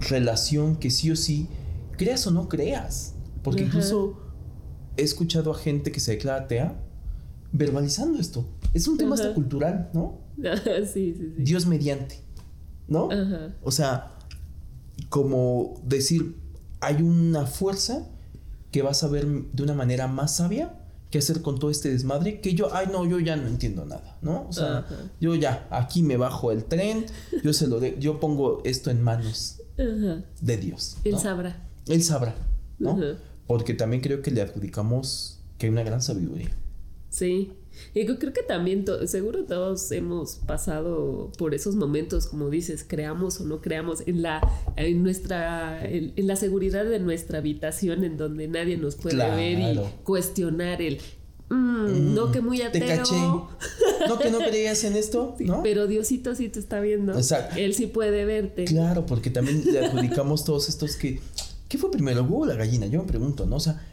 relación 0.00 0.74
que 0.74 0.90
sí 0.90 1.12
o 1.12 1.14
sí 1.14 1.46
creas 1.98 2.26
o 2.26 2.30
no 2.30 2.48
creas. 2.48 3.14
Porque 3.42 3.64
incluso 3.64 4.18
he 4.96 5.02
escuchado 5.02 5.52
a 5.52 5.54
gente 5.54 5.92
que 5.92 6.00
se 6.00 6.12
declara 6.12 6.44
atea 6.44 6.80
verbalizando 7.52 8.18
esto. 8.18 8.46
Es 8.72 8.88
un 8.88 8.96
tema 8.96 9.14
hasta 9.14 9.34
cultural, 9.34 9.90
¿no? 9.92 10.18
sí, 10.92 11.14
sí, 11.16 11.32
sí. 11.36 11.42
Dios 11.42 11.66
mediante, 11.66 12.22
¿no? 12.86 13.08
O 13.62 13.70
sea, 13.70 14.14
como 15.08 15.80
decir, 15.84 16.36
hay 16.80 17.02
una 17.02 17.46
fuerza 17.46 18.06
que 18.70 18.82
vas 18.82 19.02
a 19.02 19.08
ver 19.08 19.26
de 19.26 19.62
una 19.62 19.74
manera 19.74 20.06
más 20.06 20.36
sabia 20.36 20.74
que 21.10 21.18
hacer 21.18 21.40
con 21.40 21.58
todo 21.58 21.70
este 21.70 21.90
desmadre 21.90 22.40
que 22.40 22.54
yo, 22.54 22.68
ay 22.74 22.88
no, 22.92 23.06
yo 23.06 23.18
ya 23.18 23.34
no 23.36 23.48
entiendo 23.48 23.86
nada, 23.86 24.18
¿no? 24.20 24.46
O 24.46 24.52
sea, 24.52 24.86
yo 25.20 25.34
ya, 25.34 25.66
aquí 25.70 26.02
me 26.02 26.16
bajo 26.18 26.52
el 26.52 26.64
tren, 26.64 27.06
yo 27.42 27.52
se 27.54 27.66
lo 27.66 27.80
de, 27.80 27.96
yo 27.98 28.20
pongo 28.20 28.60
esto 28.64 28.90
en 28.90 29.02
manos 29.02 29.62
de 29.76 30.56
Dios. 30.58 30.98
Él 31.04 31.18
sabrá. 31.18 31.67
Él 31.88 32.02
sabrá, 32.02 32.34
¿no? 32.78 32.98
Porque 33.46 33.74
también 33.74 34.02
creo 34.02 34.22
que 34.22 34.30
le 34.30 34.42
adjudicamos 34.42 35.40
que 35.58 35.66
hay 35.66 35.72
una 35.72 35.82
gran 35.82 36.02
sabiduría. 36.02 36.50
Sí. 37.10 37.52
Y 37.94 38.06
yo 38.06 38.18
creo 38.18 38.32
que 38.32 38.42
también, 38.42 38.84
seguro 39.06 39.44
todos 39.44 39.90
hemos 39.92 40.36
pasado 40.46 41.30
por 41.38 41.54
esos 41.54 41.76
momentos, 41.76 42.26
como 42.26 42.50
dices, 42.50 42.84
creamos 42.86 43.40
o 43.40 43.44
no 43.44 43.60
creamos, 43.60 44.02
en 44.06 44.22
la, 44.22 44.40
en 44.76 45.02
nuestra, 45.02 45.84
en, 45.84 46.12
la 46.16 46.36
seguridad 46.36 46.84
de 46.84 46.98
nuestra 46.98 47.38
habitación, 47.38 48.04
en 48.04 48.16
donde 48.16 48.48
nadie 48.48 48.76
nos 48.76 48.96
puede 48.96 49.16
ver 49.16 49.58
y 49.58 49.80
cuestionar 50.02 50.82
el, 50.82 50.98
mm, 51.50 51.54
mm, 51.54 52.14
no 52.14 52.32
que 52.32 52.40
muy 52.40 52.62
ateo. 52.62 52.80
Te 52.80 52.96
caché. 52.96 53.16
No 53.16 54.18
que 54.18 54.30
no 54.30 54.38
creías 54.38 54.84
en 54.84 54.96
esto, 54.96 55.36
¿no? 55.40 55.62
Pero 55.62 55.86
Diosito 55.86 56.34
sí 56.34 56.48
te 56.48 56.58
está 56.58 56.80
viendo. 56.80 57.14
Exacto. 57.14 57.56
Él 57.56 57.74
sí 57.74 57.86
puede 57.86 58.24
verte. 58.24 58.64
Claro, 58.64 59.06
porque 59.06 59.30
también 59.30 59.62
le 59.64 59.86
adjudicamos 59.86 60.44
todos 60.44 60.68
estos 60.68 60.96
que 60.96 61.20
¿Qué 61.68 61.78
fue 61.78 61.90
primero, 61.90 62.20
el 62.20 62.26
huevo 62.26 62.40
o 62.42 62.46
la 62.46 62.54
gallina? 62.54 62.86
Yo 62.86 63.00
me 63.00 63.06
pregunto, 63.06 63.46
¿no? 63.46 63.56
O 63.56 63.60
sea, 63.60 63.86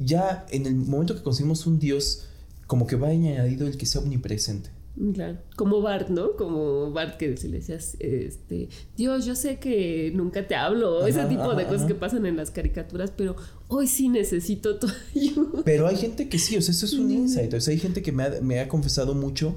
ya 0.00 0.46
en 0.50 0.66
el 0.66 0.74
momento 0.74 1.14
que 1.14 1.22
conseguimos 1.22 1.66
un 1.66 1.78
Dios, 1.78 2.24
como 2.66 2.86
que 2.86 2.96
va 2.96 3.08
añadido 3.08 3.66
el 3.66 3.76
que 3.76 3.86
sea 3.86 4.00
omnipresente. 4.00 4.70
Mm, 4.96 5.10
claro, 5.12 5.38
como 5.54 5.80
Bart, 5.80 6.08
¿no? 6.08 6.32
Como 6.36 6.90
Bart 6.90 7.18
que 7.18 7.28
le 7.28 7.58
decías, 7.58 7.96
este, 8.00 8.68
Dios, 8.96 9.26
yo 9.26 9.36
sé 9.36 9.58
que 9.58 10.10
nunca 10.14 10.48
te 10.48 10.54
hablo, 10.54 11.06
ese 11.06 11.24
tipo 11.26 11.54
de 11.54 11.66
cosas 11.66 11.86
que 11.86 11.94
pasan 11.94 12.26
en 12.26 12.36
las 12.36 12.50
caricaturas, 12.50 13.12
pero 13.16 13.36
hoy 13.68 13.86
sí 13.86 14.08
necesito 14.08 14.78
tu 14.78 14.88
ayuda. 15.16 15.62
Pero 15.64 15.86
hay 15.86 15.96
gente 15.96 16.28
que 16.28 16.38
sí, 16.38 16.56
o 16.56 16.62
sea, 16.62 16.72
eso 16.72 16.86
es 16.86 16.94
un 16.94 17.10
insight, 17.10 17.52
o 17.54 17.60
sea, 17.60 17.72
hay 17.72 17.78
gente 17.78 18.02
que 18.02 18.10
me 18.10 18.24
ha, 18.24 18.40
me 18.42 18.58
ha 18.60 18.68
confesado 18.68 19.14
mucho 19.14 19.54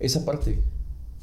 esa 0.00 0.24
parte 0.24 0.58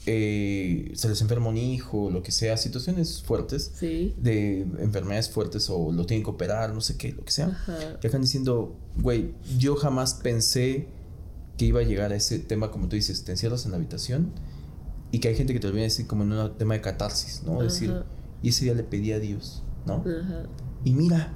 eh, 0.06 0.92
se 0.96 1.10
les 1.10 1.22
enferma 1.22 1.50
un 1.50 1.58
hijo, 1.58 2.10
lo 2.10 2.24
que 2.24 2.32
sea, 2.32 2.58
situaciones 2.58 3.22
fuertes, 3.22 3.80
de 3.80 4.62
enfermedades 4.80 5.30
fuertes 5.30 5.70
o 5.70 5.92
lo 5.92 6.06
tienen 6.06 6.24
que 6.24 6.32
operar, 6.32 6.74
no 6.74 6.82
sé 6.82 6.98
qué, 6.98 7.12
lo 7.14 7.24
que 7.24 7.32
sea, 7.32 7.56
que 8.00 8.08
acaban 8.08 8.24
diciendo, 8.24 8.76
güey, 8.98 9.36
yo 9.58 9.76
jamás 9.76 10.16
pensé 10.16 10.88
que 11.58 11.66
iba 11.66 11.82
a 11.82 11.84
llegar 11.84 12.12
a 12.12 12.16
ese 12.16 12.40
tema, 12.40 12.72
como 12.72 12.88
tú 12.88 12.96
dices, 12.96 13.24
te 13.24 13.32
encierras 13.32 13.66
en 13.66 13.72
la 13.72 13.78
habitación 13.78 14.32
y 15.12 15.20
que 15.20 15.28
hay 15.28 15.36
gente 15.36 15.54
que 15.54 15.60
te 15.60 15.68
lo 15.68 15.74
viene 15.74 15.86
a 15.86 15.90
decir 15.90 16.08
como 16.08 16.24
en 16.24 16.32
un 16.32 16.58
tema 16.58 16.74
de 16.74 16.82
catarsis, 16.82 17.44
¿no? 17.46 17.62
Decir, 17.62 17.94
y 18.42 18.50
ese 18.50 18.66
día 18.66 18.74
le 18.74 18.84
pedí 18.84 19.12
a 19.12 19.20
Dios, 19.20 19.62
¿no? 19.86 20.04
Y 20.84 20.94
mira, 20.94 21.32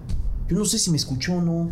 yo 0.47 0.57
no 0.57 0.65
sé 0.65 0.79
si 0.79 0.89
me 0.89 0.97
escuchó 0.97 1.33
o 1.35 1.41
no, 1.41 1.69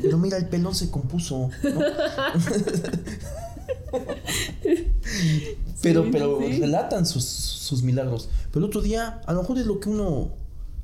pero 0.00 0.16
mira, 0.18 0.36
el 0.36 0.48
pelón 0.48 0.76
se 0.76 0.90
compuso, 0.90 1.50
¿no? 1.64 1.80
pero 5.82 6.10
pero 6.10 6.38
relatan 6.40 7.06
sus, 7.06 7.82
milagros. 7.82 8.28
Pero 8.50 8.64
el 8.64 8.70
otro 8.70 8.82
día, 8.82 9.20
a 9.26 9.32
lo 9.32 9.42
mejor 9.42 9.58
es 9.58 9.66
lo 9.66 9.80
que 9.80 9.88
uno 9.88 10.32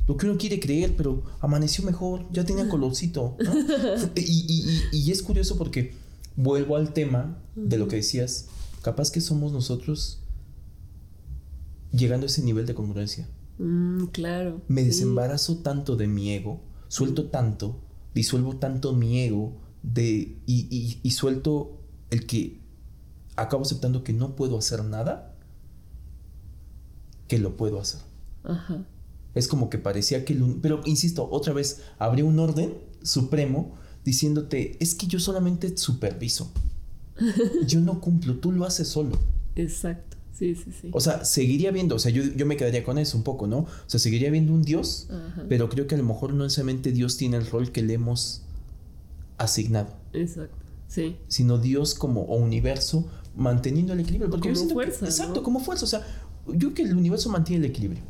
lo 0.09 0.16
que 0.16 0.27
uno 0.27 0.37
quiere 0.37 0.59
creer, 0.59 0.97
pero 0.97 1.23
amaneció 1.40 1.85
mejor, 1.85 2.27
ya 2.33 2.45
tenía 2.45 2.68
colorcito. 2.68 3.37
y, 4.16 5.11
es 5.11 5.23
curioso 5.23 5.57
porque 5.57 5.95
vuelvo 6.35 6.77
al 6.77 6.92
tema 6.92 7.38
de 7.55 7.79
lo 7.79 7.87
que 7.87 7.97
decías, 7.97 8.49
capaz 8.83 9.12
que 9.12 9.21
somos 9.21 9.53
nosotros 9.53 10.18
llegando 11.92 12.25
a 12.25 12.29
ese 12.29 12.42
nivel 12.42 12.66
de 12.66 12.75
congruencia. 12.75 13.29
Mm, 13.59 14.07
claro. 14.07 14.61
Me 14.66 14.83
desembarazo 14.83 15.59
tanto 15.59 15.95
de 15.95 16.09
mi 16.09 16.33
ego, 16.33 16.61
suelto 16.88 17.27
tanto, 17.27 17.79
disuelvo 18.13 18.56
tanto 18.56 18.92
mi 18.94 19.21
ego 19.21 19.52
de, 19.85 20.37
y 20.46 21.11
suelto 21.13 21.79
el 22.11 22.27
que 22.27 22.62
acabo 23.37 23.62
aceptando 23.62 24.04
que 24.04 24.12
no 24.12 24.37
puedo 24.37 24.58
hacer 24.58 24.85
nada, 24.85 25.35
que 27.28 27.38
lo 27.38 27.56
puedo 27.56 27.80
hacer. 27.80 28.00
Ajá. 28.44 28.85
Es 29.35 29.48
como 29.48 29.70
que 29.70 29.78
parecía 29.78 30.24
que... 30.24 30.35
pero 30.60 30.83
insisto, 30.85 31.28
otra 31.30 31.52
vez, 31.52 31.80
habría 31.98 32.24
un 32.24 32.38
orden 32.38 32.74
supremo 33.02 33.74
diciéndote, 34.04 34.76
es 34.80 34.94
que 34.94 35.06
yo 35.06 35.18
solamente 35.18 35.76
superviso. 35.76 36.52
yo 37.66 37.80
no 37.80 38.00
cumplo, 38.00 38.37
tú 38.37 38.52
lo 38.52 38.64
haces 38.64 38.88
solo. 38.88 39.18
Exacto. 39.56 40.16
Sí, 40.33 40.54
sí, 40.54 40.72
sí. 40.80 40.90
O 40.92 41.00
sea, 41.00 41.24
seguiría 41.24 41.70
viendo, 41.70 41.94
o 41.94 41.98
sea, 41.98 42.10
yo, 42.10 42.24
yo 42.24 42.46
me 42.46 42.56
quedaría 42.56 42.83
con 42.85 42.98
eso 42.98 43.16
un 43.16 43.22
poco, 43.22 43.46
¿no? 43.46 43.58
O 43.58 43.68
sea, 43.87 44.00
seguiría 44.00 44.30
viendo 44.30 44.52
un 44.52 44.62
Dios, 44.62 45.08
pero 45.48 45.68
creo 45.68 45.87
que 45.87 45.94
a 45.94 45.98
lo 45.98 46.04
mejor 46.04 46.33
no 46.33 46.42
necesariamente 46.42 46.90
Dios 46.90 47.16
tiene 47.16 47.37
el 47.37 47.46
rol 47.46 47.70
que 47.70 47.83
le 47.83 47.94
hemos 47.94 48.42
asignado. 49.38 49.94
Exacto. 50.12 50.56
Sí. 50.93 51.17
Sino 51.27 51.57
Dios 51.57 51.95
como 51.95 52.23
universo 52.25 53.09
manteniendo 53.35 53.95
el 53.95 54.01
equilibrio. 54.01 54.29
Porque 54.29 54.53
como 54.53 54.69
fuerza. 54.69 55.07
exacto, 55.07 55.43
como 55.43 55.59
fuerza. 55.59 55.87
O 55.87 55.88
sea, 55.88 56.07
yo 56.47 56.59
creo 56.59 56.75
que 56.75 56.83
el 56.83 56.95
universo 56.95 57.31
mantiene 57.31 57.65
el 57.65 57.71
equilibrio. 57.71 58.03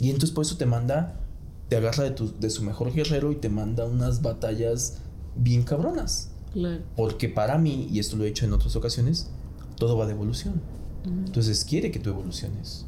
Y 0.00 0.08
entonces 0.08 0.30
por 0.30 0.46
eso 0.46 0.56
te 0.56 0.64
manda, 0.64 1.20
te 1.68 1.76
agarra 1.76 2.04
de, 2.04 2.12
tu, 2.12 2.32
de 2.40 2.48
su 2.48 2.62
mejor 2.62 2.90
guerrero 2.90 3.32
y 3.32 3.36
te 3.36 3.50
manda 3.50 3.84
unas 3.84 4.22
batallas 4.22 5.02
bien 5.36 5.62
cabronas. 5.62 6.30
Claro. 6.54 6.82
Porque 6.96 7.28
para 7.28 7.58
mí, 7.58 7.86
y 7.90 7.98
esto 7.98 8.16
lo 8.16 8.24
he 8.24 8.28
hecho 8.28 8.46
en 8.46 8.54
otras 8.54 8.74
ocasiones, 8.74 9.28
todo 9.76 9.98
va 9.98 10.06
de 10.06 10.12
evolución. 10.12 10.62
Entonces 11.04 11.66
quiere 11.66 11.90
que 11.90 11.98
tú 11.98 12.08
evoluciones. 12.08 12.86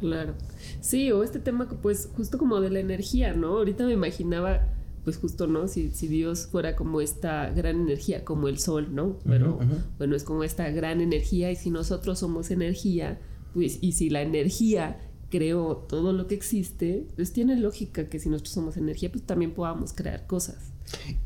Claro. 0.00 0.34
Sí, 0.82 1.10
o 1.10 1.24
este 1.24 1.38
tema, 1.38 1.68
pues, 1.80 2.10
justo 2.14 2.36
como 2.36 2.60
de 2.60 2.68
la 2.68 2.80
energía, 2.80 3.32
¿no? 3.32 3.56
Ahorita 3.56 3.86
me 3.86 3.92
imaginaba, 3.92 4.66
pues, 5.04 5.18
justo, 5.18 5.46
¿no? 5.46 5.68
Si, 5.68 5.90
si 5.90 6.08
Dios 6.08 6.46
fuera 6.46 6.74
como 6.74 7.00
esta 7.00 7.50
gran 7.50 7.80
energía, 7.80 8.24
como 8.24 8.48
el 8.48 8.58
sol, 8.58 8.94
¿no? 8.94 9.18
Pero, 9.24 9.60
bueno, 9.98 10.16
es 10.16 10.24
como 10.24 10.44
esta 10.44 10.70
gran 10.70 11.00
energía, 11.00 11.52
y 11.52 11.56
si 11.56 11.70
nosotros 11.70 12.18
somos 12.18 12.50
energía, 12.50 13.20
pues, 13.52 13.78
y 13.80 13.92
si 13.92 14.10
la 14.10 14.22
energía 14.22 14.98
creó 15.30 15.76
todo 15.88 16.12
lo 16.12 16.26
que 16.26 16.34
existe, 16.34 17.06
pues 17.16 17.32
tiene 17.32 17.56
lógica 17.56 18.08
que 18.08 18.18
si 18.18 18.28
nosotros 18.28 18.54
somos 18.54 18.76
energía, 18.76 19.10
pues 19.10 19.24
también 19.24 19.52
podamos 19.52 19.92
crear 19.92 20.26
cosas. 20.26 20.56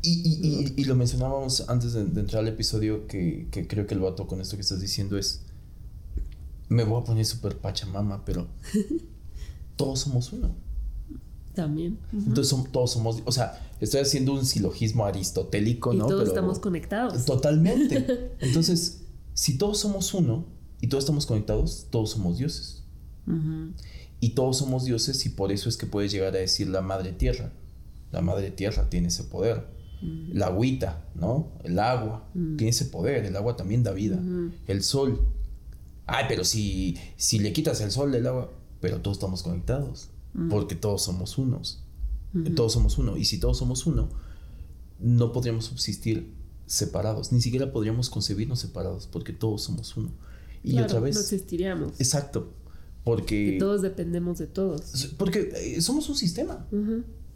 Y, 0.01 0.73
y, 0.75 0.85
lo 0.85 0.95
mencionábamos 0.95 1.69
antes 1.69 1.93
de, 1.93 2.01
entrar 2.01 2.41
al 2.41 2.47
episodio, 2.47 3.07
que, 3.07 3.47
que, 3.51 3.67
creo 3.67 3.85
que 3.85 3.93
el 3.93 3.99
vato 3.99 4.25
con 4.25 4.41
esto 4.41 4.55
que 4.55 4.61
estás 4.61 4.79
diciendo 4.79 5.17
es, 5.17 5.43
me 6.69 6.83
voy 6.83 7.01
a 7.01 7.03
poner 7.03 7.25
súper 7.25 7.57
pachamama, 7.57 8.23
pero 8.25 8.47
todos 9.75 9.99
somos 9.99 10.33
uno. 10.33 10.55
También. 11.61 11.97
Entonces 12.13 12.57
todos 12.71 12.91
somos, 12.91 13.21
o 13.25 13.31
sea, 13.31 13.59
estoy 13.79 14.01
haciendo 14.01 14.33
un 14.33 14.45
silogismo 14.45 15.05
aristotélico, 15.05 15.93
¿no? 15.93 16.07
Todos 16.07 16.27
estamos 16.27 16.59
conectados. 16.59 17.25
Totalmente. 17.25 18.31
Entonces, 18.39 19.01
si 19.33 19.57
todos 19.57 19.79
somos 19.79 20.13
uno 20.13 20.45
y 20.81 20.87
todos 20.87 21.03
estamos 21.03 21.25
conectados, 21.25 21.87
todos 21.89 22.11
somos 22.11 22.37
dioses. 22.37 22.83
Y 24.19 24.29
todos 24.29 24.57
somos 24.57 24.85
dioses 24.85 25.23
y 25.25 25.29
por 25.29 25.51
eso 25.51 25.69
es 25.69 25.77
que 25.77 25.85
puedes 25.85 26.11
llegar 26.11 26.35
a 26.35 26.39
decir 26.39 26.67
la 26.67 26.81
madre 26.81 27.11
tierra. 27.11 27.51
La 28.11 28.21
madre 28.21 28.49
tierra 28.49 28.89
tiene 28.89 29.09
ese 29.09 29.23
poder. 29.23 29.67
La 30.01 30.47
agüita, 30.47 31.05
¿no? 31.13 31.51
El 31.63 31.77
agua 31.77 32.27
tiene 32.33 32.69
ese 32.69 32.85
poder. 32.85 33.25
El 33.25 33.35
agua 33.35 33.55
también 33.55 33.83
da 33.83 33.91
vida. 33.91 34.19
El 34.67 34.81
sol 34.81 35.19
Ay, 36.11 36.25
pero 36.27 36.43
si, 36.43 36.97
si 37.17 37.39
le 37.39 37.53
quitas 37.53 37.81
el 37.81 37.91
sol 37.91 38.11
del 38.11 38.25
agua, 38.25 38.51
pero 38.81 38.99
todos 38.99 39.17
estamos 39.17 39.43
conectados, 39.43 40.09
porque 40.49 40.75
todos 40.75 41.03
somos 41.03 41.37
unos. 41.37 41.83
Todos 42.55 42.73
somos 42.73 42.97
uno. 42.97 43.17
Y 43.17 43.25
si 43.25 43.39
todos 43.39 43.57
somos 43.57 43.85
uno, 43.85 44.09
no 44.99 45.31
podríamos 45.31 45.65
subsistir 45.65 46.33
separados, 46.65 47.31
ni 47.31 47.41
siquiera 47.41 47.71
podríamos 47.71 48.09
concebirnos 48.09 48.59
separados, 48.59 49.07
porque 49.07 49.33
todos 49.33 49.63
somos 49.63 49.97
uno. 49.97 50.11
Y 50.63 50.79
otra 50.79 50.99
vez... 50.99 51.15
No 51.15 51.21
existiríamos. 51.21 51.99
Exacto. 51.99 52.53
Porque... 53.03 53.57
todos 53.59 53.81
dependemos 53.81 54.37
de 54.37 54.47
todos. 54.47 55.15
Porque 55.17 55.51
eh, 55.55 55.81
somos 55.81 56.07
un 56.09 56.15
sistema. 56.15 56.67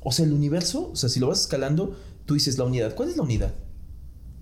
O 0.01 0.11
sea, 0.11 0.25
el 0.25 0.33
universo, 0.33 0.91
o 0.91 0.95
sea, 0.95 1.09
si 1.09 1.19
lo 1.19 1.27
vas 1.27 1.41
escalando, 1.41 1.95
tú 2.25 2.35
dices 2.35 2.57
la 2.57 2.65
unidad. 2.65 2.95
¿Cuál 2.95 3.09
es 3.09 3.17
la 3.17 3.23
unidad? 3.23 3.53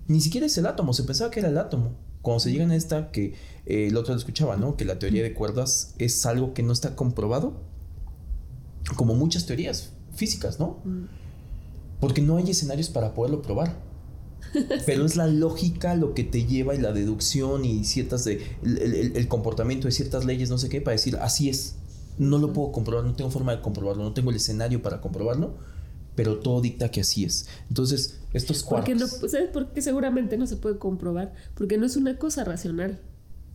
Ni 0.08 0.20
siquiera 0.20 0.46
es 0.46 0.58
el 0.58 0.66
átomo, 0.66 0.92
se 0.92 1.04
pensaba 1.04 1.30
que 1.30 1.40
era 1.40 1.48
el 1.48 1.56
átomo. 1.56 1.96
Cuando 2.20 2.40
se 2.40 2.52
llega 2.52 2.68
a 2.68 2.76
esta, 2.76 3.10
que 3.10 3.34
eh, 3.66 3.86
el 3.88 3.96
otro 3.96 4.12
lo 4.12 4.18
escuchaba, 4.18 4.56
¿no? 4.56 4.76
Que 4.76 4.84
la 4.84 4.98
teoría 4.98 5.22
de 5.22 5.32
cuerdas 5.32 5.94
es 5.98 6.26
algo 6.26 6.54
que 6.54 6.62
no 6.62 6.72
está 6.72 6.94
comprobado, 6.96 7.62
como 8.94 9.14
muchas 9.14 9.46
teorías 9.46 9.90
físicas, 10.14 10.58
¿no? 10.58 10.80
Mm. 10.84 11.04
Porque 12.00 12.20
no 12.20 12.36
hay 12.36 12.50
escenarios 12.50 12.88
para 12.88 13.14
poderlo 13.14 13.42
probar. 13.42 13.76
Pero 14.86 15.06
es 15.06 15.16
la 15.16 15.26
lógica 15.26 15.94
lo 15.94 16.14
que 16.14 16.24
te 16.24 16.44
lleva 16.44 16.74
y 16.74 16.78
la 16.78 16.92
deducción 16.92 17.64
y 17.64 17.84
ciertas 17.84 18.24
de 18.24 18.42
el, 18.64 19.28
comportamiento 19.28 19.86
de 19.86 19.92
ciertas 19.92 20.24
leyes, 20.24 20.50
no 20.50 20.58
sé 20.58 20.68
qué, 20.68 20.80
para 20.80 20.92
decir 20.92 21.16
así 21.16 21.48
es. 21.48 21.76
No 22.18 22.38
lo 22.38 22.52
puedo 22.52 22.72
comprobar, 22.72 23.04
no 23.04 23.14
tengo 23.14 23.30
forma 23.30 23.56
de 23.56 23.62
comprobarlo, 23.62 24.02
no 24.02 24.12
tengo 24.12 24.30
el 24.30 24.36
escenario 24.36 24.82
para 24.82 25.00
comprobarlo, 25.00 25.54
pero 26.14 26.38
todo 26.40 26.60
dicta 26.60 26.90
que 26.90 27.00
así 27.00 27.24
es. 27.24 27.46
Entonces, 27.68 28.20
estos 28.34 28.62
cuartos... 28.62 28.90
Porque, 28.90 29.22
no, 29.22 29.28
¿sabes 29.28 29.48
por 29.48 29.72
qué 29.72 29.80
seguramente 29.80 30.36
no 30.36 30.46
se 30.46 30.56
puede 30.56 30.78
comprobar? 30.78 31.32
Porque 31.54 31.78
no 31.78 31.86
es 31.86 31.96
una 31.96 32.18
cosa 32.18 32.44
racional. 32.44 33.00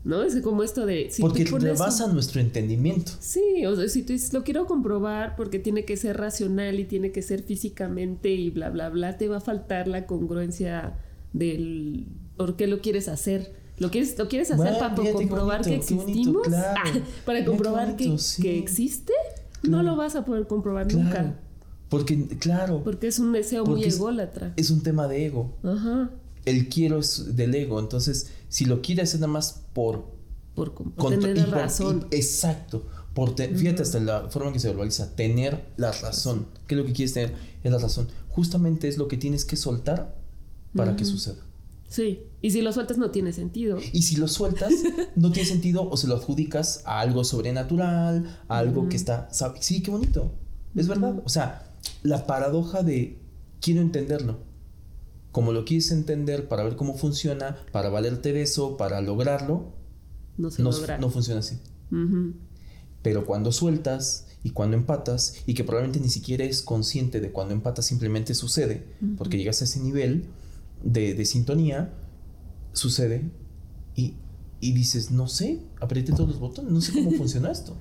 ¿No? 0.07 0.23
Es 0.23 0.39
como 0.41 0.63
esto 0.63 0.85
de... 0.85 1.09
Si 1.11 1.21
porque 1.21 1.43
rebasa 1.43 2.07
nuestro 2.07 2.39
entendimiento. 2.39 3.11
Sí, 3.19 3.65
o 3.65 3.75
sea, 3.75 3.89
si 3.89 4.03
tú 4.03 4.13
dices, 4.13 4.31
lo 4.31 4.45
quiero 4.45 4.65
comprobar 4.65 5.35
porque 5.35 5.59
tiene 5.59 5.83
que 5.83 5.97
ser 5.97 6.15
racional 6.15 6.79
y 6.79 6.85
tiene 6.85 7.11
que 7.11 7.21
ser 7.21 7.43
físicamente 7.43 8.29
y 8.29 8.49
bla, 8.49 8.69
bla, 8.69 8.87
bla, 8.87 9.17
te 9.17 9.27
va 9.27 9.37
a 9.37 9.41
faltar 9.41 9.89
la 9.89 10.05
congruencia 10.05 10.97
del 11.33 12.05
por 12.37 12.55
qué 12.55 12.67
lo 12.67 12.79
quieres 12.79 13.09
hacer. 13.09 13.51
¿Lo 13.79 13.91
quieres, 13.91 14.17
lo 14.17 14.29
quieres 14.29 14.49
hacer 14.49 14.79
para 14.79 14.95
comprobar 14.95 15.61
que 15.63 15.75
existimos? 15.75 16.47
para 17.25 17.43
comprobar 17.43 17.97
que, 17.97 18.15
que, 18.41 18.57
existe, 18.57 19.11
no 19.63 19.83
lo 19.83 19.97
vas 19.97 20.15
a 20.15 20.23
poder 20.23 20.47
comprobar 20.47 20.91
nunca. 20.91 21.35
Porque, 21.89 22.27
claro. 22.39 22.81
Porque 22.81 23.07
es 23.07 23.19
un 23.19 23.33
deseo 23.33 23.65
muy 23.65 23.83
ególatra. 23.83 24.53
Es 24.55 24.69
un 24.69 24.81
tema 24.83 25.09
de 25.09 25.25
ego. 25.25 25.53
Ajá. 25.63 26.11
El 26.45 26.69
quiero 26.69 26.99
es 26.99 27.35
del 27.35 27.53
ego. 27.53 27.77
Entonces, 27.79 28.31
si 28.49 28.65
lo 28.65 28.81
quieres 28.81 29.13
es 29.13 29.19
nada 29.19 29.31
más 29.31 29.63
por. 29.73 30.15
Por, 30.55 30.73
tener 31.19 31.51
razón. 31.51 32.07
exacto. 32.09 32.87
Por 33.13 33.35
Fíjate 33.35 33.83
hasta 33.83 33.99
la 33.99 34.27
forma 34.29 34.47
en 34.47 34.53
que 34.53 34.59
se 34.59 34.67
verbaliza. 34.67 35.15
Tener 35.15 35.71
la 35.77 35.91
razón. 35.91 36.47
¿Qué 36.65 36.73
es 36.73 36.79
lo 36.79 36.85
que 36.85 36.93
quieres 36.93 37.13
tener? 37.13 37.35
Es 37.63 37.71
la 37.71 37.77
razón. 37.77 38.07
Justamente 38.29 38.87
es 38.87 38.97
lo 38.97 39.07
que 39.07 39.17
tienes 39.17 39.45
que 39.45 39.55
soltar 39.55 40.15
para 40.75 40.95
que 40.95 41.05
suceda. 41.05 41.47
Sí, 41.87 42.23
y 42.41 42.51
si 42.51 42.61
lo 42.61 42.73
sueltas 42.73 42.97
no 42.97 43.11
tiene 43.11 43.33
sentido. 43.33 43.79
Y 43.93 44.01
si 44.01 44.17
lo 44.17 44.27
sueltas, 44.27 44.73
no 45.15 45.31
tiene 45.31 45.47
sentido 45.47 45.89
o 45.89 45.95
se 45.95 46.07
lo 46.07 46.15
adjudicas 46.15 46.81
a 46.85 46.99
algo 46.99 47.23
sobrenatural, 47.23 48.39
a 48.47 48.57
algo 48.57 48.89
que 48.89 48.97
está... 48.97 49.29
Sí, 49.59 49.81
qué 49.81 49.91
bonito. 49.91 50.31
Es 50.75 50.87
verdad. 50.87 51.21
O 51.23 51.29
sea, 51.29 51.73
la 52.03 52.27
paradoja 52.27 52.83
de 52.83 53.19
quiero 53.61 53.81
entenderlo. 53.81 54.39
Como 55.37 55.51
lo 55.51 55.65
quieres 55.65 55.91
entender 55.91 56.47
para 56.47 56.63
ver 56.63 56.75
cómo 56.75 56.97
funciona, 56.97 57.57
para 57.71 57.89
valerte 57.89 58.33
de 58.33 58.41
eso, 58.41 58.75
para 58.75 59.01
lograrlo, 59.01 59.71
no, 60.35 60.49
se 60.49 60.63
no, 60.63 60.71
funciona 61.11 61.41
así. 61.41 61.59
Pero 63.03 63.23
cuando 63.23 63.51
sueltas 63.51 64.25
y 64.41 64.49
cuando 64.49 64.77
empatas, 64.77 65.35
y 65.45 65.53
que 65.53 65.63
probablemente 65.63 65.99
ni 65.99 66.09
siquiera 66.09 66.43
es 66.43 66.63
consciente 66.63 67.21
de 67.21 67.31
cuando 67.31 67.53
empatas, 67.53 67.85
simplemente 67.85 68.33
sucede, 68.33 68.87
porque 69.15 69.37
llegas 69.37 69.61
a 69.61 69.65
ese 69.65 69.79
nivel 69.79 70.25
de, 70.83 71.23
sintonía, 71.23 71.93
sucede 72.73 73.29
y, 73.95 74.15
y, 74.59 74.71
dices, 74.71 75.11
no 75.11 75.27
sé, 75.27 75.59
apreté 75.79 76.13
todos 76.13 76.29
los 76.29 76.39
botones, 76.39 76.71
no 76.71 76.81
sé 76.81 76.93
cómo 76.93 77.11
funciona 77.15 77.51
esto. 77.51 77.75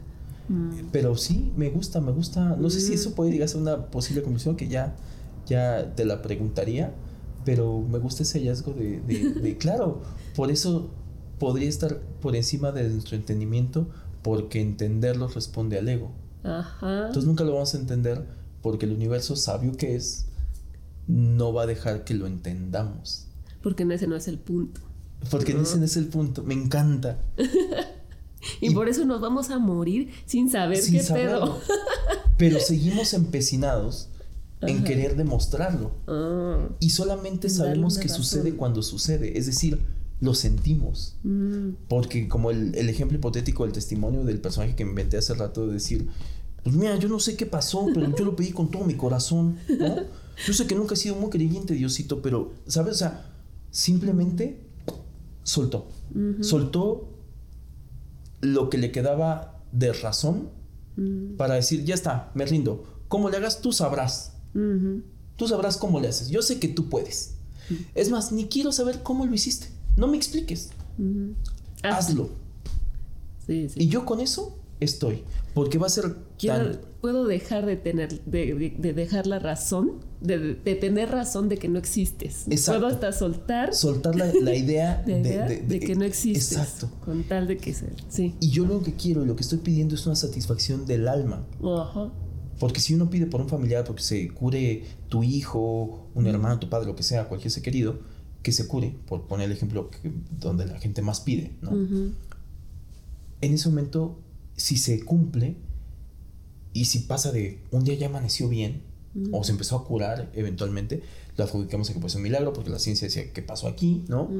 Mm. 0.51 0.89
Pero 0.93 1.17
sí, 1.17 1.55
me 1.57 1.71
gusta, 1.71 2.03
me 2.03 2.13
gusta. 2.13 2.55
No 2.57 2.69
sé 2.69 2.83
si 2.83 2.93
eso 2.93 3.13
mm. 3.13 3.15
puede 3.15 3.31
llegar 3.31 3.47
a 3.47 3.49
ser 3.49 3.63
una 3.63 3.87
posible 3.87 4.23
conclusión 4.23 4.57
que 4.57 4.69
ya, 4.69 4.95
ya 5.47 5.95
te 5.95 6.05
la 6.05 6.21
preguntaría, 6.21 6.93
pero 7.47 7.81
me 7.81 8.01
gusta 8.01 8.25
ese 8.25 8.41
hallazgo 8.41 8.73
de, 8.73 9.01
de, 9.01 9.57
claro, 9.61 10.03
por 10.35 10.51
eso 10.51 10.91
podría 11.39 11.69
estar 11.69 12.01
por 12.21 12.35
encima 12.35 12.73
de 12.73 12.89
nuestro 12.91 13.17
entendimiento, 13.17 13.89
porque 14.23 14.61
entenderlo 14.61 15.29
responde 15.29 15.79
al 15.79 15.89
ego. 15.89 16.11
Ajá. 16.43 17.07
Entonces 17.07 17.25
nunca 17.25 17.45
lo 17.45 17.53
vamos 17.53 17.73
a 17.75 17.79
entender 17.79 18.27
porque 18.63 18.85
el 18.85 18.93
universo 18.93 19.37
sabio 19.37 19.77
que 19.77 19.95
es, 19.95 20.27
no 21.07 21.53
va 21.53 21.63
a 21.63 21.67
dejar 21.67 22.03
que 22.03 22.15
lo 22.15 22.27
entendamos. 22.27 23.29
Porque 23.63 23.85
ese 23.85 24.09
no 24.09 24.17
es 24.17 24.27
el 24.27 24.41
punto. 24.41 24.81
Porque 25.31 25.53
ese 25.53 25.79
no 25.79 25.85
es 25.85 25.97
el 25.97 26.09
punto. 26.09 26.43
Me 26.43 26.55
encanta. 26.55 27.19
Y, 28.61 28.71
por 28.71 28.89
eso 28.89 29.05
nos 29.05 29.21
vamos 29.21 29.51
a 29.51 29.59
morir 29.59 30.13
sin 30.25 30.49
saber 30.49 30.79
qué 30.81 31.03
pedo. 31.13 31.59
Pero 32.37 32.61
seguimos 32.61 33.13
empecinados 33.13 34.09
en 34.63 34.85
querer 34.85 35.17
demostrarlo. 35.17 35.93
Ah. 36.07 36.69
y 36.81 36.91
solamente 36.91 37.49
sabemos 37.49 37.99
que 37.99 38.09
sucede 38.09 38.55
cuando 38.55 38.83
sucede. 38.83 39.39
Es 39.39 39.47
decir, 39.47 39.79
lo 40.21 40.35
sentimos. 40.35 41.17
Mm. 41.23 41.71
Porque 41.89 42.29
como 42.29 42.51
el, 42.51 42.75
ejemplo 42.89 43.19
hipotético 43.19 43.65
del 43.65 43.73
testimonio 43.73 44.25
del 44.25 44.41
personaje 44.41 44.75
que 44.75 44.83
inventé 44.83 45.19
hace 45.19 45.35
rato 45.35 45.67
de 45.67 45.75
decir, 45.75 46.09
pues 46.63 46.75
mira, 46.75 46.97
yo 46.97 47.09
no 47.09 47.21
sé 47.21 47.37
qué 47.37 47.47
pasó, 47.47 47.87
pero 47.93 48.15
yo 48.17 48.25
lo 48.25 48.35
pedí 48.35 48.53
con 48.53 48.71
todo 48.71 48.85
mi 48.85 48.95
corazón. 48.95 49.57
Yo 50.47 50.53
sé 50.53 50.67
que 50.67 50.75
nunca 50.75 50.95
he 50.95 50.97
sido 50.97 51.15
muy 51.15 51.31
creyente, 51.31 51.75
Diosito, 51.75 52.21
pero, 52.21 52.53
¿sabes? 52.67 52.97
O 52.97 52.99
sea, 52.99 53.33
simplemente 53.71 54.61
soltó. 55.43 55.89
Soltó 56.41 57.09
lo 58.41 58.71
que 58.71 58.79
le 58.79 58.91
quedaba 58.91 59.63
de 59.73 59.93
razón 59.93 60.51
mm. 60.97 61.37
para 61.37 61.55
decir, 61.55 61.85
ya 61.85 61.95
está, 61.95 62.31
me 62.35 62.45
rindo. 62.45 62.85
Como 63.09 63.31
le 63.31 63.37
hagas, 63.37 63.61
tú 63.61 63.73
sabrás. 63.73 64.36
Tú 65.37 65.49
sabrás 65.49 65.77
cómo 65.77 66.01
le 66.01 66.09
haces. 66.09 66.29
Yo 66.29 66.43
sé 66.43 66.59
que 66.59 66.69
tú 66.69 66.89
puedes. 66.89 67.35
Es 67.95 68.11
más, 68.11 68.33
ni 68.33 68.47
quiero 68.47 68.73
saber 68.73 69.03
cómo 69.03 69.27
lo 69.27 69.35
hiciste. 69.35 69.69
No 69.97 70.07
me 70.09 70.17
expliques. 70.17 70.71
Hazlo. 71.83 72.31
Y 73.49 73.89
yo 73.89 74.05
con 74.05 74.21
eso 74.21 74.57
estoy. 74.81 75.25
Porque 75.55 75.79
va 75.79 75.87
a 75.87 75.91
ser 75.91 76.17
Puedo 77.01 77.25
dejar 77.25 77.67
de 77.67 77.77
tener, 77.77 78.21
de, 78.25 78.93
dejar 78.93 79.27
la 79.27 79.39
razón, 79.39 80.01
de, 80.21 80.55
tener 80.81 81.11
razón 81.11 81.49
de 81.49 81.57
que 81.57 81.69
no 81.69 81.79
existes. 81.79 82.45
Puedo 82.67 82.89
hasta 82.89 83.13
soltar. 83.13 83.75
Soltar 83.75 84.17
la, 84.17 84.27
idea, 84.55 85.03
de, 85.07 85.81
que 85.81 85.95
no 85.95 86.05
existes. 86.05 86.59
Exacto. 86.59 86.91
Con 87.05 87.23
tal 87.25 87.47
de 87.47 87.59
que 87.59 87.73
sea. 87.73 87.91
Sí. 88.09 88.35
Y 88.41 88.51
yo 88.51 88.67
lo 88.67 88.83
que 88.83 88.95
quiero, 88.95 89.25
lo 89.25 89.37
que 89.37 89.43
estoy 89.43 89.59
pidiendo 89.59 89.95
es 89.95 90.05
una 90.07 90.17
satisfacción 90.17 90.85
del 90.85 91.07
alma. 91.07 91.47
Ajá. 91.63 92.11
Porque 92.59 92.81
si 92.81 92.95
uno 92.95 93.11
pide 93.11 93.27
por 93.27 93.41
un 93.41 93.49
familiar, 93.49 93.85
porque 93.85 94.03
se 94.03 94.29
cure 94.29 94.85
tu 95.09 95.23
hijo, 95.23 96.09
un 96.15 96.27
hermano, 96.27 96.59
tu 96.59 96.69
padre, 96.71 96.87
lo 96.87 96.97
que 96.97 97.03
sea, 97.03 97.29
cualquier 97.29 97.51
ser 97.51 97.63
querido, 97.63 97.99
que 98.43 98.53
se 98.53 98.67
cure, 98.67 98.97
por 99.07 99.27
poner 99.27 99.47
el 99.51 99.57
ejemplo 99.57 99.91
donde 100.31 100.67
la 100.67 100.79
gente 100.79 101.03
más 101.03 101.21
pide, 101.21 101.53
¿no? 101.61 101.73
En 103.41 103.53
ese 103.53 103.69
momento, 103.69 104.19
si 104.57 104.77
se 104.79 105.05
cumple, 105.05 105.57
y 106.73 106.87
si 106.87 107.01
pasa 107.01 107.33
de 107.33 107.63
un 107.71 107.85
día 107.85 107.95
ya 107.95 108.07
amaneció 108.07 108.49
bien, 108.49 108.83
o 109.33 109.43
se 109.45 109.53
empezó 109.53 109.77
a 109.77 109.85
curar 109.85 110.31
eventualmente, 110.35 111.03
lo 111.37 111.45
adjudicamos 111.45 111.91
a 111.91 111.95
que 111.95 112.01
fue 112.01 112.11
un 112.17 112.23
milagro, 112.23 112.53
porque 112.53 112.71
la 112.71 112.79
ciencia 112.79 113.09
decía, 113.09 113.33
¿qué 113.33 113.43
pasó 113.43 113.67
aquí? 113.67 114.05
¿No? 114.09 114.31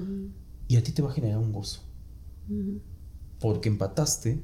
Y 0.69 0.77
a 0.77 0.83
ti 0.83 0.93
te 0.93 1.03
va 1.03 1.11
a 1.11 1.15
generar 1.15 1.39
un 1.39 1.53
gozo. 1.53 1.81
Porque 3.41 3.69
empataste 3.69 4.41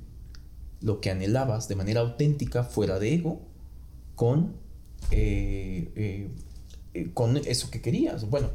lo 0.80 1.00
que 1.00 1.10
anhelabas 1.10 1.68
de 1.68 1.76
manera 1.76 2.00
auténtica, 2.00 2.64
fuera 2.64 2.98
de 2.98 3.14
ego, 3.14 3.51
con, 4.22 4.52
eh, 5.10 5.90
eh, 5.96 6.30
eh, 6.94 7.10
con 7.12 7.36
eso 7.38 7.72
que 7.72 7.82
querías. 7.82 8.30
Bueno, 8.30 8.50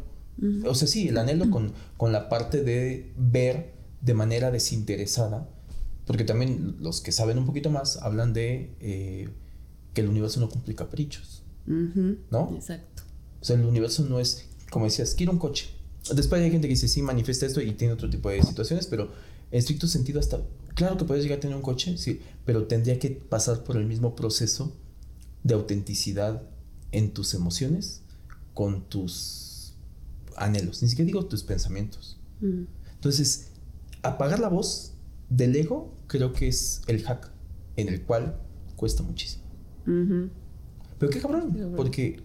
o 0.66 0.74
sea, 0.74 0.88
sí, 0.88 1.10
el 1.10 1.18
anhelo 1.18 1.52
con, 1.52 1.74
con 1.98 2.14
la 2.14 2.30
parte 2.30 2.64
de 2.64 3.12
ver 3.18 3.74
de 4.00 4.14
manera 4.14 4.50
desinteresada, 4.50 5.50
porque 6.06 6.24
también 6.24 6.78
los 6.80 7.02
que 7.02 7.12
saben 7.12 7.38
un 7.38 7.46
poquito 7.46 7.70
más 7.70 7.98
hablan 7.98 8.32
de 8.32 9.28
que 9.94 10.00
el 10.00 10.08
universo 10.08 10.40
no 10.40 10.48
cumple 10.48 10.74
caprichos, 10.74 11.44
¿no? 11.66 12.54
Exacto. 12.56 13.04
O 13.42 13.44
sea, 13.44 13.58
el 13.58 13.66
universo 13.66 14.06
no 14.06 14.22
es, 14.22 14.48
como 14.72 14.86
decías, 14.86 15.16
quiero 15.16 15.34
un 15.34 15.38
coche. 15.38 15.68
Después 16.16 16.42
hay 16.42 16.50
gente 16.50 16.70
que 16.70 16.76
dice, 16.76 16.88
sí, 16.88 17.02
manifiesta 17.02 17.46
esto 17.46 17.60
y 17.60 17.74
tiene 17.74 17.94
otro 17.94 18.10
tipo 18.10 18.30
de 18.30 18.42
situaciones, 18.42 18.88
pero 18.88 19.12
en 19.52 19.60
estricto 19.60 19.86
sentido 19.86 20.22
hasta, 20.22 20.40
claro 20.76 20.96
que 20.96 21.04
puedes 21.04 21.24
llegar 21.24 21.40
a 21.40 21.42
tener 21.42 21.58
un 21.58 21.62
coche, 21.62 21.98
sí, 21.98 22.22
pero 22.46 22.68
tendría 22.68 23.00
que 23.00 23.10
pasar 23.10 23.66
por 23.66 23.76
el 23.76 23.86
mismo 23.86 24.16
proceso 24.16 24.72
de 25.48 25.54
autenticidad 25.54 26.44
en 26.92 27.14
tus 27.14 27.34
emociones 27.34 28.02
con 28.54 28.84
tus 28.84 29.76
anhelos, 30.36 30.84
ni 30.84 30.90
siquiera 30.90 31.08
digo 31.08 31.26
tus 31.26 31.44
pensamientos. 31.44 32.20
Mm. 32.42 32.64
Entonces, 32.96 33.52
apagar 34.02 34.40
la 34.40 34.50
voz 34.50 34.94
del 35.30 35.56
ego 35.56 35.94
creo 36.08 36.34
que 36.34 36.48
es 36.48 36.82
el 36.88 37.04
hack 37.04 37.32
en 37.78 37.88
el 37.88 38.04
cual 38.04 38.40
cuesta 38.76 39.04
muchísimo. 39.04 39.44
Pero 39.86 41.10
qué 41.10 41.22
cabrón, 41.22 41.74
porque, 41.78 42.22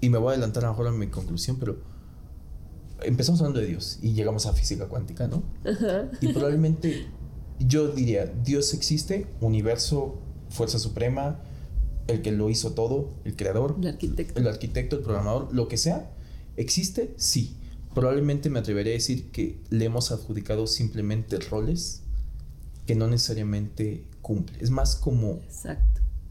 y 0.00 0.08
me 0.10 0.18
voy 0.18 0.28
a 0.28 0.32
adelantar 0.32 0.64
a 0.64 0.68
lo 0.68 0.72
mejor 0.74 0.86
a 0.86 0.92
mi 0.92 1.08
conclusión, 1.08 1.56
pero 1.58 1.78
empezamos 3.02 3.40
hablando 3.40 3.58
de 3.58 3.66
Dios 3.66 3.98
y 4.00 4.12
llegamos 4.12 4.46
a 4.46 4.52
física 4.52 4.86
cuántica, 4.86 5.26
¿no? 5.26 5.42
Y 6.20 6.32
probablemente 6.32 7.08
yo 7.58 7.88
diría, 7.88 8.26
Dios 8.26 8.74
existe, 8.74 9.26
universo, 9.40 10.20
fuerza 10.50 10.78
suprema, 10.78 11.40
el 12.08 12.22
que 12.22 12.32
lo 12.32 12.50
hizo 12.50 12.72
todo, 12.72 13.14
el 13.24 13.36
creador, 13.36 13.76
el 13.80 13.88
arquitecto. 13.88 14.40
el 14.40 14.46
arquitecto, 14.46 14.96
el 14.96 15.02
programador, 15.02 15.54
lo 15.54 15.68
que 15.68 15.76
sea, 15.76 16.10
¿existe? 16.56 17.14
Sí. 17.16 17.56
Probablemente 17.94 18.50
me 18.50 18.58
atrevería 18.58 18.92
a 18.92 18.94
decir 18.94 19.30
que 19.30 19.58
le 19.70 19.86
hemos 19.86 20.12
adjudicado 20.12 20.66
simplemente 20.66 21.38
roles 21.38 22.02
que 22.86 22.94
no 22.94 23.08
necesariamente 23.08 24.04
cumple. 24.22 24.58
Es 24.60 24.70
más 24.70 24.96
como 24.96 25.40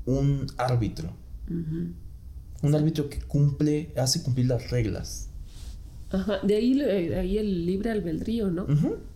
un 0.06 0.48
árbitro. 0.58 1.12
Un 1.48 2.76
árbitro 2.76 3.10
que 3.10 3.20
cumple, 3.20 3.92
hace 3.98 4.24
cumplir 4.24 4.48
las 4.48 4.70
reglas. 4.72 5.30
Ajá, 6.12 6.40
de 6.44 6.56
ahí, 6.56 6.80
ahí 6.82 7.38
el 7.38 7.66
libre 7.66 7.92
albedrío, 7.92 8.50
¿no? 8.50 8.68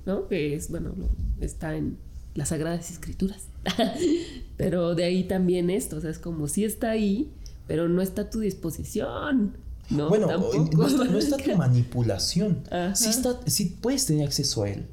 ¿no? 0.05 0.27
Que 0.27 0.55
es, 0.55 0.69
bueno, 0.69 0.93
está 1.39 1.75
en 1.75 1.97
las 2.39 2.49
Sagradas 2.49 2.89
Escrituras. 2.89 3.43
pero 4.57 4.95
de 4.95 5.03
ahí 5.03 5.25
también 5.25 5.69
esto, 5.69 5.97
o 5.97 6.01
sea, 6.01 6.09
es 6.09 6.17
como 6.17 6.47
si 6.47 6.63
está 6.63 6.89
ahí, 6.89 7.29
pero 7.67 7.87
no 7.87 8.01
está 8.01 8.23
a 8.23 8.29
tu 8.29 8.39
disposición. 8.39 9.57
No, 9.89 10.07
bueno, 10.07 10.27
no 10.27 11.17
está, 11.17 11.37
tu 11.37 11.55
manipulación. 11.57 12.63
Sí, 12.95 13.09
está, 13.09 13.39
sí 13.45 13.77
puedes 13.81 14.05
tener 14.05 14.25
acceso 14.25 14.63
a 14.63 14.69
él. 14.69 14.87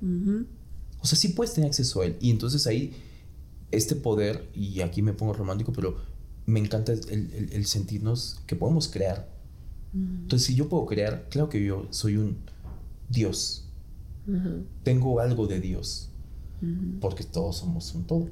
O 1.00 1.06
sea, 1.06 1.16
sí 1.16 1.28
puedes 1.28 1.54
tener 1.54 1.68
acceso 1.68 2.00
a 2.00 2.06
él. 2.06 2.16
Y 2.20 2.30
entonces 2.30 2.66
ahí, 2.66 2.94
este 3.70 3.94
poder, 3.94 4.48
y 4.54 4.80
aquí 4.80 5.02
me 5.02 5.12
pongo 5.12 5.32
romántico, 5.32 5.72
pero 5.72 5.96
me 6.46 6.58
encanta 6.60 6.92
el, 6.92 7.66
sentirnos 7.66 8.40
que 8.46 8.56
podemos 8.56 8.88
crear. 8.88 9.28
Entonces, 9.94 10.46
si 10.46 10.54
yo 10.54 10.68
puedo 10.68 10.84
crear, 10.86 11.26
claro 11.30 11.48
que 11.48 11.64
yo 11.64 11.86
soy 11.90 12.16
un 12.16 12.38
Dios. 13.08 13.64
Tengo 14.82 15.20
algo 15.20 15.46
de 15.46 15.60
Dios 15.60 16.10
porque 17.00 17.24
todos 17.24 17.56
somos 17.56 17.94
un 17.94 18.04
todo, 18.04 18.28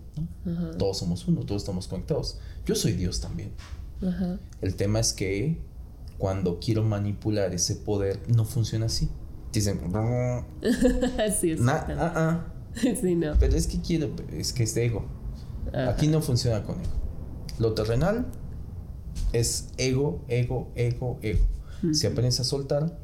Todos 0.78 0.98
somos 0.98 1.26
uno, 1.28 1.42
todos 1.42 1.62
estamos 1.62 1.88
conectados. 1.88 2.38
Yo 2.64 2.74
soy 2.74 2.92
Dios 2.92 3.20
también. 3.20 3.52
El 4.60 4.76
tema 4.76 5.00
es 5.00 5.12
que 5.12 5.58
cuando 6.18 6.58
quiero 6.60 6.82
manipular 6.82 7.54
ese 7.54 7.76
poder, 7.76 8.20
no 8.28 8.44
funciona 8.44 8.86
así. 8.86 9.08
Dicen, 9.52 9.80
sí, 11.40 11.52
es 11.52 11.60
ah, 11.62 11.86
ah". 11.98 12.46
sí, 13.00 13.14
no. 13.14 13.34
Pero 13.38 13.56
es 13.56 13.66
que 13.66 13.80
quiero, 13.80 14.10
es 14.32 14.52
que 14.52 14.64
es 14.64 14.76
ego. 14.76 15.04
Aquí 15.72 16.08
no 16.08 16.20
funciona 16.20 16.62
con 16.64 16.80
ego. 16.80 16.92
Lo 17.58 17.74
terrenal 17.74 18.26
es 19.32 19.68
ego, 19.76 20.24
ego, 20.28 20.72
ego, 20.74 21.18
ego. 21.22 21.44
Si 21.92 22.06
aprendes 22.06 22.40
a 22.40 22.44
soltar, 22.44 22.98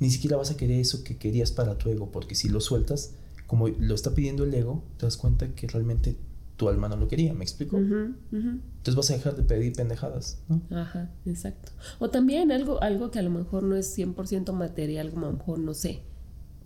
ni 0.00 0.10
siquiera 0.10 0.36
vas 0.36 0.50
a 0.50 0.56
querer 0.56 0.80
eso 0.80 1.04
que 1.04 1.18
querías 1.18 1.52
para 1.52 1.76
tu 1.76 1.90
ego, 1.90 2.10
porque 2.10 2.34
si 2.34 2.48
lo 2.48 2.60
sueltas, 2.60 3.12
como 3.46 3.68
lo 3.68 3.94
está 3.94 4.14
pidiendo 4.14 4.44
el 4.44 4.54
ego, 4.54 4.82
te 4.96 5.06
das 5.06 5.16
cuenta 5.16 5.48
que 5.54 5.66
realmente 5.66 6.16
tu 6.56 6.68
alma 6.68 6.88
no 6.88 6.96
lo 6.96 7.08
quería, 7.08 7.34
¿me 7.34 7.44
explico? 7.44 7.78
Entonces 7.78 8.94
vas 8.94 9.10
a 9.10 9.14
dejar 9.14 9.36
de 9.36 9.42
pedir 9.42 9.72
pendejadas, 9.72 10.38
¿no? 10.48 10.62
Ajá, 10.76 11.10
exacto. 11.26 11.72
O 11.98 12.10
también 12.10 12.52
algo, 12.52 12.82
algo 12.82 13.10
que 13.10 13.18
a 13.18 13.22
lo 13.22 13.30
mejor 13.30 13.64
no 13.64 13.76
es 13.76 13.96
100% 13.98 14.52
material, 14.52 15.10
como 15.10 15.26
a 15.26 15.30
lo 15.30 15.38
mejor, 15.38 15.58
no 15.58 15.74
sé, 15.74 16.02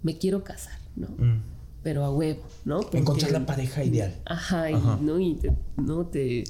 me 0.02 0.18
quiero 0.18 0.44
casar, 0.44 0.78
¿no? 0.96 1.08
Mm. 1.08 1.42
Pero 1.82 2.04
a 2.04 2.10
huevo, 2.10 2.42
¿no? 2.64 2.80
Encontrar 2.92 3.30
la 3.32 3.46
pareja 3.46 3.82
ideal. 3.84 4.14
Ajá, 4.26 4.70
Y, 4.70 4.74
¿no? 5.00 5.18
Y 5.20 5.36
te, 5.36 5.56
¿no? 5.76 6.06
Te, 6.06 6.44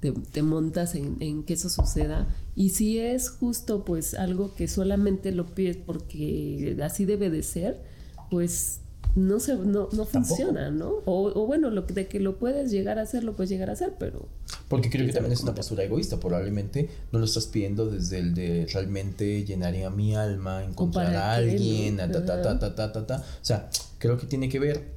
te, 0.00 0.42
montas 0.42 0.94
en, 0.94 1.16
en, 1.20 1.44
que 1.44 1.54
eso 1.54 1.68
suceda. 1.70 2.26
Y 2.56 2.70
si 2.70 2.98
es 2.98 3.30
justo, 3.30 3.84
pues, 3.84 4.14
algo 4.14 4.54
que 4.54 4.68
solamente 4.68 5.32
lo 5.32 5.46
pides 5.54 5.78
porque 5.78 6.76
así 6.82 7.04
debe 7.04 7.30
de 7.30 7.42
ser, 7.42 7.80
pues 8.28 8.81
no 9.14 9.40
se 9.40 9.56
no, 9.56 9.88
no 9.92 10.04
funciona, 10.06 10.70
¿no? 10.70 10.94
O, 11.04 11.46
bueno, 11.46 11.70
lo 11.70 11.82
de 11.82 12.08
que 12.08 12.18
lo 12.18 12.38
puedes 12.38 12.70
llegar 12.70 12.98
a 12.98 13.02
hacer, 13.02 13.24
lo 13.24 13.34
puedes 13.34 13.50
llegar 13.50 13.68
a 13.68 13.74
hacer, 13.74 13.94
pero... 13.98 14.26
Porque 14.68 14.88
creo 14.88 15.06
que 15.06 15.12
también 15.12 15.32
es 15.32 15.42
una 15.42 15.54
postura 15.54 15.84
egoísta, 15.84 16.18
probablemente 16.18 16.88
no 17.12 17.18
lo 17.18 17.26
estás 17.26 17.46
pidiendo 17.46 17.90
desde 17.90 18.18
el 18.18 18.34
de 18.34 18.66
realmente 18.72 19.44
llenaría 19.44 19.90
mi 19.90 20.14
alma, 20.14 20.64
encontrar 20.64 21.14
a 21.14 21.34
alguien, 21.34 21.98
ta, 21.98 22.10
ta, 22.10 22.24
ta, 22.24 22.58
ta, 22.58 22.74
ta, 22.74 22.92
ta, 22.92 23.06
ta, 23.06 23.16
O 23.16 23.44
sea, 23.44 23.68
creo 23.98 24.16
que 24.16 24.26
tiene 24.26 24.48
que 24.48 24.58
ver, 24.58 24.92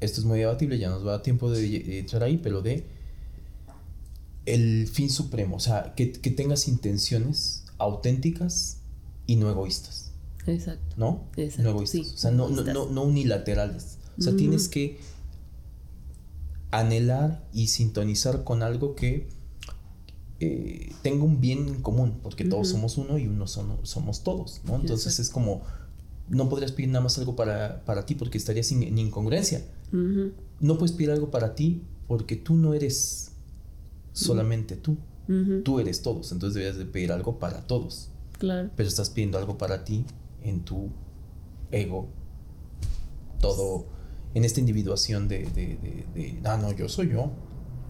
esto 0.00 0.20
es 0.20 0.26
muy 0.26 0.40
debatible, 0.40 0.78
ya 0.78 0.90
nos 0.90 1.04
va 1.06 1.10
a 1.10 1.12
dar 1.16 1.22
tiempo 1.22 1.50
de 1.50 2.00
entrar 2.00 2.24
ahí, 2.24 2.38
pero 2.38 2.62
de 2.62 2.84
el 4.46 4.88
fin 4.88 5.10
supremo, 5.10 5.56
o 5.56 5.60
sea, 5.60 5.94
que, 5.94 6.10
que 6.10 6.30
tengas 6.30 6.66
intenciones 6.66 7.64
auténticas 7.78 8.78
y 9.26 9.36
no 9.36 9.48
egoístas. 9.48 10.09
Exacto. 10.46 10.96
¿No? 10.96 11.28
No 11.58 11.76
o 11.76 11.86
sea, 11.86 12.30
no, 12.30 12.48
no, 12.48 13.02
unilaterales. 13.02 13.98
O 14.18 14.22
sea, 14.22 14.36
tienes 14.36 14.68
que 14.68 14.98
anhelar 16.70 17.44
y 17.52 17.68
sintonizar 17.68 18.44
con 18.44 18.62
algo 18.62 18.94
que 18.94 19.28
eh, 20.38 20.92
tenga 21.02 21.24
un 21.24 21.40
bien 21.40 21.68
en 21.68 21.82
común, 21.82 22.20
porque 22.22 22.44
todos 22.44 22.68
somos 22.68 22.96
uno 22.96 23.18
y 23.18 23.26
uno 23.26 23.46
somos 23.46 24.22
todos, 24.22 24.60
¿no? 24.64 24.76
Entonces 24.76 25.18
es 25.18 25.30
como, 25.30 25.62
no 26.28 26.48
podrías 26.48 26.72
pedir 26.72 26.90
nada 26.90 27.02
más 27.02 27.18
algo 27.18 27.36
para, 27.36 27.84
para 27.84 28.06
ti 28.06 28.14
porque 28.14 28.38
estarías 28.38 28.70
en, 28.72 28.98
incongruencia. 28.98 29.64
No 29.92 30.78
puedes 30.78 30.92
pedir 30.92 31.10
algo 31.10 31.30
para 31.30 31.54
ti 31.54 31.82
porque 32.06 32.36
tú 32.36 32.54
no 32.54 32.74
eres 32.74 33.32
solamente 34.12 34.76
tú. 34.76 34.96
Tú 35.62 35.78
eres 35.78 36.02
todos, 36.02 36.32
entonces 36.32 36.54
deberías 36.54 36.76
de 36.76 36.86
pedir 36.86 37.12
algo 37.12 37.38
para 37.38 37.64
todos. 37.68 38.08
Claro. 38.38 38.68
Pero 38.74 38.88
estás 38.88 39.10
pidiendo 39.10 39.38
algo 39.38 39.58
para 39.58 39.84
ti 39.84 40.04
en 40.42 40.60
tu 40.60 40.90
ego, 41.70 42.08
todo 43.40 43.86
en 44.34 44.44
esta 44.44 44.60
individuación 44.60 45.28
de, 45.28 45.44
de, 45.46 46.06
de, 46.14 46.40
ah, 46.44 46.58
no, 46.60 46.72
yo 46.72 46.88
soy 46.88 47.10
yo, 47.10 47.32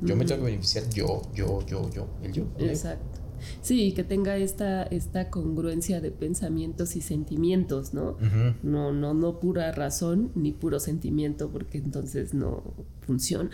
yo 0.02 0.16
me 0.16 0.24
tengo 0.24 0.40
que 0.42 0.50
beneficiar 0.50 0.88
yo, 0.90 1.22
yo, 1.34 1.64
yo, 1.66 1.90
yo, 1.90 2.08
el 2.22 2.32
yo. 2.32 2.44
Exacto. 2.58 3.20
Sí, 3.62 3.92
que 3.92 4.04
tenga 4.04 4.36
esta, 4.36 4.82
esta 4.84 5.30
congruencia 5.30 6.00
de 6.00 6.10
pensamientos 6.10 6.96
y 6.96 7.00
sentimientos, 7.00 7.94
¿no? 7.94 8.16
No, 8.62 8.92
no, 8.92 9.14
no 9.14 9.40
pura 9.40 9.72
razón 9.72 10.30
ni 10.34 10.52
puro 10.52 10.78
sentimiento, 10.78 11.50
porque 11.50 11.78
entonces 11.78 12.34
no 12.34 12.62
funciona. 13.00 13.50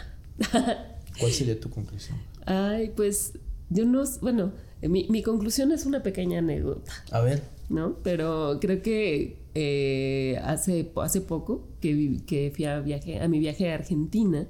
¿Cuál 1.21 1.33
sería 1.33 1.59
tu 1.59 1.71
conclusión? 1.71 2.19
Ay, 2.45 2.93
pues 2.95 3.39
yo 3.71 3.85
no, 3.85 4.05
bueno, 4.21 4.53
mi, 4.89 5.07
mi 5.09 5.23
conclusión 5.23 5.73
es 5.73 5.87
una 5.87 6.03
pequeña 6.03 6.39
anécdota. 6.39 6.93
A 7.11 7.21
ver. 7.21 7.43
¿No? 7.69 7.97
Pero 8.03 8.59
creo 8.61 8.81
que 8.83 9.39
eh, 9.55 10.39
hace, 10.45 10.93
hace 10.97 11.21
poco 11.21 11.67
que, 11.81 12.19
que 12.27 12.53
fui 12.55 12.65
a, 12.65 12.81
viaje, 12.81 13.21
a 13.21 13.29
mi 13.29 13.39
viaje 13.39 13.71
a 13.71 13.75
Argentina, 13.75 14.47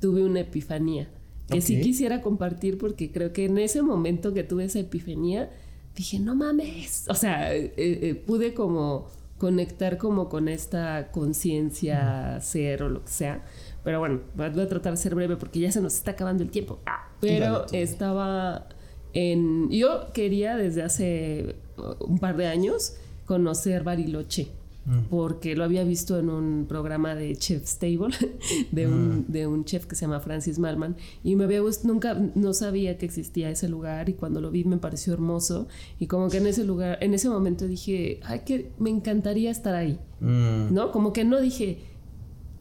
tuve 0.00 0.24
una 0.24 0.40
epifanía 0.40 1.08
que 1.50 1.60
sí 1.60 1.80
quisiera 1.80 2.22
compartir 2.22 2.78
porque 2.78 3.10
creo 3.10 3.32
que 3.32 3.46
en 3.46 3.58
ese 3.58 3.82
momento 3.82 4.32
que 4.32 4.44
tuve 4.44 4.64
esa 4.64 4.78
epifanía, 4.78 5.50
dije, 5.96 6.18
no 6.20 6.34
mames, 6.34 7.06
o 7.08 7.14
sea, 7.14 7.54
eh, 7.54 7.72
eh, 7.76 8.14
pude 8.14 8.54
como 8.54 9.08
conectar 9.38 9.96
como 9.96 10.28
con 10.28 10.48
esta 10.48 11.10
conciencia 11.10 12.38
ser 12.40 12.82
o 12.82 12.88
lo 12.88 13.04
que 13.04 13.10
sea. 13.10 13.44
Pero 13.82 13.98
bueno, 13.98 14.20
voy 14.36 14.46
a 14.46 14.68
tratar 14.68 14.92
de 14.92 14.96
ser 14.98 15.14
breve 15.14 15.36
porque 15.36 15.60
ya 15.60 15.72
se 15.72 15.80
nos 15.80 15.94
está 15.94 16.10
acabando 16.10 16.42
el 16.42 16.50
tiempo. 16.50 16.78
Ah, 16.86 17.08
pero 17.20 17.66
estaba 17.72 18.68
en... 19.14 19.70
Yo 19.70 20.12
quería 20.12 20.56
desde 20.56 20.82
hace 20.82 21.56
un 22.00 22.18
par 22.18 22.36
de 22.36 22.46
años 22.46 22.94
conocer 23.26 23.84
Bariloche 23.84 24.48
mm. 24.86 25.08
porque 25.08 25.54
lo 25.54 25.64
había 25.64 25.84
visto 25.84 26.18
en 26.18 26.30
un 26.30 26.66
programa 26.68 27.14
de 27.14 27.36
Chef's 27.36 27.78
Table 27.78 28.14
de 28.72 28.86
un, 28.86 29.18
mm. 29.18 29.24
de 29.28 29.46
un 29.46 29.64
chef 29.64 29.86
que 29.86 29.94
se 29.94 30.02
llama 30.02 30.20
Francis 30.20 30.58
Malman 30.58 30.96
y 31.22 31.36
me 31.36 31.44
había 31.44 31.60
gustado, 31.60 31.92
nunca 31.92 32.14
no 32.34 32.52
sabía 32.52 32.98
que 32.98 33.06
existía 33.06 33.50
ese 33.50 33.68
lugar 33.68 34.08
y 34.08 34.14
cuando 34.14 34.40
lo 34.40 34.50
vi 34.50 34.64
me 34.64 34.78
pareció 34.78 35.12
hermoso 35.12 35.68
y 35.98 36.06
como 36.06 36.28
que 36.28 36.38
en 36.38 36.46
ese 36.48 36.64
lugar 36.64 36.98
en 37.00 37.14
ese 37.14 37.28
momento 37.28 37.68
dije 37.68 38.20
ay 38.24 38.40
que 38.40 38.72
me 38.78 38.90
encantaría 38.90 39.50
estar 39.50 39.74
ahí 39.74 39.98
mm. 40.20 40.74
no 40.74 40.90
como 40.90 41.12
que 41.12 41.24
no 41.24 41.40
dije 41.40 41.78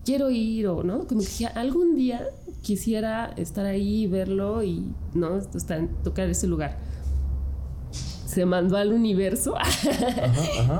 quiero 0.06 0.30
ir 0.30 0.68
o 0.68 0.84
no 0.84 1.08
como 1.08 1.22
que 1.22 1.28
dije 1.28 1.48
algún 1.48 1.96
día 1.96 2.28
quisiera 2.62 3.34
estar 3.38 3.66
ahí 3.66 4.08
verlo 4.08 4.64
y 4.64 4.86
no 5.14 5.40
tocar 6.04 6.30
ese 6.30 6.48
lugar. 6.48 6.78
Se 7.92 8.46
mandó 8.46 8.78
al 8.78 8.94
universo. 8.94 9.56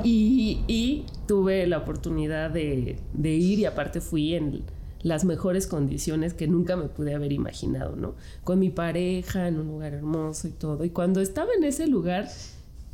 Y, 0.04 1.04
tuve 1.26 1.66
la 1.66 1.78
oportunidad 1.78 2.50
de, 2.50 2.96
ir 3.22 3.58
y 3.60 3.64
aparte 3.64 4.00
fui 4.00 4.34
en 4.34 4.64
las 5.02 5.24
mejores 5.24 5.66
condiciones 5.66 6.34
que 6.34 6.48
nunca 6.48 6.76
me 6.76 6.88
pude 6.88 7.14
haber 7.14 7.32
imaginado, 7.32 7.96
¿no? 7.96 8.14
Con 8.44 8.58
mi 8.58 8.70
pareja 8.70 9.48
en 9.48 9.58
un 9.58 9.68
lugar 9.68 9.94
hermoso 9.94 10.48
y 10.48 10.50
todo. 10.50 10.84
Y 10.84 10.90
cuando 10.90 11.20
estaba 11.20 11.50
en 11.56 11.64
ese 11.64 11.86
lugar, 11.86 12.28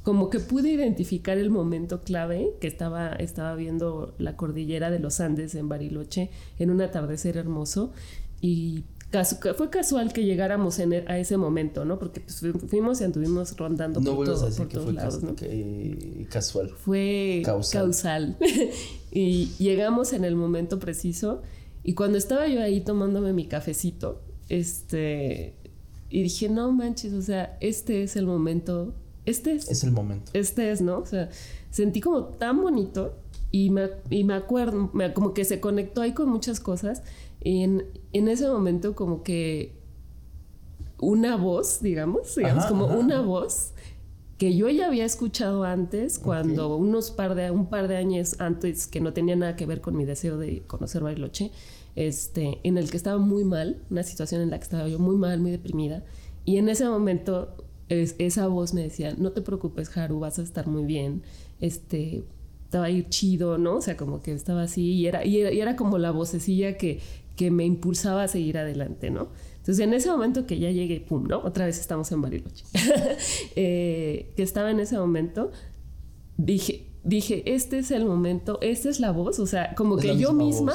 como 0.02 0.30
que 0.30 0.38
pude 0.38 0.70
identificar 0.70 1.36
el 1.36 1.50
momento 1.50 2.02
clave 2.02 2.52
que 2.60 2.68
estaba, 2.68 3.12
estaba 3.14 3.56
viendo 3.56 4.14
la 4.18 4.36
cordillera 4.36 4.90
de 4.90 5.00
los 5.00 5.18
Andes 5.18 5.54
en 5.56 5.68
Bariloche 5.68 6.30
en 6.58 6.70
un 6.70 6.80
atardecer 6.80 7.36
hermoso 7.36 7.92
y 8.40 8.84
fue 9.56 9.70
casual 9.70 10.12
que 10.12 10.24
llegáramos 10.24 10.78
e, 10.78 11.04
a 11.06 11.18
ese 11.18 11.36
momento, 11.36 11.84
¿no? 11.84 11.98
Porque 11.98 12.20
pues, 12.20 12.42
fuimos 12.68 13.00
y 13.00 13.04
anduvimos 13.04 13.56
rondando 13.56 14.00
por, 14.00 14.26
todos 14.26 14.58
lados, 14.94 15.22
¿no? 15.22 15.34
casual. 16.28 16.70
Fue 16.70 17.42
causal. 17.44 18.36
y 19.12 19.46
llegamos 19.58 20.12
en 20.12 20.24
el 20.24 20.36
momento 20.36 20.78
preciso 20.78 21.42
y 21.82 21.94
cuando 21.94 22.18
estaba 22.18 22.46
yo 22.48 22.60
ahí 22.60 22.80
tomándome 22.80 23.32
mi 23.32 23.46
cafecito, 23.46 24.20
este 24.48 25.54
y 26.10 26.22
dije, 26.22 26.48
"No 26.48 26.70
manches, 26.72 27.12
o 27.14 27.22
sea, 27.22 27.56
este 27.60 28.02
es 28.02 28.16
el 28.16 28.26
momento, 28.26 28.94
este 29.24 29.52
es 29.52 29.70
es 29.70 29.84
el 29.84 29.92
momento. 29.92 30.30
Este 30.34 30.70
es, 30.70 30.80
¿no? 30.80 30.98
O 30.98 31.06
sea, 31.06 31.30
sentí 31.70 32.00
como 32.00 32.24
tan 32.24 32.60
bonito 32.60 33.14
y 33.50 33.70
me, 33.70 33.88
y 34.10 34.24
me 34.24 34.34
acuerdo, 34.34 34.90
como 35.14 35.32
que 35.32 35.44
se 35.44 35.60
conectó 35.60 36.02
ahí 36.02 36.12
con 36.12 36.28
muchas 36.28 36.60
cosas 36.60 37.02
en, 37.46 37.84
en 38.12 38.26
ese 38.26 38.48
momento 38.48 38.96
como 38.96 39.22
que 39.22 39.76
una 40.98 41.36
voz, 41.36 41.80
digamos, 41.80 42.34
digamos 42.34 42.66
como 42.66 42.86
una 42.86 43.20
voz 43.20 43.72
que 44.36 44.56
yo 44.56 44.68
ya 44.68 44.88
había 44.88 45.04
escuchado 45.04 45.62
antes 45.62 46.18
cuando 46.18 46.76
unos 46.76 47.12
par 47.12 47.36
de 47.36 47.52
un 47.52 47.66
par 47.66 47.86
de 47.86 47.96
años 47.96 48.40
antes 48.40 48.88
que 48.88 49.00
no 49.00 49.12
tenía 49.12 49.36
nada 49.36 49.54
que 49.54 49.64
ver 49.64 49.80
con 49.80 49.96
mi 49.96 50.04
deseo 50.04 50.38
de 50.38 50.62
conocer 50.66 51.04
Bariloche, 51.04 51.52
este, 51.94 52.58
en 52.64 52.78
el 52.78 52.90
que 52.90 52.96
estaba 52.96 53.18
muy 53.18 53.44
mal, 53.44 53.80
una 53.90 54.02
situación 54.02 54.40
en 54.42 54.50
la 54.50 54.58
que 54.58 54.64
estaba 54.64 54.88
yo 54.88 54.98
muy 54.98 55.16
mal, 55.16 55.38
muy 55.40 55.52
deprimida, 55.52 56.04
y 56.44 56.56
en 56.56 56.68
ese 56.68 56.84
momento 56.86 57.54
esa 57.88 58.48
voz 58.48 58.74
me 58.74 58.82
decía, 58.82 59.14
"No 59.16 59.30
te 59.30 59.40
preocupes, 59.40 59.96
Haru, 59.96 60.18
vas 60.18 60.40
a 60.40 60.42
estar 60.42 60.66
muy 60.66 60.84
bien." 60.84 61.22
Este, 61.60 62.24
estaba 62.64 62.86
ahí 62.86 63.06
chido, 63.08 63.58
¿no? 63.58 63.76
O 63.76 63.80
sea, 63.80 63.96
como 63.96 64.20
que 64.20 64.32
estaba 64.32 64.62
así 64.62 64.94
y 64.94 65.06
era, 65.06 65.24
y 65.24 65.38
era 65.38 65.76
como 65.76 65.96
la 65.98 66.10
vocecilla 66.10 66.76
que, 66.76 67.00
que 67.36 67.50
me 67.50 67.64
impulsaba 67.64 68.24
a 68.24 68.28
seguir 68.28 68.58
adelante, 68.58 69.10
¿no? 69.10 69.28
Entonces, 69.58 69.84
en 69.84 69.94
ese 69.94 70.10
momento 70.10 70.46
que 70.46 70.58
ya 70.58 70.70
llegué, 70.70 71.00
pum, 71.00 71.26
¿no? 71.26 71.38
Otra 71.38 71.66
vez 71.66 71.78
estamos 71.78 72.10
en 72.12 72.22
Bariloche. 72.22 72.64
eh, 73.56 74.32
que 74.36 74.42
estaba 74.42 74.70
en 74.70 74.80
ese 74.80 74.96
momento, 74.96 75.50
dije, 76.36 76.86
dije, 77.04 77.42
este 77.54 77.78
es 77.78 77.90
el 77.90 78.04
momento, 78.04 78.58
esta 78.62 78.88
es 78.88 79.00
la 79.00 79.12
voz, 79.12 79.38
o 79.38 79.46
sea, 79.46 79.74
como 79.74 79.96
que 79.96 80.16
yo 80.16 80.32
misma, 80.32 80.74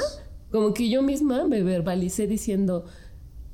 como 0.52 0.74
que 0.74 0.90
yo 0.90 1.02
misma 1.02 1.48
me 1.48 1.64
verbalicé 1.64 2.28
diciendo, 2.28 2.86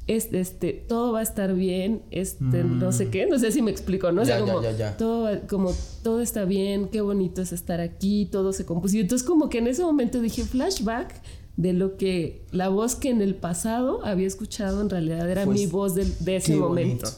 este, 0.08 0.40
este, 0.40 0.74
todo 0.74 1.12
va 1.12 1.20
a 1.20 1.24
estar 1.24 1.54
bien, 1.54 2.02
este, 2.12 2.64
no 2.64 2.92
sé 2.92 3.08
mm. 3.08 3.12
qué, 3.12 3.26
no 3.28 3.38
sé 3.38 3.52
si 3.52 3.62
me 3.62 3.72
explico, 3.72 4.12
¿no? 4.12 4.22
O 4.22 4.26
sea, 4.26 4.40
como, 4.40 4.62
Todo, 4.98 5.30
como 5.50 5.72
todo 6.02 6.22
está 6.22 6.46
bien, 6.46 6.88
qué 6.88 7.02
bonito 7.02 7.42
es 7.42 7.52
estar 7.52 7.82
aquí, 7.82 8.28
todo 8.32 8.54
se 8.54 8.66
compuso. 8.66 8.96
Y 8.96 9.02
entonces 9.02 9.28
como 9.28 9.50
que 9.50 9.58
en 9.58 9.68
ese 9.68 9.84
momento 9.84 10.22
dije, 10.22 10.44
flashback, 10.44 11.22
de 11.58 11.74
lo 11.74 11.98
que 11.98 12.46
la 12.52 12.70
voz 12.70 12.96
que 12.96 13.10
en 13.10 13.22
el 13.22 13.36
pasado 13.36 14.06
había 14.06 14.28
escuchado 14.28 14.80
en 14.80 14.90
realidad 14.90 15.30
era 15.30 15.46
mi 15.46 15.66
voz 15.66 15.96
de, 15.96 16.06
ese 16.36 16.56
momento. 16.56 17.10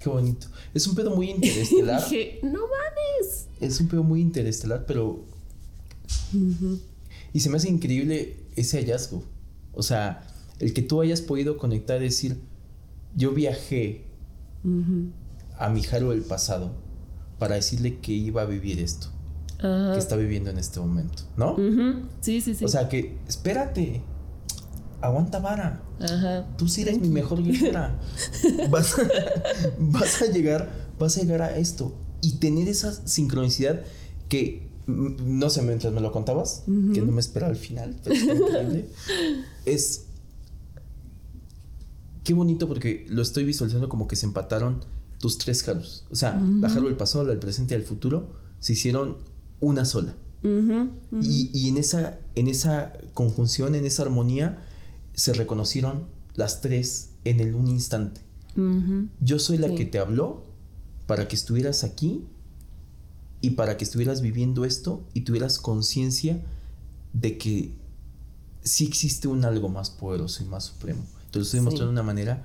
Qué 0.00 0.08
bonito. 0.08 0.48
Es 0.74 0.86
un 0.86 0.96
pedo 0.96 1.14
muy 1.14 1.30
interestelar. 1.30 2.02
dije, 2.10 2.40
no 2.42 2.60
mames. 2.60 3.46
Es 3.60 3.80
un 3.80 3.88
pedo 3.88 4.02
muy 4.02 4.20
interestelar, 4.20 4.84
pero. 4.86 5.24
Y 7.32 7.40
se 7.40 7.48
me 7.48 7.58
hace 7.58 7.68
increíble 7.68 8.36
ese 8.56 8.78
hallazgo. 8.78 9.22
O 9.72 9.82
sea, 9.82 10.26
el 10.58 10.74
que 10.74 10.82
tú 10.82 11.00
hayas 11.00 11.20
podido 11.20 11.56
conectar 11.56 12.00
y 12.00 12.06
decir, 12.06 12.38
yo 13.14 13.32
viajé 13.32 14.04
a 15.58 15.68
mi 15.68 15.82
Jaro 15.82 16.10
del 16.10 16.22
pasado 16.22 16.72
para 17.38 17.54
decirle 17.54 17.98
que 17.98 18.12
iba 18.12 18.42
a 18.42 18.46
vivir 18.46 18.80
esto 18.80 19.10
que 19.60 19.98
está 19.98 20.16
viviendo 20.16 20.50
en 20.50 20.58
este 20.58 20.80
momento, 20.80 21.22
¿no? 21.36 21.56
Sí, 22.20 22.40
sí, 22.40 22.54
sí. 22.54 22.64
O 22.64 22.68
sea 22.68 22.88
que, 22.88 23.18
espérate, 23.28 24.02
aguanta 25.00 25.38
vara. 25.38 25.82
Ajá. 26.00 26.46
Tú 26.56 26.68
sí 26.68 26.82
eres 26.82 27.00
mi 27.00 27.08
mejor 27.08 27.42
guerrera. 27.42 27.98
vas, 28.70 28.98
a, 30.22 30.26
llegar, 30.26 30.70
vas 30.98 31.16
a 31.16 31.20
llegar 31.20 31.42
a 31.42 31.56
esto 31.56 31.94
y 32.22 32.36
tener 32.36 32.68
esa 32.68 32.92
sincronicidad 33.06 33.82
que 34.28 34.70
no 34.86 35.50
sé, 35.50 35.62
mientras 35.62 35.92
me 35.92 36.00
lo 36.00 36.10
contabas, 36.12 36.64
que 36.66 37.00
no 37.00 37.12
me 37.12 37.20
espera 37.20 37.46
al 37.46 37.56
final, 37.56 37.96
pero 38.02 38.14
es 38.14 38.22
increíble. 38.22 38.88
es 39.64 40.06
qué 42.24 42.34
bonito 42.34 42.66
porque 42.66 43.06
lo 43.08 43.22
estoy 43.22 43.44
visualizando 43.44 43.88
como 43.88 44.08
que 44.08 44.16
se 44.16 44.26
empataron 44.26 44.84
tus 45.18 45.38
tres 45.38 45.62
jaros. 45.62 46.06
O 46.10 46.16
sea, 46.16 46.40
la 46.60 46.68
jaro 46.68 46.86
del 46.86 46.96
pasado, 46.96 47.24
la 47.24 47.30
del 47.30 47.38
presente 47.38 47.74
y 47.74 47.76
el 47.76 47.84
futuro 47.84 48.32
se 48.58 48.72
hicieron 48.72 49.18
una 49.60 49.84
sola. 49.84 50.14
Y, 50.42 51.68
en, 51.68 51.76
esa, 51.76 52.18
en 52.34 52.48
esa 52.48 52.94
conjunción, 53.12 53.74
en 53.74 53.84
esa 53.84 54.02
armonía, 54.02 54.58
se 55.14 55.34
reconocieron 55.34 56.06
las 56.34 56.60
tres 56.62 57.10
en 57.24 57.40
el 57.40 57.54
un 57.54 57.68
instante. 57.68 58.22
Yo 59.20 59.38
soy 59.38 59.58
la 59.58 59.74
que 59.74 59.84
te 59.84 59.98
habló 59.98 60.44
para 61.06 61.28
que 61.28 61.36
estuvieras 61.36 61.84
aquí 61.84 62.24
y 63.40 63.50
para 63.50 63.76
que 63.76 63.84
estuvieras 63.84 64.20
viviendo 64.20 64.64
esto 64.64 65.02
y 65.14 65.22
tuvieras 65.22 65.58
conciencia 65.58 66.42
de 67.12 67.38
que 67.38 67.72
sí 68.62 68.86
existe 68.86 69.28
un 69.28 69.44
algo 69.44 69.68
más 69.68 69.90
poderoso 69.90 70.42
y 70.42 70.46
más 70.46 70.64
supremo. 70.64 71.02
Te 71.30 71.38
lo 71.38 71.44
estoy 71.44 71.60
mostrando 71.60 71.86
de 71.86 71.92
una 71.92 72.02
manera, 72.02 72.44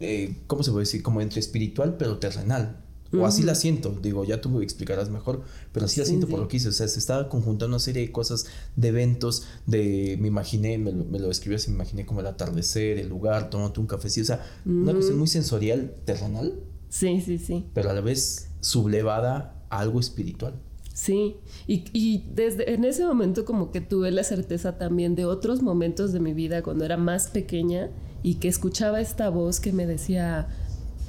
eh, 0.00 0.36
¿cómo 0.46 0.62
se 0.62 0.70
puede 0.70 0.84
decir? 0.84 1.02
Como 1.02 1.20
entre 1.20 1.40
espiritual 1.40 1.96
pero 1.98 2.18
terrenal. 2.18 2.76
O 3.12 3.24
así 3.24 3.42
la 3.42 3.54
siento, 3.54 3.96
digo, 4.02 4.24
ya 4.24 4.40
tú 4.40 4.48
me 4.48 4.62
explicarás 4.62 5.10
mejor, 5.10 5.42
pero 5.72 5.86
así 5.86 6.00
la 6.00 6.06
siento 6.06 6.26
por 6.26 6.40
lo 6.40 6.48
que 6.48 6.56
hice. 6.56 6.68
O 6.68 6.72
sea, 6.72 6.88
se 6.88 6.98
estaba 6.98 7.28
conjuntando 7.28 7.76
una 7.76 7.78
serie 7.78 8.02
de 8.02 8.12
cosas, 8.12 8.46
de 8.74 8.88
eventos, 8.88 9.44
de. 9.66 10.16
Me 10.20 10.28
imaginé, 10.28 10.78
me 10.78 10.92
lo, 10.92 11.04
me 11.04 11.18
lo 11.18 11.28
describí 11.28 11.56
así, 11.56 11.70
me 11.70 11.76
imaginé 11.76 12.04
como 12.04 12.20
el 12.20 12.26
atardecer, 12.26 12.98
el 12.98 13.08
lugar, 13.08 13.50
tomando 13.50 13.80
un 13.80 13.86
cafecito. 13.86 14.22
O 14.22 14.26
sea, 14.26 14.44
una 14.64 14.92
cuestión 14.92 15.18
muy 15.18 15.28
sensorial, 15.28 15.94
terrenal. 16.04 16.60
Sí, 16.88 17.20
sí, 17.20 17.38
sí. 17.38 17.66
Pero 17.74 17.90
a 17.90 17.92
la 17.92 18.00
vez 18.00 18.48
sublevada 18.60 19.64
a 19.70 19.78
algo 19.78 20.00
espiritual. 20.00 20.54
Sí, 20.96 21.36
y, 21.66 21.84
y, 21.92 22.24
desde 22.34 22.72
en 22.72 22.84
ese 22.86 23.04
momento 23.04 23.44
como 23.44 23.70
que 23.70 23.82
tuve 23.82 24.10
la 24.10 24.24
certeza 24.24 24.78
también 24.78 25.14
de 25.14 25.26
otros 25.26 25.60
momentos 25.60 26.14
de 26.14 26.20
mi 26.20 26.32
vida 26.32 26.62
cuando 26.62 26.86
era 26.86 26.96
más 26.96 27.28
pequeña 27.28 27.90
y 28.22 28.36
que 28.36 28.48
escuchaba 28.48 29.02
esta 29.02 29.28
voz 29.28 29.60
que 29.60 29.74
me 29.74 29.84
decía, 29.84 30.48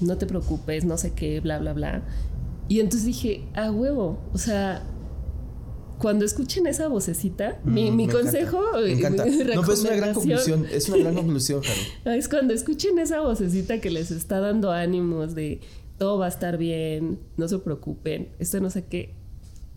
no 0.01 0.17
te 0.17 0.25
preocupes, 0.25 0.85
no 0.85 0.97
sé 0.97 1.13
qué, 1.13 1.39
bla, 1.39 1.59
bla, 1.59 1.73
bla. 1.73 2.03
Y 2.67 2.79
entonces 2.79 3.05
dije, 3.05 3.47
a 3.53 3.71
huevo, 3.71 4.19
o 4.33 4.37
sea, 4.37 4.83
cuando 5.97 6.25
escuchen 6.25 6.67
esa 6.67 6.87
vocecita, 6.87 7.59
mi, 7.63 7.91
mi 7.91 8.07
consejo. 8.07 8.61
Me 8.75 8.93
encanta. 8.93 9.25
no, 9.25 9.63
pues 9.63 9.79
es 9.79 9.85
una 9.85 9.95
gran 9.95 10.13
conclusión. 10.13 10.65
Es 10.71 10.89
una 10.89 10.97
gran 10.97 11.15
conclusión, 11.15 11.61
Jaro. 11.63 12.15
Es 12.15 12.27
cuando 12.27 12.53
escuchen 12.53 12.99
esa 12.99 13.21
vocecita 13.21 13.79
que 13.79 13.89
les 13.89 14.11
está 14.11 14.39
dando 14.39 14.71
ánimos 14.71 15.33
de 15.33 15.61
todo 15.97 16.19
va 16.19 16.25
a 16.25 16.29
estar 16.29 16.57
bien, 16.57 17.19
no 17.37 17.47
se 17.47 17.57
preocupen, 17.59 18.29
esto 18.39 18.59
no 18.59 18.69
sé 18.69 18.85
qué. 18.85 19.15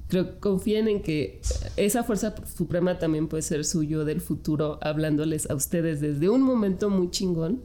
Creo 0.08 0.40
confíen 0.40 0.88
en 0.88 1.02
que 1.02 1.40
esa 1.76 2.02
fuerza 2.02 2.34
suprema 2.54 2.98
también 2.98 3.28
puede 3.28 3.42
ser 3.42 3.64
suyo 3.64 4.04
del 4.04 4.20
futuro, 4.20 4.78
hablándoles 4.82 5.48
a 5.48 5.54
ustedes 5.54 6.00
desde 6.00 6.28
un 6.28 6.42
momento 6.42 6.90
muy 6.90 7.10
chingón, 7.10 7.62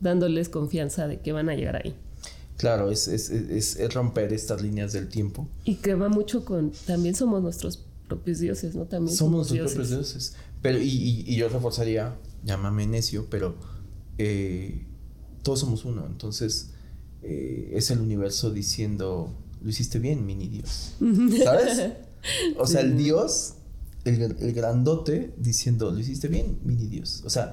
dándoles 0.00 0.48
confianza 0.48 1.06
de 1.08 1.20
que 1.20 1.32
van 1.32 1.48
a 1.48 1.54
llegar 1.54 1.76
ahí. 1.76 1.94
Claro, 2.56 2.90
es, 2.90 3.08
es, 3.08 3.30
es, 3.30 3.94
romper 3.94 4.32
estas 4.32 4.62
líneas 4.62 4.92
del 4.92 5.08
tiempo. 5.08 5.48
Y 5.64 5.76
que 5.76 5.94
va 5.94 6.08
mucho 6.08 6.44
con, 6.44 6.72
también 6.86 7.14
somos 7.14 7.42
nuestros 7.42 7.84
propios 8.06 8.38
dioses, 8.38 8.74
¿no? 8.74 8.84
También 8.84 9.16
somos, 9.16 9.50
nuestros 9.50 9.72
propios 9.72 9.90
dioses. 9.90 10.34
Pero, 10.62 10.78
y, 10.78 11.24
y, 11.26 11.36
yo 11.36 11.48
reforzaría, 11.48 12.16
llámame 12.44 12.86
necio, 12.86 13.26
pero 13.28 13.56
eh, 14.18 14.86
todos 15.42 15.60
somos 15.60 15.84
uno. 15.84 16.06
Entonces, 16.06 16.70
eh, 17.22 17.72
es 17.74 17.90
el 17.90 17.98
universo 18.00 18.50
diciendo, 18.50 19.34
lo 19.60 19.68
hiciste 19.68 19.98
bien, 19.98 20.24
mini 20.24 20.48
Dios. 20.48 20.94
¿Sabes? 21.44 21.92
O 22.56 22.66
sea, 22.66 22.82
el 22.82 22.96
Dios, 22.96 23.54
el, 24.04 24.22
el, 24.22 24.52
grandote, 24.52 25.34
diciendo, 25.38 25.90
lo 25.90 25.98
hiciste 25.98 26.28
bien, 26.28 26.58
mini 26.64 26.86
Dios. 26.86 27.22
O 27.26 27.30
sea, 27.30 27.52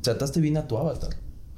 trataste 0.00 0.40
bien 0.40 0.56
a 0.56 0.66
tu 0.66 0.78
avatar. 0.78 1.16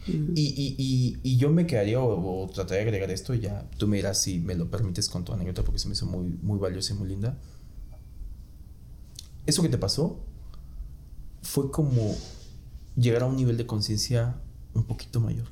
Y, 0.08 0.42
y, 0.42 0.74
y, 0.78 1.18
y, 1.22 1.36
yo 1.36 1.50
me 1.50 1.66
quedaría 1.66 2.00
o, 2.00 2.42
o, 2.42 2.48
trataría 2.48 2.84
de 2.84 2.88
agregar 2.88 3.10
esto, 3.10 3.34
ya 3.34 3.68
tú 3.76 3.86
me 3.86 3.96
dirás 3.96 4.20
si 4.20 4.38
me 4.38 4.54
lo 4.54 4.70
permites 4.70 5.08
con 5.08 5.24
tu 5.24 5.32
anécdota 5.32 5.62
porque 5.62 5.78
se 5.78 5.88
me 5.88 5.94
hizo 5.94 6.06
muy, 6.06 6.26
muy 6.42 6.58
valiosa 6.58 6.94
y 6.94 6.96
muy 6.96 7.08
linda. 7.08 7.38
Eso 9.46 9.62
que 9.62 9.68
te 9.68 9.78
pasó 9.78 10.20
fue 11.42 11.70
como 11.70 12.14
llegar 12.96 13.22
a 13.22 13.26
un 13.26 13.36
nivel 13.36 13.56
de 13.56 13.66
conciencia 13.66 14.36
un 14.74 14.84
poquito 14.84 15.20
mayor. 15.20 15.46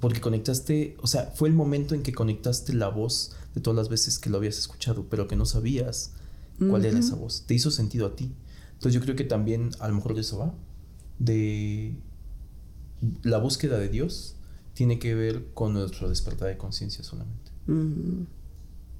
Porque 0.00 0.20
conectaste, 0.20 0.96
o 1.00 1.06
sea, 1.06 1.32
fue 1.34 1.48
el 1.48 1.54
momento 1.54 1.94
en 1.94 2.02
que 2.02 2.12
conectaste 2.12 2.74
la 2.74 2.88
voz 2.88 3.34
de 3.54 3.60
todas 3.60 3.76
las 3.76 3.88
veces 3.88 4.18
que 4.18 4.28
lo 4.28 4.36
habías 4.36 4.58
escuchado, 4.58 5.06
pero 5.08 5.26
que 5.26 5.36
no 5.36 5.46
sabías 5.46 6.12
cuál 6.58 6.84
era 6.84 6.98
esa 6.98 7.14
voz. 7.14 7.44
Te 7.46 7.54
hizo 7.54 7.70
sentido 7.70 8.06
a 8.06 8.16
ti. 8.16 8.34
Entonces 8.74 8.92
yo 8.92 9.00
creo 9.00 9.16
que 9.16 9.24
también 9.24 9.70
a 9.78 9.88
lo 9.88 9.94
mejor 9.94 10.14
de 10.14 10.20
eso 10.20 10.38
va. 10.38 10.54
De 11.18 11.96
la 13.22 13.38
búsqueda 13.38 13.78
de 13.78 13.88
Dios 13.88 14.36
tiene 14.74 14.98
que 14.98 15.14
ver 15.14 15.46
con 15.54 15.72
nuestro 15.72 16.08
despertar 16.08 16.48
de 16.48 16.56
conciencia 16.56 17.02
solamente. 17.02 17.50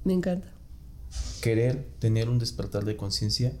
Me 0.03 0.13
encanta. 0.13 0.47
Querer 1.41 1.87
tener 1.99 2.29
un 2.29 2.39
despertar 2.39 2.83
de 2.85 2.97
conciencia, 2.97 3.53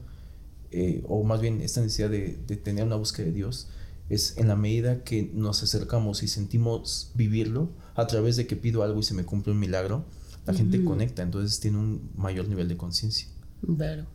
eh, 0.71 1.03
o 1.07 1.23
más 1.23 1.41
bien 1.41 1.61
esta 1.61 1.81
necesidad 1.81 2.09
de, 2.09 2.37
de 2.47 2.57
tener 2.57 2.83
una 2.83 2.95
búsqueda 2.95 3.27
de 3.27 3.33
Dios, 3.33 3.67
es 4.09 4.37
en 4.37 4.47
la 4.47 4.55
medida 4.55 5.03
que 5.03 5.29
nos 5.33 5.63
acercamos 5.63 6.23
y 6.23 6.27
sentimos 6.27 7.11
vivirlo, 7.15 7.69
a 7.95 8.07
través 8.07 8.35
de 8.37 8.47
que 8.47 8.55
pido 8.55 8.83
algo 8.83 8.99
y 8.99 9.03
se 9.03 9.13
me 9.13 9.23
cumple 9.23 9.53
un 9.53 9.59
milagro, 9.59 10.05
la 10.45 10.53
gente 10.53 10.81
conecta, 10.83 11.23
entonces 11.23 11.59
tiene 11.59 11.77
un 11.77 12.09
mayor 12.15 12.47
nivel 12.47 12.69
de 12.69 12.77
conciencia. 12.77 13.27
Claro. 13.75 14.05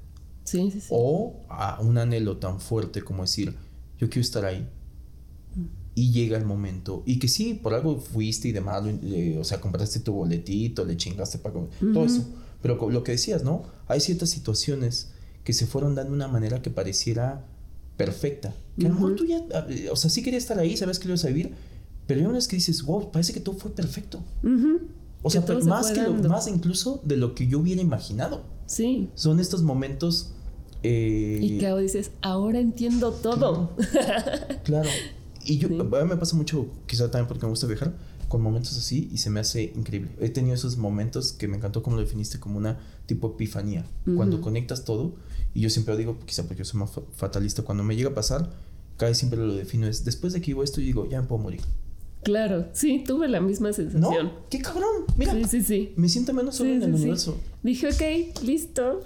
Sí, 0.44 0.70
sí, 0.70 0.80
sí. 0.80 0.86
O 0.90 1.44
a 1.50 1.78
un 1.80 1.98
anhelo 1.98 2.38
tan 2.38 2.58
fuerte 2.58 3.02
como 3.02 3.22
decir, 3.22 3.54
yo 3.98 4.08
quiero 4.08 4.22
estar 4.22 4.44
ahí. 4.44 4.66
Y 5.94 6.10
llega 6.10 6.38
el 6.38 6.44
momento. 6.44 7.02
Y 7.04 7.18
que 7.18 7.28
sí, 7.28 7.54
por 7.54 7.74
algo 7.74 7.98
fuiste 7.98 8.48
y 8.48 8.52
demás, 8.52 8.82
o 9.38 9.44
sea, 9.44 9.60
compraste 9.60 10.00
tu 10.00 10.12
boletito, 10.12 10.84
le 10.84 10.96
chingaste 10.96 11.38
para 11.38 11.54
todo 11.92 12.04
eso. 12.04 12.24
Pero 12.62 12.90
lo 12.90 13.02
que 13.02 13.12
decías, 13.12 13.42
¿no? 13.44 13.64
Hay 13.88 14.00
ciertas 14.00 14.30
situaciones 14.30 15.10
que 15.44 15.52
se 15.52 15.66
fueron 15.66 15.94
dando 15.94 16.12
de 16.12 16.16
una 16.16 16.28
manera 16.28 16.62
que 16.62 16.70
pareciera 16.70 17.44
perfecta. 17.96 18.54
Que 18.78 18.86
a 18.86 18.88
lo 18.88 18.94
mejor 18.94 19.16
tú 19.16 19.26
ya, 19.26 19.42
o 19.90 19.96
sea, 19.96 20.08
sí 20.08 20.22
quería 20.22 20.38
estar 20.38 20.58
ahí, 20.58 20.76
sabes 20.76 20.98
que 20.98 21.08
lo 21.08 21.10
ibas 21.10 21.24
a 21.24 21.28
vivir, 21.28 21.54
pero 22.06 22.20
hay 22.20 22.26
una 22.26 22.36
vez 22.36 22.48
que 22.48 22.56
dices, 22.56 22.82
wow, 22.84 23.10
parece 23.10 23.32
que 23.32 23.40
todo 23.40 23.56
fue 23.56 23.72
perfecto. 23.72 24.22
O 25.22 25.30
sea, 25.30 25.44
más, 25.64 25.92
que 25.92 26.02
lo, 26.02 26.14
más 26.14 26.48
incluso 26.48 27.00
de 27.04 27.16
lo 27.16 27.34
que 27.34 27.46
yo 27.46 27.60
hubiera 27.60 27.82
imaginado. 27.82 28.42
Sí. 28.66 29.10
Son 29.14 29.40
estos 29.40 29.62
momentos... 29.62 30.32
Eh, 30.84 31.38
y 31.40 31.58
que 31.58 31.72
dices, 31.76 32.10
ahora 32.22 32.58
entiendo 32.58 33.12
todo. 33.12 33.70
Claro. 34.64 34.88
Y 35.44 35.58
yo, 35.58 35.68
a 35.68 36.02
mí 36.02 36.08
me 36.08 36.16
pasa 36.16 36.36
mucho, 36.36 36.66
quizá 36.86 37.10
también 37.10 37.28
porque 37.28 37.46
me 37.46 37.50
gusta 37.50 37.66
viajar, 37.66 37.94
con 38.28 38.40
momentos 38.40 38.78
así 38.78 39.10
y 39.12 39.18
se 39.18 39.28
me 39.28 39.40
hace 39.40 39.72
increíble. 39.76 40.10
He 40.18 40.30
tenido 40.30 40.54
esos 40.54 40.76
momentos 40.76 41.32
que 41.32 41.48
me 41.48 41.58
encantó 41.58 41.82
como 41.82 41.96
lo 41.96 42.02
definiste 42.02 42.40
como 42.40 42.56
una 42.56 42.78
tipo 43.06 43.28
epifanía. 43.28 43.84
Cuando 44.16 44.40
conectas 44.40 44.84
todo 44.84 45.14
y 45.54 45.60
yo 45.60 45.70
siempre 45.70 45.92
lo 45.92 45.98
digo, 45.98 46.18
quizá 46.24 46.44
porque 46.44 46.60
yo 46.60 46.64
soy 46.64 46.80
más 46.80 46.90
fatalista, 47.14 47.62
cuando 47.62 47.84
me 47.84 47.94
llega 47.94 48.10
a 48.10 48.14
pasar, 48.14 48.50
cada 48.96 49.10
vez 49.10 49.18
siempre 49.18 49.38
lo 49.38 49.54
defino, 49.54 49.86
es 49.86 50.04
después 50.04 50.32
de 50.32 50.40
que 50.40 50.46
vivo 50.46 50.62
esto, 50.62 50.80
yo 50.80 50.86
digo, 50.86 51.08
ya 51.08 51.20
me 51.20 51.26
puedo 51.26 51.42
morir. 51.42 51.60
Claro, 52.22 52.68
sí, 52.72 53.02
tuve 53.06 53.28
la 53.28 53.40
misma 53.40 53.72
sensación. 53.72 54.00
¿No? 54.00 54.48
¡Qué 54.48 54.60
cabrón! 54.60 55.06
Mira, 55.16 55.32
sí, 55.32 55.44
sí, 55.44 55.62
sí. 55.62 55.92
me 55.96 56.08
siento 56.08 56.32
menos 56.32 56.56
solo 56.56 56.70
en 56.70 56.82
el 56.82 56.94
universo. 56.94 57.40
Dije, 57.62 57.88
ok, 57.88 58.42
listo. 58.42 59.02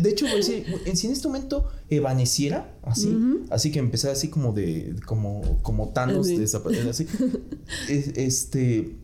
De, 0.00 0.10
hecho, 0.10 0.26
pues, 0.30 0.46
si 0.46 1.06
en 1.06 1.12
este 1.12 1.28
momento 1.28 1.68
evaneciera, 1.88 2.74
así, 2.82 3.16
así 3.50 3.72
que 3.72 3.78
empecé 3.78 4.10
así 4.10 4.28
como 4.28 4.52
de, 4.52 4.94
como, 5.06 5.60
como 5.62 5.90
Thanos 5.90 6.26
desaparecer, 6.26 6.88
así. 6.88 7.06
este, 7.88 8.96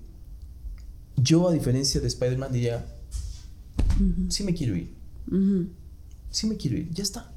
yo 1.16 1.49
a 1.49 1.53
diferencia 1.53 2.01
de 2.01 2.09
Spider-Man 2.09 2.53
diría, 2.53 2.87
sí 4.28 4.45
me 4.45 4.55
quiero 4.55 4.76
ir 4.76 5.03
sí 6.33 6.47
me 6.47 6.57
quiero 6.57 6.78
ir, 6.78 6.91
ya 6.91 7.05
está. 7.05 7.30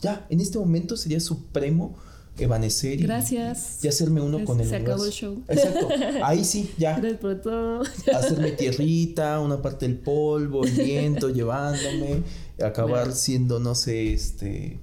Ya, 0.00 0.26
en 0.30 0.40
este 0.40 0.58
momento 0.58 0.96
sería 0.96 1.20
supremo 1.20 1.96
evanecer 2.38 3.00
y, 3.00 3.04
Gracias. 3.04 3.84
y 3.84 3.88
hacerme 3.88 4.20
uno 4.20 4.44
con 4.44 4.60
el 4.60 4.68
Se 4.68 4.76
acabó 4.76 5.04
el 5.04 5.12
show. 5.12 5.42
Exacto. 5.48 5.88
Ahí 6.22 6.44
sí, 6.44 6.72
ya. 6.78 6.98
Gracias 7.02 7.42
todo. 7.42 7.82
Hacerme 8.14 8.52
tierrita, 8.52 9.40
una 9.40 9.62
parte 9.62 9.86
del 9.86 9.98
polvo, 9.98 10.64
el 10.64 10.72
viento 10.72 11.30
llevándome, 11.30 12.22
acabar 12.62 13.12
siendo, 13.12 13.60
no 13.60 13.74
sé, 13.74 14.12
este 14.12 14.80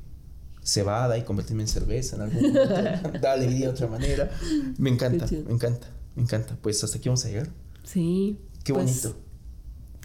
cebada 0.63 1.17
y 1.17 1.23
convertirme 1.23 1.63
en 1.63 1.67
cerveza 1.67 2.15
en 2.15 2.21
algún 2.21 2.53
momento. 2.53 3.11
da 3.21 3.33
alegría 3.33 3.67
de 3.67 3.69
otra 3.69 3.87
manera. 3.87 4.29
Me 4.77 4.89
encanta, 4.89 5.25
me 5.29 5.53
encanta, 5.53 5.87
me 6.15 6.23
encanta. 6.23 6.57
Pues 6.61 6.83
hasta 6.83 6.97
aquí 6.97 7.09
vamos 7.09 7.25
a 7.25 7.29
llegar. 7.29 7.49
Sí. 7.83 8.37
Qué 8.63 8.73
pues, 8.73 8.85
bonito. 8.85 9.15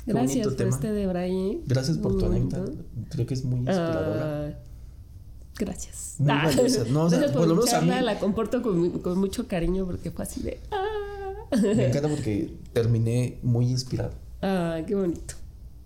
Gracias 0.06 0.46
por 0.46 0.66
este 0.68 0.92
de 0.92 1.06
Brian. 1.06 1.60
Gracias 1.66 1.98
por 1.98 2.16
tu 2.16 2.26
anécdota. 2.26 2.72
Creo 3.10 3.26
que 3.26 3.34
es 3.34 3.44
muy 3.44 3.58
inspiradora. 3.58 4.48
Uh, 4.48 4.65
gracias. 5.58 6.16
Muy 6.18 6.30
ah. 6.30 6.50
No, 6.90 7.04
o 7.04 7.10
sea, 7.10 7.32
por, 7.32 7.46
lo 7.46 7.54
menos 7.54 7.72
a 7.72 7.80
mí. 7.80 7.88
La 7.88 8.18
comporto 8.18 8.62
con, 8.62 8.90
con, 9.00 9.18
mucho 9.18 9.48
cariño 9.48 9.86
porque 9.86 10.10
fue 10.10 10.24
así 10.24 10.42
de. 10.42 10.60
Ah. 10.70 10.86
Me 11.62 11.86
encanta 11.86 12.08
porque 12.08 12.54
terminé 12.72 13.38
muy 13.42 13.66
inspirado. 13.66 14.12
Ah, 14.42 14.80
qué 14.86 14.94
bonito. 14.94 15.34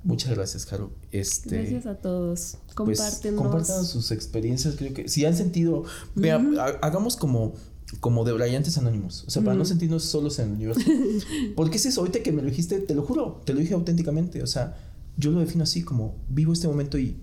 Muchas 0.02 0.30
gracias, 0.34 0.64
Caro. 0.64 0.90
Este, 1.12 1.58
gracias 1.58 1.86
a 1.86 1.94
todos. 1.96 2.56
Compártenos. 2.74 3.20
Pues, 3.20 3.34
compartan 3.34 3.84
sus 3.84 4.10
experiencias. 4.12 4.76
Creo 4.76 4.94
que 4.94 5.08
si 5.08 5.26
han 5.26 5.36
sentido, 5.36 5.84
vea, 6.14 6.42
hagamos 6.80 7.16
como 7.16 7.54
como 7.98 8.24
de 8.24 8.32
brillantes 8.32 8.78
anónimos. 8.78 9.24
O 9.26 9.30
sea, 9.30 9.42
para 9.42 9.56
no 9.56 9.64
sentirnos 9.64 10.04
solos 10.04 10.38
en 10.38 10.50
el 10.50 10.54
universo. 10.54 10.88
Porque 11.56 11.76
es 11.76 11.86
eso, 11.86 12.00
ahorita 12.00 12.22
que 12.22 12.30
me 12.30 12.40
lo 12.40 12.48
dijiste, 12.48 12.78
te 12.78 12.94
lo 12.94 13.02
juro, 13.02 13.42
te 13.44 13.52
lo 13.52 13.60
dije 13.60 13.74
auténticamente. 13.74 14.42
O 14.42 14.46
sea, 14.46 14.78
yo 15.16 15.32
lo 15.32 15.40
defino 15.40 15.64
así 15.64 15.82
como 15.82 16.14
vivo 16.28 16.52
este 16.52 16.68
momento 16.68 16.98
y 16.98 17.16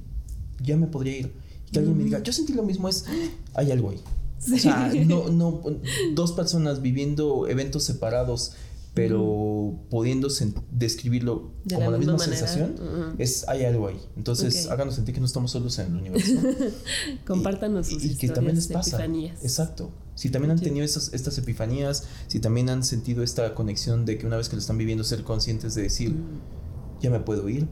ya 0.62 0.76
me 0.76 0.88
podría 0.88 1.20
ir. 1.20 1.34
Y 1.68 1.72
que 1.72 1.80
alguien 1.80 1.98
me 1.98 2.04
diga, 2.04 2.24
yo 2.24 2.34
sentí 2.34 2.54
lo 2.54 2.64
mismo, 2.64 2.90
es, 2.90 3.06
hay 3.54 3.72
algo 3.72 3.90
ahí. 3.92 4.02
O 4.40 4.58
sea, 4.58 4.92
no, 5.06 5.30
no, 5.30 5.62
dos 6.14 6.32
personas 6.32 6.82
viviendo 6.82 7.48
eventos 7.48 7.84
separados 7.84 8.54
pero 8.98 9.76
pudiendo 9.92 10.28
describirlo 10.72 11.52
como 11.72 11.92
la, 11.92 12.00
misma, 12.00 12.18
sensación, 12.18 12.76
es 13.20 13.48
hay 13.48 13.64
algo 13.64 13.90
ahí. 13.90 14.02
Entonces, 14.16 14.68
háganos 14.72 14.96
sentir 14.96 15.14
que 15.14 15.20
no 15.20 15.28
estamos 15.28 15.52
solos 15.52 15.78
en 15.78 15.86
el 15.86 15.96
universo. 15.98 16.34
Compártanos 17.28 17.86
sus 17.86 18.04
y, 18.04 18.14
y 18.14 18.16
que 18.16 18.30
también 18.30 18.56
les 18.56 18.68
pasa. 18.68 19.06
Exacto. 19.06 19.92
Si 20.16 20.32
también 20.32 20.50
han 20.50 20.60
tenido 20.60 20.84
esas, 20.84 21.14
estas 21.14 21.38
epifanías, 21.38 22.06
si 22.26 22.40
también 22.40 22.70
han 22.70 22.84
sentido 22.84 23.22
esta 23.22 23.54
conexión 23.54 24.04
de 24.06 24.18
que 24.18 24.26
una 24.26 24.36
vez 24.36 24.50
que 24.50 24.56
lo 24.56 24.62
están 24.62 24.80
viviendo, 24.80 25.04
ser 25.04 25.24
conscientes 25.24 25.76
de 25.76 25.84
decir, 25.84 26.16
ya 27.00 27.12
me 27.12 27.20
puedo 27.20 27.48
ir, 27.50 27.68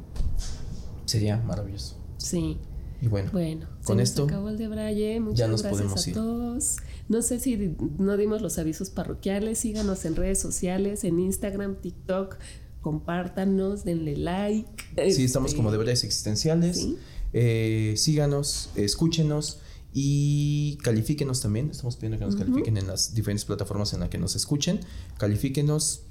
sería 1.06 1.38
maravilloso. 1.38 1.96
Sí. 2.18 2.60
Y 3.06 3.08
bueno, 3.08 3.30
bueno 3.32 3.68
con 3.84 3.99
esto 3.99 4.24
acabó 4.24 4.49
el 4.49 4.58
de 4.58 4.68
Braille. 4.68 5.20
Muchas 5.20 5.38
ya 5.38 5.47
nos 5.47 5.62
gracias 5.62 5.82
podemos 5.84 6.08
a 6.08 6.12
todos. 6.12 6.78
No 7.08 7.22
sé 7.22 7.39
si 7.39 7.76
no 7.99 8.18
dimos 8.18 8.41
los 8.41 8.58
avisos 8.58 8.89
parroquiales. 8.89 9.60
Síganos 9.60 10.06
en 10.06 10.16
redes 10.16 10.39
sociales, 10.39 11.03
en 11.03 11.20
Instagram, 11.20 11.76
TikTok. 11.76 12.38
Compártanos, 12.82 13.86
denle 13.86 14.18
like. 14.18 15.12
Sí, 15.12 15.26
estamos 15.26 15.53
como 15.53 15.72
de 15.72 15.78
Braille 15.78 16.03
existenciales. 16.03 16.88
Eh, 17.32 17.93
síganos, 17.95 18.72
escúchenos 18.76 19.60
y 19.93 20.80
califíquenos 20.82 21.41
también. 21.41 21.70
Estamos 21.70 21.97
pidiendo 21.97 22.18
que 22.18 22.26
nos 22.26 22.36
califiquen 22.36 22.78
en 22.78 22.88
las 22.88 23.14
diferentes 23.14 23.45
plataformas 23.45 23.93
en 23.93 23.99
las 23.99 24.10
que 24.10 24.18
nos 24.18 24.36
escuchen. 24.36 24.80
Califíquenos 25.20 26.01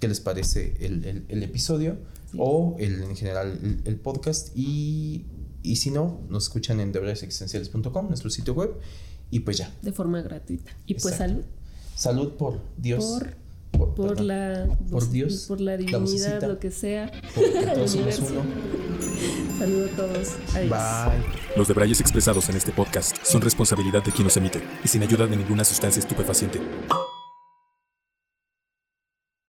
qué 0.00 0.08
les 0.08 0.20
parece 0.20 0.76
el, 0.80 1.24
el, 1.28 1.42
episodio. 1.42 1.96
o 2.36 2.76
el, 2.78 3.02
en 3.02 3.16
general 3.16 3.80
el, 3.86 3.96
podcast. 3.96 4.50
Y, 4.54 5.24
y, 5.66 5.76
si 5.76 5.90
no, 5.90 6.20
nos 6.28 6.44
escuchan 6.44 6.78
en 6.78 6.92
deberesexistenciales.com, 6.92 8.06
nuestro 8.08 8.30
sitio 8.30 8.54
web. 8.54 8.74
Y 9.30 9.40
pues 9.40 9.58
ya. 9.58 9.72
De 9.82 9.90
forma 9.90 10.22
gratuita. 10.22 10.70
Y 10.86 10.94
pues 10.94 11.16
salud. 11.16 11.42
Salud 11.96 12.34
por 12.34 12.60
Dios. 12.76 13.20
Por, 13.72 13.94
por, 13.94 14.20
la 14.20 14.68
por 14.90 15.10
Dios 15.10 15.44
por 15.48 15.60
la 15.60 15.76
divinidad 15.76 16.42
lo 16.44 16.58
que 16.58 16.70
sea 16.70 17.12
todos 17.34 17.90
somos 17.90 18.18
uno 18.20 18.42
saludos 19.58 19.90
a 19.92 19.96
todos 19.96 20.28
Adiós. 20.54 20.70
bye 20.70 21.58
los 21.58 21.68
debrayes 21.68 22.00
expresados 22.00 22.48
en 22.48 22.56
este 22.56 22.72
podcast 22.72 23.18
son 23.22 23.42
responsabilidad 23.42 24.02
de 24.02 24.12
quien 24.12 24.24
los 24.24 24.36
emite 24.38 24.62
y 24.82 24.88
sin 24.88 25.02
ayuda 25.02 25.26
de 25.26 25.36
ninguna 25.36 25.62
sustancia 25.62 26.00
estupefaciente 26.00 26.58